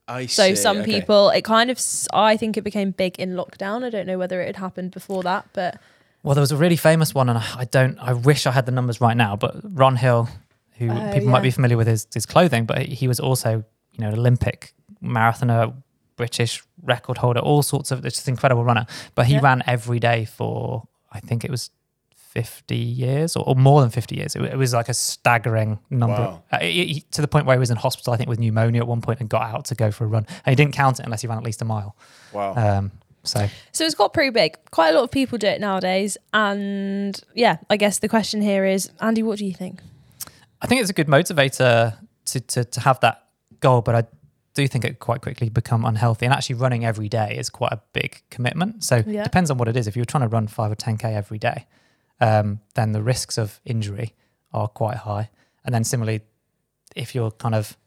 I 0.07 0.25
see. 0.25 0.33
So 0.33 0.43
see, 0.49 0.55
some 0.55 0.77
okay. 0.79 0.99
people 0.99 1.29
it 1.29 1.43
kind 1.43 1.69
of 1.69 1.79
I 2.13 2.35
think 2.37 2.57
it 2.57 2.63
became 2.63 2.91
big 2.91 3.19
in 3.19 3.35
lockdown. 3.35 3.83
I 3.83 3.89
don't 3.89 4.07
know 4.07 4.17
whether 4.17 4.41
it 4.41 4.47
had 4.47 4.55
happened 4.57 4.91
before 4.91 5.21
that, 5.23 5.45
but 5.53 5.77
Well, 6.23 6.35
there 6.35 6.41
was 6.41 6.51
a 6.51 6.57
really 6.57 6.75
famous 6.77 7.13
one, 7.13 7.29
and 7.29 7.37
I 7.37 7.45
I 7.57 7.65
don't. 7.65 7.97
I 7.99 8.13
wish 8.13 8.45
I 8.47 8.51
had 8.51 8.65
the 8.65 8.71
numbers 8.71 8.99
right 8.99 9.15
now, 9.15 9.35
but 9.35 9.51
Ron 9.63 9.95
Hill, 9.97 10.27
who 10.79 10.89
Oh, 10.89 11.11
people 11.13 11.29
might 11.29 11.43
be 11.43 11.51
familiar 11.51 11.77
with 11.77 11.87
his 11.87 12.07
his 12.13 12.25
clothing, 12.25 12.65
but 12.65 12.79
he 12.79 13.07
was 13.07 13.19
also 13.19 13.63
you 13.99 14.05
know 14.05 14.13
an 14.13 14.19
Olympic 14.19 14.73
marathoner, 15.03 15.73
British 16.15 16.63
record 16.83 17.17
holder, 17.17 17.39
all 17.41 17.61
sorts 17.63 17.91
of 17.91 18.05
it's 18.05 18.15
just 18.15 18.27
incredible 18.27 18.63
runner. 18.63 18.85
But 19.15 19.25
he 19.27 19.33
Yeah. 19.33 19.41
ran 19.43 19.63
every 19.67 19.99
day 19.99 20.25
for 20.25 20.87
I 21.11 21.19
think 21.19 21.43
it 21.43 21.51
was. 21.51 21.69
50 22.31 22.75
years 22.75 23.35
or, 23.35 23.43
or 23.49 23.55
more 23.55 23.81
than 23.81 23.89
50 23.89 24.15
years. 24.15 24.35
It, 24.35 24.43
it 24.43 24.55
was 24.55 24.71
like 24.71 24.87
a 24.87 24.93
staggering 24.93 25.79
number 25.89 26.15
Wow. 26.15 26.43
uh, 26.51 26.59
he- 26.59 26.85
he- 26.93 27.01
to 27.11 27.21
the 27.21 27.27
point 27.27 27.47
where 27.47 27.55
he 27.55 27.59
was 27.59 27.71
in 27.71 27.75
hospital, 27.77 28.13
I 28.13 28.17
think, 28.17 28.29
with 28.29 28.37
pneumonia 28.37 28.81
at 28.81 28.87
one 28.87 29.01
point 29.01 29.19
and 29.19 29.27
got 29.27 29.41
out 29.41 29.65
to 29.65 29.75
go 29.75 29.89
for 29.89 30.03
a 30.03 30.07
run. 30.07 30.27
And 30.45 30.51
he 30.51 30.55
didn't 30.55 30.75
count 30.75 30.99
it 30.99 31.05
unless 31.05 31.21
he 31.21 31.27
ran 31.27 31.39
at 31.39 31.43
least 31.43 31.59
a 31.63 31.65
mile. 31.65 31.95
Wow. 32.31 32.53
Um, 32.55 32.91
so, 33.23 33.47
so 33.71 33.83
it's 33.83 33.95
got 33.95 34.13
pretty 34.13 34.29
big. 34.29 34.55
Quite 34.69 34.89
a 34.89 34.93
lot 34.93 35.05
of 35.05 35.09
people 35.11 35.39
do 35.39 35.47
it 35.47 35.59
nowadays. 35.59 36.17
And 36.31 37.19
yeah, 37.33 37.57
I 37.67 37.77
guess 37.77 37.97
the 37.97 38.07
question 38.07 38.43
here 38.43 38.63
is, 38.63 38.91
Andy, 39.01 39.23
what 39.23 39.39
do 39.39 39.45
you 39.45 39.53
think? 39.55 39.81
I 40.61 40.67
think 40.67 40.81
it's 40.81 40.91
a 40.91 40.93
good 40.93 41.07
motivator 41.07 41.97
to, 42.25 42.39
to, 42.39 42.63
to 42.63 42.79
have 42.81 42.99
that 42.99 43.23
goal, 43.59 43.81
but 43.81 43.95
I 43.95 44.03
do 44.55 44.67
think 44.67 44.83
it 44.85 44.99
quite 44.99 45.21
quickly 45.21 45.49
become 45.49 45.85
unhealthy. 45.85 46.25
And 46.25 46.33
actually, 46.33 46.55
running 46.55 46.83
every 46.85 47.07
day 47.09 47.35
is 47.37 47.49
quite 47.49 47.71
a 47.71 47.81
big 47.93 48.21
commitment. 48.29 48.83
So 48.83 49.03
Yeah. 49.05 49.21
it 49.21 49.23
depends 49.25 49.49
on 49.51 49.57
what 49.57 49.67
it 49.67 49.77
is. 49.77 49.87
If 49.87 49.95
you're 49.95 50.05
trying 50.05 50.23
to 50.23 50.27
run 50.27 50.47
five 50.47 50.71
or 50.71 50.75
10K 50.75 51.13
every 51.15 51.37
day, 51.39 51.65
um, 52.19 52.59
then 52.75 52.91
the 52.91 53.01
risks 53.03 53.37
of 53.37 53.59
injury 53.65 54.13
are 54.53 54.67
quite 54.67 54.97
high. 54.97 55.29
And 55.63 55.73
then 55.73 55.83
similarly, 55.83 56.21
if 56.95 57.13
you're 57.15 57.31
kind 57.31 57.53
of, 57.55 57.77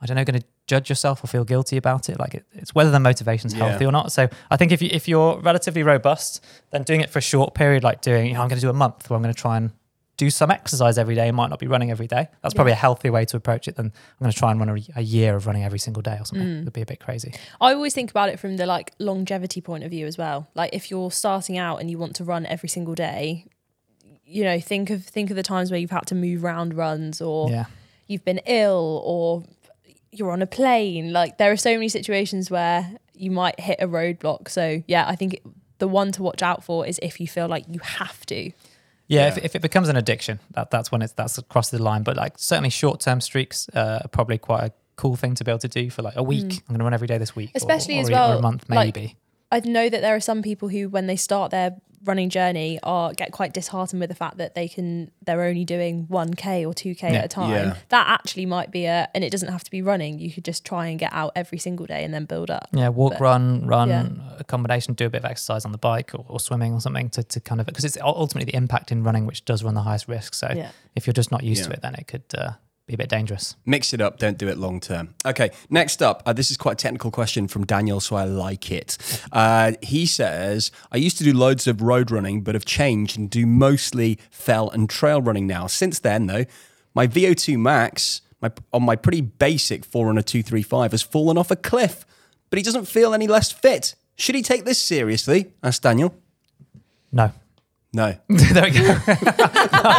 I 0.00 0.06
don't 0.06 0.16
know, 0.16 0.24
going 0.24 0.40
to 0.40 0.46
judge 0.66 0.88
yourself 0.88 1.22
or 1.22 1.26
feel 1.26 1.44
guilty 1.44 1.76
about 1.76 2.08
it, 2.08 2.18
like 2.18 2.34
it, 2.34 2.44
it's 2.52 2.74
whether 2.74 2.90
the 2.90 3.00
motivation's 3.00 3.54
Yeah. 3.54 3.68
healthy 3.68 3.84
or 3.86 3.92
not. 3.92 4.12
So 4.12 4.28
I 4.50 4.56
think 4.56 4.72
if 4.72 4.80
you 4.82 4.88
if 4.92 5.06
you're 5.08 5.38
relatively 5.40 5.82
robust, 5.82 6.42
then 6.70 6.82
doing 6.84 7.00
it 7.00 7.10
for 7.10 7.18
a 7.18 7.22
short 7.22 7.54
period, 7.54 7.82
like 7.84 8.00
doing, 8.00 8.26
you 8.26 8.34
know, 8.34 8.42
I'm 8.42 8.48
going 8.48 8.58
to 8.60 8.66
do 8.66 8.70
a 8.70 8.74
month 8.74 9.08
where 9.10 9.16
I'm 9.16 9.22
going 9.22 9.34
to 9.34 9.40
try 9.40 9.56
and 9.56 9.70
do 10.16 10.30
some 10.30 10.50
exercise 10.50 10.96
every 10.98 11.14
day, 11.14 11.30
might 11.30 11.50
not 11.50 11.58
be 11.58 11.66
running 11.66 11.90
every 11.90 12.06
day. 12.06 12.28
That's 12.42 12.54
probably 12.54 12.72
a 12.72 12.76
healthier 12.76 13.12
way 13.12 13.24
to 13.26 13.36
approach 13.36 13.68
it 13.68 13.76
than 13.76 13.86
I'm 13.86 13.92
going 14.24 14.32
to 14.32 14.38
try 14.38 14.50
and 14.50 14.58
run 14.58 14.68
a, 14.70 14.80
a 14.98 15.02
year 15.02 15.36
of 15.36 15.46
running 15.46 15.62
every 15.64 15.78
single 15.78 16.02
day 16.02 16.16
or 16.18 16.24
something. 16.24 16.46
Mm. 16.46 16.62
It'd 16.62 16.72
be 16.72 16.80
a 16.80 16.86
bit 16.86 17.00
crazy. 17.00 17.34
I 17.60 17.74
always 17.74 17.92
think 17.94 18.10
about 18.10 18.28
it 18.30 18.38
from 18.40 18.56
the 18.56 18.64
like 18.66 18.92
longevity 18.98 19.60
point 19.60 19.84
of 19.84 19.90
view 19.90 20.06
as 20.06 20.16
well. 20.16 20.48
Like 20.54 20.70
if 20.72 20.90
you're 20.90 21.10
starting 21.10 21.58
out 21.58 21.78
and 21.78 21.90
you 21.90 21.98
want 21.98 22.16
to 22.16 22.24
run 22.24 22.46
every 22.46 22.68
single 22.68 22.94
day, 22.94 23.46
you 24.24 24.42
know, 24.42 24.58
think 24.58 24.90
of 24.90 25.04
think 25.04 25.30
of 25.30 25.36
the 25.36 25.42
times 25.42 25.70
where 25.70 25.78
you've 25.78 25.90
had 25.90 26.06
to 26.06 26.14
move 26.14 26.42
round 26.42 26.74
runs 26.74 27.20
or 27.20 27.50
Yeah. 27.50 27.66
you've 28.08 28.24
been 28.24 28.40
ill 28.46 29.02
or 29.04 29.44
you're 30.12 30.30
on 30.30 30.40
a 30.42 30.46
plane. 30.46 31.12
Like 31.12 31.38
there 31.38 31.52
are 31.52 31.56
so 31.56 31.72
many 31.74 31.88
situations 31.88 32.50
where 32.50 32.90
you 33.14 33.30
might 33.30 33.60
hit 33.60 33.76
a 33.80 33.86
roadblock. 33.86 34.48
So 34.48 34.82
yeah, 34.86 35.06
I 35.06 35.14
think 35.14 35.40
the 35.78 35.88
one 35.88 36.10
to 36.12 36.22
watch 36.22 36.42
out 36.42 36.64
for 36.64 36.86
is 36.86 36.98
if 37.02 37.20
you 37.20 37.28
feel 37.28 37.48
like 37.48 37.64
you 37.68 37.80
have 37.80 38.24
to. 38.26 38.50
Yeah, 39.08 39.28
If, 39.28 39.36
Yeah. 39.36 39.44
if 39.44 39.54
it 39.54 39.62
becomes 39.62 39.88
an 39.88 39.96
addiction, 39.96 40.40
that, 40.52 40.70
that's 40.70 40.90
when 40.90 41.02
it's 41.02 41.12
that's 41.12 41.38
across 41.38 41.70
the 41.70 41.80
line. 41.82 42.02
But 42.02 42.16
like 42.16 42.34
certainly 42.38 42.70
short 42.70 43.00
term 43.00 43.20
streaks 43.20 43.68
uh, 43.74 44.00
are 44.04 44.08
probably 44.08 44.38
quite 44.38 44.64
a 44.64 44.72
cool 44.96 45.14
thing 45.16 45.34
to 45.34 45.44
be 45.44 45.50
able 45.50 45.58
to 45.60 45.68
do 45.68 45.90
for 45.90 46.02
like 46.02 46.16
a 46.16 46.22
week. 46.22 46.62
I'm 46.68 46.72
going 46.74 46.78
to 46.78 46.84
run 46.84 46.94
every 46.94 47.06
day 47.06 47.18
this 47.18 47.36
week, 47.36 47.50
Mm. 47.50 47.56
Especially 47.56 47.98
or, 47.98 48.00
as 48.02 48.08
a- 48.08 48.12
or 48.12 48.14
well, 48.14 48.38
a 48.38 48.42
month 48.42 48.64
like- 48.68 48.94
maybe. 48.96 49.16
I 49.52 49.60
know 49.60 49.88
that 49.88 50.00
there 50.00 50.14
are 50.16 50.20
some 50.20 50.42
people 50.42 50.68
who, 50.70 50.88
when 50.88 51.06
they 51.06 51.14
start 51.14 51.52
their 51.52 51.76
running 52.04 52.30
journey, 52.30 52.78
are 52.82 53.12
get 53.12 53.32
quite 53.32 53.52
disheartened 53.52 54.00
with 54.00 54.08
the 54.08 54.14
fact 54.14 54.36
that 54.38 54.54
they 54.54 54.68
can 54.68 55.10
they're 55.24 55.42
only 55.42 55.64
doing 55.64 56.04
one 56.08 56.34
k 56.34 56.64
or 56.64 56.72
two 56.74 56.94
k 56.94 57.12
Yeah. 57.12 57.18
at 57.20 57.24
a 57.24 57.28
time. 57.28 57.50
Yeah. 57.50 57.76
That 57.88 58.06
actually 58.08 58.46
might 58.46 58.70
be 58.70 58.84
a, 58.86 59.08
and 59.14 59.24
it 59.24 59.30
doesn't 59.30 59.50
have 59.50 59.64
to 59.64 59.70
be 59.70 59.82
running. 59.82 60.18
You 60.18 60.30
could 60.32 60.44
just 60.44 60.64
try 60.64 60.86
and 60.86 60.98
get 60.98 61.12
out 61.12 61.32
every 61.34 61.58
single 61.58 61.86
day 61.86 62.04
and 62.04 62.12
then 62.14 62.24
build 62.24 62.50
up. 62.50 62.68
Yeah, 62.72 62.88
walk, 62.88 63.12
But- 63.14 63.20
run, 63.20 63.66
run, 63.66 63.88
yeah. 63.88 64.08
a 64.38 64.44
combination, 64.44 64.94
do 64.94 65.06
a 65.06 65.10
bit 65.10 65.18
of 65.24 65.30
exercise 65.30 65.64
on 65.64 65.72
the 65.72 65.78
bike 65.78 66.14
or, 66.14 66.24
or 66.28 66.38
swimming 66.40 66.72
or 66.72 66.80
something 66.80 67.10
to, 67.10 67.22
to 67.22 67.40
kind 67.40 67.60
of, 67.60 67.66
because 67.66 67.84
it's 67.84 67.96
ultimately 68.00 68.50
the 68.50 68.56
impact 68.56 68.92
in 68.92 69.02
running 69.02 69.26
which 69.26 69.44
does 69.44 69.64
run 69.64 69.74
the 69.74 69.82
highest 69.82 70.08
risk. 70.08 70.34
So 70.34 70.48
Yeah. 70.54 70.70
if 70.94 71.06
you're 71.06 71.14
just 71.14 71.30
not 71.32 71.42
used 71.42 71.64
to 71.64 71.70
it, 71.70 71.82
then 71.82 71.94
it 71.94 72.06
could 72.06 72.22
uh, 72.36 72.52
be 72.86 72.94
a 72.94 72.96
bit 72.96 73.08
dangerous. 73.08 73.56
Mix 73.64 73.92
it 73.92 74.00
up, 74.00 74.18
don't 74.18 74.38
do 74.38 74.48
it 74.48 74.58
long 74.58 74.78
term. 74.78 75.14
Okay, 75.24 75.50
next 75.68 76.02
up, 76.02 76.22
uh, 76.24 76.32
this 76.32 76.50
is 76.50 76.56
quite 76.56 76.72
a 76.72 76.76
technical 76.76 77.10
question 77.10 77.48
from 77.48 77.66
Daniel, 77.66 77.98
so 77.98 78.14
I 78.16 78.24
like 78.24 78.70
it. 78.70 78.96
Uh, 79.32 79.72
he 79.82 80.06
says, 80.06 80.70
I 80.92 80.96
used 80.96 81.18
to 81.18 81.24
do 81.24 81.32
loads 81.32 81.66
of 81.66 81.82
road 81.82 82.10
running, 82.10 82.42
but 82.42 82.54
have 82.54 82.64
changed 82.64 83.18
and 83.18 83.28
do 83.28 83.44
mostly 83.44 84.18
fell 84.30 84.70
and 84.70 84.88
trail 84.88 85.20
running 85.20 85.46
now. 85.46 85.66
Since 85.66 85.98
then, 86.00 86.26
though, 86.26 86.44
my 86.94 87.06
VO2 87.08 87.58
max 87.58 88.22
my, 88.40 88.52
on 88.72 88.82
my 88.82 88.96
pretty 88.96 89.20
basic 89.20 89.84
Forerunner 89.84 90.22
235 90.22 90.92
has 90.92 91.02
fallen 91.02 91.38
off 91.38 91.50
a 91.50 91.56
cliff, 91.56 92.04
but 92.50 92.58
he 92.58 92.62
doesn't 92.62 92.86
feel 92.86 93.14
any 93.14 93.26
less 93.26 93.50
fit. 93.50 93.94
Should 94.16 94.34
he 94.34 94.42
take 94.42 94.64
this 94.64 94.80
seriously? 94.80 95.52
asked 95.62 95.82
Daniel. 95.82 96.14
No. 97.12 97.32
No. 97.96 98.14
there 98.28 98.62
we 98.64 98.70
go. 98.72 98.94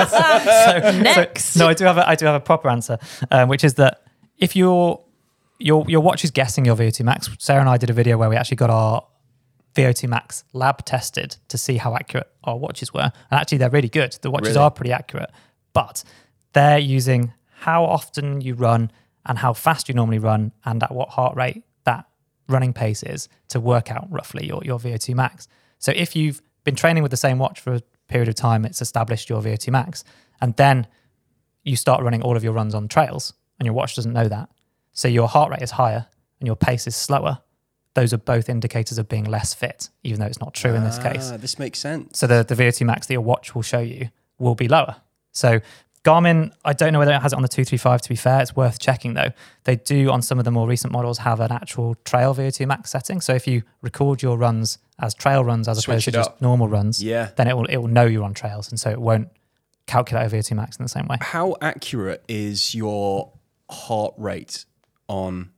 so, 0.06 1.02
Next. 1.02 1.46
so- 1.46 1.60
no, 1.60 1.68
I 1.70 1.74
do 1.74 1.84
have 1.86 1.98
a, 1.98 2.08
I 2.08 2.16
do 2.16 2.26
have 2.26 2.36
a 2.36 2.40
proper 2.40 2.70
answer, 2.70 2.98
um, 3.32 3.50
which 3.50 3.64
is 3.64 3.74
that 3.76 4.04
if 4.38 4.56
your 4.56 5.04
your 5.60 5.84
your 5.88 6.02
watch 6.02 6.24
is 6.24 6.32
guessing 6.32 6.64
your 6.66 6.76
VO2 6.76 7.04
max, 7.04 7.30
Sarah 7.40 7.60
and 7.62 7.70
I 7.70 7.78
did 7.78 7.90
a 7.90 7.94
video 7.94 8.18
where 8.18 8.30
we 8.30 8.36
actually 8.36 8.58
got 8.58 8.70
our 8.70 9.04
VO2 9.76 10.08
max 10.08 10.44
lab 10.54 10.86
tested 10.86 11.38
to 11.48 11.58
see 11.58 11.78
how 11.78 11.96
accurate 11.96 12.28
our 12.44 12.56
watches 12.58 12.94
were, 12.94 13.12
and 13.32 13.40
actually 13.42 13.58
they're 13.58 13.70
really 13.72 13.90
good. 13.90 14.18
The 14.22 14.30
watches 14.32 14.50
Really? 14.50 14.60
are 14.60 14.72
pretty 14.72 14.92
accurate, 14.92 15.32
but 15.74 16.04
they're 16.54 16.78
using 16.80 17.34
how 17.50 17.84
often 17.84 18.42
you 18.42 18.54
run 18.54 18.92
and 19.26 19.40
how 19.40 19.54
fast 19.54 19.90
you 19.90 19.96
normally 19.96 20.20
run 20.20 20.52
and 20.66 20.84
at 20.84 20.92
what 20.92 21.10
heart 21.10 21.36
rate 21.36 21.64
that 21.86 22.06
running 22.48 22.74
pace 22.74 23.02
is 23.04 23.28
to 23.50 23.60
work 23.60 23.92
out 23.92 24.08
roughly 24.12 24.46
your, 24.46 24.62
your 24.64 24.80
VO2 24.80 25.16
max. 25.16 25.48
So 25.80 25.92
if 25.96 26.16
you've 26.16 26.42
been 26.68 26.76
training 26.76 27.02
with 27.02 27.12
the 27.12 27.18
same 27.18 27.40
watch 27.40 27.62
for 27.62 27.76
a 27.76 27.82
period 28.10 28.28
of 28.28 28.36
time, 28.36 28.66
it's 28.66 28.82
established 28.82 29.30
your 29.30 29.42
VO2 29.42 29.72
max, 29.72 30.04
and 30.42 30.54
then 30.58 30.86
you 31.64 31.78
start 31.78 32.04
running 32.04 32.22
all 32.22 32.36
of 32.36 32.44
your 32.44 32.52
runs 32.52 32.76
on 32.76 32.90
trails 32.90 33.34
and 33.58 33.66
your 33.66 33.74
watch 33.74 33.96
doesn't 33.96 34.12
know 34.12 34.28
that. 34.28 34.50
So 34.92 35.08
your 35.08 35.30
heart 35.30 35.50
rate 35.50 35.62
is 35.62 35.72
higher 35.72 36.08
and 36.42 36.48
your 36.48 36.58
pace 36.58 36.86
is 36.86 36.96
slower. 36.96 37.40
Those 37.94 38.14
are 38.14 38.18
both 38.18 38.50
indicators 38.50 38.98
of 38.98 39.08
being 39.08 39.24
less 39.24 39.54
fit, 39.54 39.90
even 40.04 40.20
though 40.20 40.26
it's 40.26 40.42
not 40.42 40.54
true 40.54 40.74
in 40.74 40.84
this 40.84 41.00
case. 41.00 41.32
Ah, 41.34 41.38
this 41.38 41.58
makes 41.58 41.80
sense. 41.80 42.20
So 42.20 42.28
the, 42.28 42.44
the 42.44 42.54
VO2 42.54 42.86
max 42.86 43.08
that 43.08 43.14
your 43.14 43.22
watch 43.22 43.56
will 43.56 43.62
show 43.62 43.80
you 43.80 44.10
will 44.38 44.56
be 44.56 44.68
lower. 44.68 44.98
So 45.32 45.62
Garmin, 46.08 46.54
I 46.64 46.72
don't 46.72 46.94
know 46.94 47.00
whether 47.00 47.12
it 47.12 47.22
has 47.22 47.34
it 47.34 47.36
on 47.36 47.42
the 47.42 47.50
235 47.50 48.02
to 48.04 48.10
be 48.10 48.16
fair. 48.16 48.42
It's 48.42 48.56
worth 48.56 48.80
checking 48.80 49.14
though. 49.14 49.32
They 49.66 49.76
do 49.76 50.10
on 50.10 50.22
some 50.22 50.40
of 50.40 50.46
the 50.46 50.52
more 50.52 50.66
recent 50.68 50.94
models 50.94 51.18
have 51.20 51.42
an 51.42 51.52
actual 51.52 51.96
trail 52.06 52.34
VO2 52.34 52.66
max 52.66 52.92
setting. 52.92 53.20
So 53.20 53.34
if 53.36 53.46
you 53.46 53.64
record 53.82 54.22
your 54.22 54.38
runs 54.38 54.78
as 55.00 55.14
trail 55.14 55.44
runs 55.44 55.68
as 55.68 55.80
Switch 55.80 55.88
opposed 55.96 56.06
to 56.06 56.12
just 56.12 56.30
up. 56.30 56.42
normal 56.42 56.70
runs, 56.70 57.04
Yeah. 57.04 57.32
then 57.36 57.50
it 57.50 57.58
will 57.58 57.66
it 57.66 57.76
will 57.78 57.90
know 57.90 58.06
you're 58.06 58.24
on 58.24 58.34
trails 58.34 58.70
and 58.70 58.80
so 58.80 58.90
it 58.90 59.02
won't 59.02 59.28
calculate 59.86 60.32
a 60.32 60.36
VO2 60.36 60.56
max 60.56 60.78
in 60.78 60.84
the 60.84 60.90
same 60.90 61.08
way. 61.08 61.18
How 61.20 61.56
accurate 61.62 62.24
is 62.30 62.74
your 62.74 63.34
heart 63.70 64.14
rate 64.18 64.64
on 65.10 65.50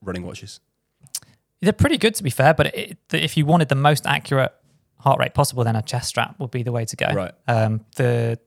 running 0.00 0.22
watches? 0.24 0.60
They're 1.60 1.72
pretty 1.72 1.98
good 1.98 2.14
to 2.14 2.22
be 2.22 2.30
fair, 2.30 2.54
but 2.54 2.66
it, 2.74 2.98
if 3.12 3.36
you 3.36 3.44
wanted 3.46 3.68
the 3.68 3.74
most 3.74 4.06
accurate 4.06 4.52
heart 5.00 5.18
rate 5.18 5.34
possible, 5.34 5.64
then 5.64 5.74
a 5.74 5.82
chest 5.82 6.08
strap 6.08 6.38
would 6.38 6.52
be 6.52 6.62
the 6.62 6.70
way 6.70 6.84
to 6.84 6.94
go. 6.96 7.06
Right. 7.12 7.32
Um, 7.48 7.84
the 7.96 8.38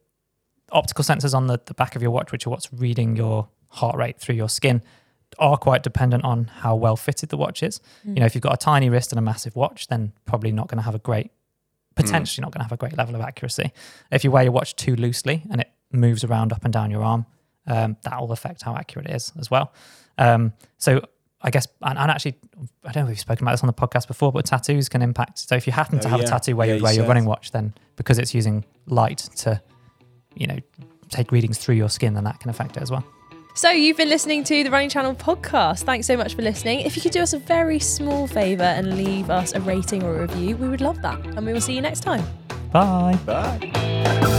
optical 0.71 1.03
sensors 1.03 1.33
on 1.33 1.47
the, 1.47 1.59
the 1.65 1.73
back 1.73 1.95
of 1.95 2.01
your 2.01 2.11
watch, 2.11 2.31
which 2.31 2.45
are 2.47 2.49
what's 2.49 2.71
reading 2.73 3.15
your 3.15 3.47
heart 3.69 3.95
rate 3.95 4.19
through 4.19 4.35
your 4.35 4.49
skin, 4.49 4.81
are 5.39 5.57
quite 5.57 5.81
dependent 5.83 6.23
on 6.23 6.45
how 6.45 6.75
well 6.75 6.95
fitted 6.97 7.29
the 7.29 7.37
watch 7.37 7.63
is. 7.63 7.79
You 8.03 8.15
know, 8.15 8.25
if 8.25 8.35
you've 8.35 8.41
got 8.41 8.53
a 8.53 8.57
tiny 8.57 8.89
wrist 8.89 9.11
and 9.11 9.19
a 9.19 9.21
massive 9.21 9.55
watch, 9.55 9.87
then 9.87 10.11
probably 10.25 10.51
not 10.51 10.67
going 10.67 10.77
to 10.77 10.83
have 10.83 10.95
a 10.95 10.99
great, 10.99 11.31
potentially 11.95 12.41
not 12.43 12.51
going 12.51 12.59
to 12.59 12.63
have 12.65 12.71
a 12.71 12.77
great 12.77 12.97
level 12.97 13.15
of 13.15 13.21
accuracy. 13.21 13.71
If 14.11 14.23
you 14.23 14.31
wear 14.31 14.43
your 14.43 14.51
watch 14.51 14.75
too 14.75 14.95
loosely 14.95 15.43
and 15.49 15.61
it 15.61 15.71
moves 15.91 16.23
around 16.23 16.51
up 16.53 16.63
and 16.65 16.73
down 16.73 16.91
your 16.91 17.03
arm, 17.03 17.25
um, 17.67 17.95
that 18.03 18.19
will 18.19 18.31
affect 18.31 18.63
how 18.63 18.75
accurate 18.75 19.07
it 19.07 19.15
is 19.15 19.31
as 19.39 19.49
well. 19.51 19.71
Um, 20.17 20.53
so 20.77 21.01
I 21.41 21.49
guess, 21.49 21.67
and, 21.81 21.97
and 21.97 22.11
actually, 22.11 22.35
I 22.83 22.91
don't 22.91 23.03
know 23.03 23.07
if 23.07 23.13
we've 23.13 23.19
spoken 23.19 23.43
about 23.45 23.53
this 23.53 23.63
on 23.63 23.67
the 23.67 23.73
podcast 23.73 24.07
before, 24.07 24.31
but 24.31 24.45
tattoos 24.45 24.89
can 24.89 25.01
impact. 25.01 25.39
So 25.39 25.55
if 25.55 25.65
you 25.65 25.73
happen 25.73 25.99
to 25.99 26.07
Oh, 26.07 26.11
have 26.11 26.19
yeah. 26.19 26.25
a 26.25 26.29
tattoo 26.29 26.55
where 26.55 26.67
Yeah, 26.67 26.75
you 26.75 26.83
wear 26.83 26.93
your 26.93 27.07
running 27.07 27.25
watch, 27.25 27.51
then 27.51 27.73
because 27.95 28.19
it's 28.19 28.33
using 28.33 28.65
light 28.85 29.19
to, 29.37 29.61
you 30.35 30.47
know, 30.47 30.57
take 31.09 31.31
readings 31.31 31.57
through 31.57 31.75
your 31.75 31.89
skin, 31.89 32.13
then 32.13 32.23
that 32.23 32.39
can 32.39 32.49
affect 32.49 32.77
it 32.77 32.83
as 32.83 32.91
well. 32.91 33.05
So 33.53 33.69
you've 33.69 33.97
been 33.97 34.09
listening 34.09 34.45
to 34.45 34.63
the 34.63 34.71
Running 34.71 34.89
Channel 34.89 35.13
podcast. 35.15 35.83
Thanks 35.83 36.07
so 36.07 36.15
much 36.15 36.35
for 36.35 36.41
listening. 36.41 36.81
If 36.81 36.95
you 36.95 37.01
could 37.01 37.11
do 37.11 37.19
us 37.19 37.33
a 37.33 37.39
very 37.39 37.79
small 37.79 38.25
favour 38.27 38.63
and 38.63 38.97
leave 38.97 39.29
us 39.29 39.53
a 39.53 39.59
rating 39.59 40.03
or 40.03 40.19
a 40.19 40.21
review, 40.21 40.55
we 40.55 40.69
would 40.69 40.81
love 40.81 41.01
that. 41.01 41.19
And 41.25 41.45
we 41.45 41.51
will 41.51 41.61
see 41.61 41.73
you 41.73 41.81
next 41.81 41.99
time. 41.99 42.23
Bye. 42.71 43.19
Bye. 43.25 44.37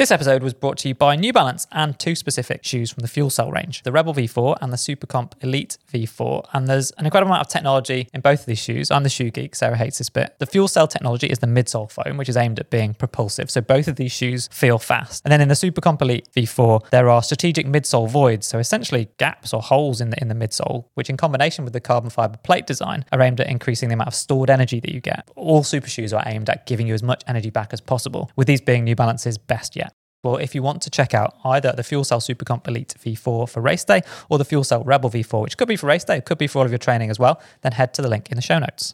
This 0.00 0.10
episode 0.10 0.42
was 0.42 0.54
brought 0.54 0.78
to 0.78 0.88
you 0.88 0.94
by 0.94 1.14
New 1.14 1.30
Balance 1.30 1.66
and 1.72 1.98
two 1.98 2.14
specific 2.14 2.64
shoes 2.64 2.90
from 2.90 3.02
the 3.02 3.06
FuelCell 3.06 3.52
range, 3.52 3.82
the 3.82 3.92
Rebel 3.92 4.14
V4 4.14 4.56
and 4.62 4.72
the 4.72 4.78
Supercomp 4.78 5.32
Elite 5.42 5.76
V4. 5.92 6.46
And 6.54 6.66
there's 6.66 6.90
an 6.92 7.04
incredible 7.04 7.30
amount 7.30 7.46
of 7.46 7.52
technology 7.52 8.08
in 8.14 8.22
both 8.22 8.40
of 8.40 8.46
these 8.46 8.58
shoes. 8.58 8.90
I'm 8.90 9.02
the 9.02 9.10
shoe 9.10 9.30
geek, 9.30 9.54
Sarah 9.54 9.76
hates 9.76 9.98
this 9.98 10.08
bit. 10.08 10.36
The 10.38 10.46
FuelCell 10.46 10.88
technology 10.88 11.26
is 11.26 11.40
the 11.40 11.46
midsole 11.46 11.92
foam, 11.92 12.16
which 12.16 12.30
is 12.30 12.38
aimed 12.38 12.58
at 12.58 12.70
being 12.70 12.94
propulsive. 12.94 13.50
So 13.50 13.60
both 13.60 13.88
of 13.88 13.96
these 13.96 14.10
shoes 14.10 14.48
feel 14.50 14.78
fast. 14.78 15.22
And 15.26 15.32
then 15.32 15.42
in 15.42 15.48
the 15.48 15.54
Supercomp 15.54 16.00
Elite 16.00 16.30
V4, 16.34 16.88
there 16.88 17.10
are 17.10 17.22
strategic 17.22 17.66
midsole 17.66 18.08
voids, 18.08 18.46
so 18.46 18.58
essentially 18.58 19.10
gaps 19.18 19.52
or 19.52 19.60
holes 19.60 20.00
in 20.00 20.08
the 20.08 20.18
in 20.22 20.28
the 20.28 20.34
midsole, 20.34 20.86
which 20.94 21.10
in 21.10 21.18
combination 21.18 21.62
with 21.62 21.74
the 21.74 21.80
carbon 21.80 22.08
fiber 22.08 22.38
plate 22.38 22.66
design 22.66 23.04
are 23.12 23.20
aimed 23.20 23.38
at 23.38 23.50
increasing 23.50 23.90
the 23.90 23.96
amount 23.96 24.08
of 24.08 24.14
stored 24.14 24.48
energy 24.48 24.80
that 24.80 24.94
you 24.94 25.02
get. 25.02 25.28
All 25.36 25.62
super 25.62 25.88
shoes 25.90 26.14
are 26.14 26.22
aimed 26.24 26.48
at 26.48 26.64
giving 26.64 26.86
you 26.86 26.94
as 26.94 27.02
much 27.02 27.22
energy 27.26 27.50
back 27.50 27.74
as 27.74 27.82
possible, 27.82 28.30
with 28.34 28.46
these 28.46 28.62
being 28.62 28.84
New 28.84 28.96
Balance's 28.96 29.36
best 29.36 29.76
yet. 29.76 29.89
Well, 30.22 30.36
if 30.36 30.54
you 30.54 30.62
want 30.62 30.82
to 30.82 30.90
check 30.90 31.14
out 31.14 31.36
either 31.44 31.72
the 31.72 31.82
FuelCell 31.82 32.20
Supercomp 32.20 32.68
Elite 32.68 32.94
V4 33.02 33.48
for 33.48 33.60
race 33.60 33.84
day 33.84 34.02
or 34.28 34.36
the 34.36 34.44
FuelCell 34.44 34.84
Rebel 34.84 35.08
V4, 35.08 35.42
which 35.42 35.56
could 35.56 35.68
be 35.68 35.76
for 35.76 35.86
race 35.86 36.04
day, 36.04 36.18
it 36.18 36.26
could 36.26 36.38
be 36.38 36.46
for 36.46 36.58
all 36.58 36.66
of 36.66 36.70
your 36.70 36.78
training 36.78 37.08
as 37.08 37.18
well, 37.18 37.40
then 37.62 37.72
head 37.72 37.94
to 37.94 38.02
the 38.02 38.08
link 38.08 38.30
in 38.30 38.36
the 38.36 38.42
show 38.42 38.58
notes. 38.58 38.88